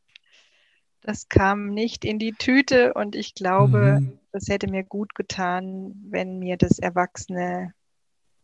Das 1.02 1.28
kam 1.28 1.74
nicht 1.74 2.06
in 2.06 2.20
die 2.20 2.34
Tüte 2.34 2.94
und 2.94 3.16
ich 3.16 3.34
glaube, 3.34 4.00
mhm 4.00 4.20
das 4.34 4.48
hätte 4.48 4.68
mir 4.68 4.84
gut 4.84 5.16
getan, 5.16 5.94
wenn 6.10 6.40
mir 6.40 6.58
das 6.58 6.80
Erwachsene 6.80 7.74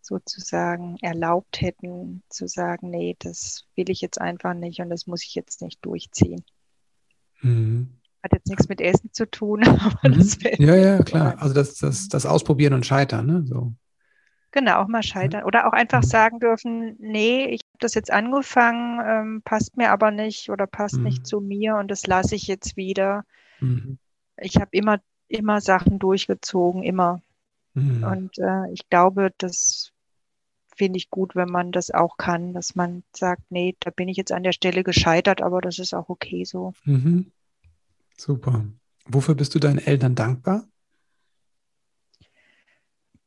sozusagen 0.02 0.98
erlaubt 1.02 1.62
hätten, 1.62 2.24
zu 2.30 2.48
sagen, 2.48 2.90
nee, 2.90 3.16
das 3.20 3.66
will 3.76 3.90
ich 3.90 4.00
jetzt 4.00 4.22
einfach 4.22 4.54
nicht 4.54 4.80
und 4.80 4.90
das 4.90 5.08
muss 5.08 5.24
ich 5.24 5.36
jetzt 5.36 5.62
nicht 5.62 5.84
durchziehen. 5.84 6.44
Mhm. 7.42 8.00
Hat 8.24 8.34
jetzt 8.34 8.48
nichts 8.48 8.70
mit 8.70 8.82
Essen 8.82 9.12
zu 9.14 9.30
tun, 9.30 9.64
aber 9.68 10.10
mhm. 10.10 10.18
das 10.18 10.38
Ja, 10.58 10.76
ja, 10.76 11.04
klar. 11.04 11.36
Also 11.40 11.54
das, 11.54 11.76
das, 11.76 12.08
das 12.08 12.26
Ausprobieren 12.26 12.74
und 12.74 12.86
Scheitern, 12.86 13.26
ne? 13.26 13.44
So. 13.46 13.74
Genau, 14.52 14.82
auch 14.82 14.88
mal 14.88 15.04
scheitern. 15.04 15.44
Oder 15.44 15.68
auch 15.68 15.74
einfach 15.74 16.02
mhm. 16.02 16.08
sagen 16.08 16.40
dürfen, 16.40 16.96
nee, 17.00 17.46
ich 17.46 17.62
habe 17.62 17.80
das 17.80 17.94
jetzt 17.94 18.12
angefangen, 18.12 19.00
ähm, 19.06 19.42
passt 19.44 19.78
mir 19.78 19.92
aber 19.92 20.12
nicht 20.12 20.50
oder 20.50 20.66
passt 20.66 20.98
mhm. 20.98 21.04
nicht 21.04 21.28
zu 21.28 21.40
mir 21.40 21.76
und 21.76 21.90
das 21.90 22.08
lasse 22.08 22.36
ich 22.36 22.48
jetzt 22.48 22.78
wieder. 22.78 23.26
Mhm. 23.60 24.00
Ich 24.38 24.56
habe 24.56 24.70
immer 24.72 25.00
immer 25.30 25.62
Sachen 25.62 26.00
durchgezogen, 26.00 26.84
immer. 26.84 27.22
Mhm. 27.74 28.04
Und 28.04 28.38
äh, 28.40 28.72
ich 28.74 28.90
glaube, 28.90 29.32
das 29.38 29.92
finde 30.76 30.98
ich 30.98 31.10
gut, 31.10 31.36
wenn 31.36 31.50
man 31.50 31.72
das 31.72 31.92
auch 31.92 32.18
kann, 32.18 32.54
dass 32.54 32.76
man 32.76 33.04
sagt, 33.16 33.44
nee, 33.50 33.76
da 33.80 33.92
bin 33.92 34.08
ich 34.08 34.18
jetzt 34.18 34.32
an 34.32 34.44
der 34.44 34.54
Stelle 34.54 34.84
gescheitert, 34.84 35.42
aber 35.42 35.62
das 35.62 35.80
ist 35.80 35.94
auch 35.94 36.10
okay 36.10 36.44
so. 36.46 36.74
Mhm. 36.86 37.32
Super. 38.18 38.66
Wofür 39.06 39.36
bist 39.36 39.56
du 39.56 39.60
deinen 39.60 39.80
Eltern 39.80 40.16
dankbar? 40.16 40.66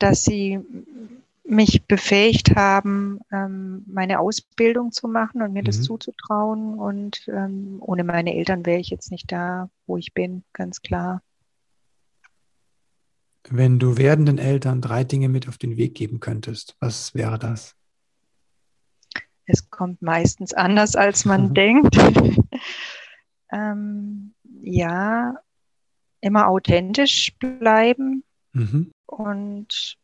dass 0.03 0.25
sie 0.25 0.59
mich 1.45 1.85
befähigt 1.87 2.57
haben, 2.57 3.21
ähm, 3.31 3.85
meine 3.87 4.19
Ausbildung 4.19 4.91
zu 4.91 5.07
machen 5.07 5.43
und 5.43 5.53
mir 5.53 5.63
mhm. 5.63 5.67
das 5.67 5.83
zuzutrauen. 5.83 6.75
Und 6.75 7.29
ähm, 7.29 7.77
ohne 7.81 8.05
meine 8.05 8.35
Eltern 8.35 8.67
wäre 8.67 8.81
ich 8.81 8.91
jetzt 8.91 9.11
nicht 9.13 9.31
da, 9.31 9.71
wo 9.87 9.97
ich 9.97 10.13
bin, 10.13 10.43
ganz 10.53 10.83
klar. 10.83 11.23
Wenn 13.49 13.79
du 13.79 13.97
werdenden 13.97 14.39
Eltern 14.39 14.81
drei 14.81 15.05
Dinge 15.05 15.29
mit 15.29 15.49
auf 15.49 15.59
den 15.59 15.77
Weg 15.77 15.95
geben 15.95 16.21
könntest, 16.21 16.77
was 16.81 17.15
wäre 17.15 17.39
das? 17.39 17.75
Es 19.47 19.71
kommt 19.71 20.01
meistens 20.03 20.55
anders, 20.55 20.95
als 20.95 21.25
man 21.25 21.53
denkt. 21.55 21.97
ähm, 23.53 24.35
ja, 24.63 25.35
immer 26.21 26.49
authentisch 26.49 27.35
bleiben 27.39 28.23
mhm. 28.53 28.93
und 29.07 29.99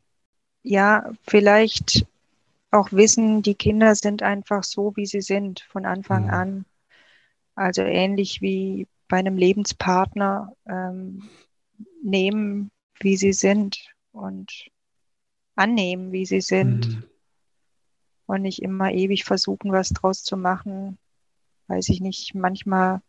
ja, 0.63 1.11
vielleicht 1.23 2.07
auch 2.71 2.93
wissen, 2.93 3.43
die 3.43 3.55
Kinder 3.55 3.95
sind 3.95 4.23
einfach 4.23 4.65
so, 4.65 4.95
wie 4.97 5.07
sie 5.07 5.23
sind 5.23 5.61
von 5.61 5.87
Anfang 5.87 6.25
mhm. 6.25 6.31
an. 6.31 6.65
Also 7.55 7.83
ähnlich 7.83 8.43
wie 8.43 8.87
bei 9.09 9.17
einem 9.17 9.39
Lebenspartner 9.39 10.53
ähm, 10.69 11.29
nehmen, 12.03 12.71
wie 13.01 13.17
sie 13.17 13.33
sind 13.33 13.95
und 14.13 14.71
annehmen, 15.55 16.13
wie 16.13 16.27
sie 16.27 16.41
sind. 16.41 16.89
Mhm. 16.89 17.05
Und 18.27 18.43
nicht 18.43 18.63
immer 18.63 18.93
ewig 18.93 19.25
versuchen, 19.25 19.73
was 19.73 19.89
draus 19.89 20.23
zu 20.23 20.37
machen. 20.37 20.99
Weiß 21.67 21.89
ich 21.89 22.01
nicht, 22.01 22.35
manchmal 22.35 23.01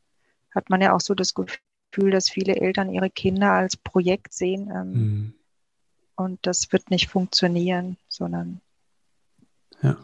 hat 0.52 0.70
man 0.70 0.82
ja 0.82 0.94
auch 0.94 1.02
so 1.02 1.14
das 1.14 1.34
Gefühl, 1.34 2.12
dass 2.12 2.30
viele 2.30 2.56
Eltern 2.56 2.90
ihre 2.90 3.10
Kinder 3.10 3.52
als 3.52 3.76
Projekt 3.76 4.34
sehen. 4.34 4.72
Ähm, 4.74 4.92
mhm. 4.92 5.34
Und 6.16 6.40
das 6.46 6.72
wird 6.72 6.90
nicht 6.90 7.10
funktionieren, 7.10 7.98
sondern 8.08 8.62
ja. 9.82 9.98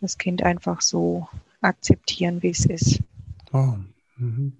das 0.00 0.18
Kind 0.18 0.42
einfach 0.42 0.80
so 0.80 1.28
akzeptieren, 1.60 2.42
wie 2.42 2.50
es 2.50 2.66
ist. 2.66 3.02
Wow. 3.50 3.78
Mhm. 4.16 4.56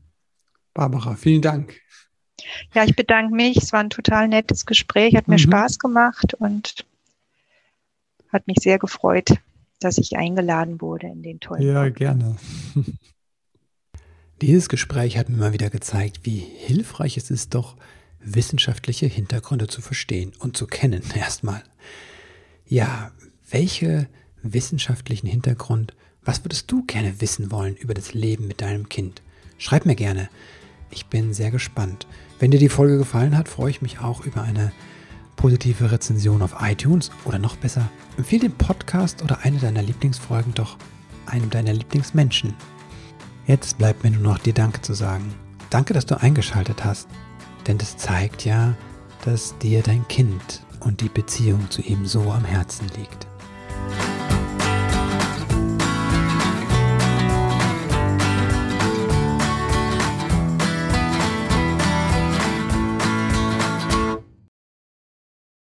Barbara, 0.74 1.14
vielen 1.16 1.42
Dank. 1.42 1.80
Ja, 2.74 2.84
ich 2.84 2.97
bedanke 2.97 3.34
mich. 3.34 3.57
Es 3.57 3.72
war 3.72 3.80
ein 3.80 3.91
total 3.91 4.28
nettes 4.28 4.66
Gespräch, 4.66 5.16
hat 5.16 5.28
mir 5.28 5.34
mhm. 5.34 5.38
Spaß 5.38 5.78
gemacht 5.78 6.34
und 6.34 6.84
hat 8.32 8.47
mich 8.47 8.59
sehr 8.61 8.78
gefreut, 8.78 9.30
dass 9.80 9.99
ich 9.99 10.16
eingeladen 10.16 10.80
wurde 10.80 11.07
in 11.07 11.22
den 11.22 11.41
tollen. 11.41 11.62
Ja, 11.62 11.82
Podcast. 11.84 11.97
gerne. 11.97 12.36
Dieses 14.41 14.68
Gespräch 14.68 15.18
hat 15.18 15.28
mir 15.28 15.36
mal 15.36 15.53
wieder 15.53 15.68
gezeigt, 15.68 16.20
wie 16.22 16.38
hilfreich 16.38 17.16
es 17.16 17.30
ist, 17.30 17.55
doch 17.55 17.76
wissenschaftliche 18.20 19.07
Hintergründe 19.07 19.66
zu 19.66 19.82
verstehen 19.82 20.32
und 20.38 20.57
zu 20.57 20.66
kennen 20.66 21.03
erstmal. 21.14 21.62
Ja, 22.66 23.11
welche 23.51 24.09
wissenschaftlichen 24.43 25.26
Hintergrund, 25.26 25.95
was 26.22 26.45
würdest 26.45 26.70
du 26.70 26.84
gerne 26.84 27.20
wissen 27.20 27.51
wollen 27.51 27.76
über 27.76 27.95
das 27.95 28.14
Leben 28.14 28.47
mit 28.47 28.61
deinem 28.61 28.88
Kind? 28.88 29.22
Schreib 29.59 29.84
mir 29.84 29.97
gerne. 29.97 30.30
Ich 30.91 31.07
bin 31.07 31.34
sehr 31.34 31.51
gespannt. 31.51 32.07
Wenn 32.41 32.51
dir 32.51 32.59
die 32.59 32.70
Folge 32.70 32.97
gefallen 32.97 33.36
hat, 33.36 33.49
freue 33.49 33.68
ich 33.68 33.82
mich 33.82 34.01
auch 34.01 34.24
über 34.24 34.43
eine 34.43 34.72
positive 35.36 35.93
Rezension 35.93 36.41
auf 36.41 36.57
iTunes 36.61 37.11
oder 37.26 37.38
noch 37.38 37.57
besser, 37.57 37.91
empfehle 38.16 38.49
den 38.49 38.53
Podcast 38.53 39.22
oder 39.22 39.41
eine 39.43 39.59
deiner 39.59 39.82
Lieblingsfolgen 39.82 40.55
doch 40.55 40.78
einem 41.26 41.51
deiner 41.51 41.74
Lieblingsmenschen. 41.74 42.55
Jetzt 43.47 43.76
bleibt 43.76 44.05
mir 44.05 44.11
nur 44.11 44.22
noch 44.22 44.38
dir 44.38 44.55
Danke 44.55 44.80
zu 44.80 44.95
sagen. 44.95 45.34
Danke, 45.68 45.93
dass 45.93 46.07
du 46.07 46.18
eingeschaltet 46.18 46.82
hast. 46.82 47.09
Denn 47.66 47.76
das 47.76 47.99
zeigt 47.99 48.47
ja, 48.47 48.74
dass 49.26 49.57
dir 49.59 49.82
dein 49.82 50.09
Kind 50.09 50.62
und 50.80 51.03
die 51.03 51.11
Beziehung 51.11 51.70
zu 51.70 51.82
ihm 51.82 52.07
so 52.07 52.32
am 52.32 52.45
Herzen 52.45 52.86
liegt. 52.97 53.26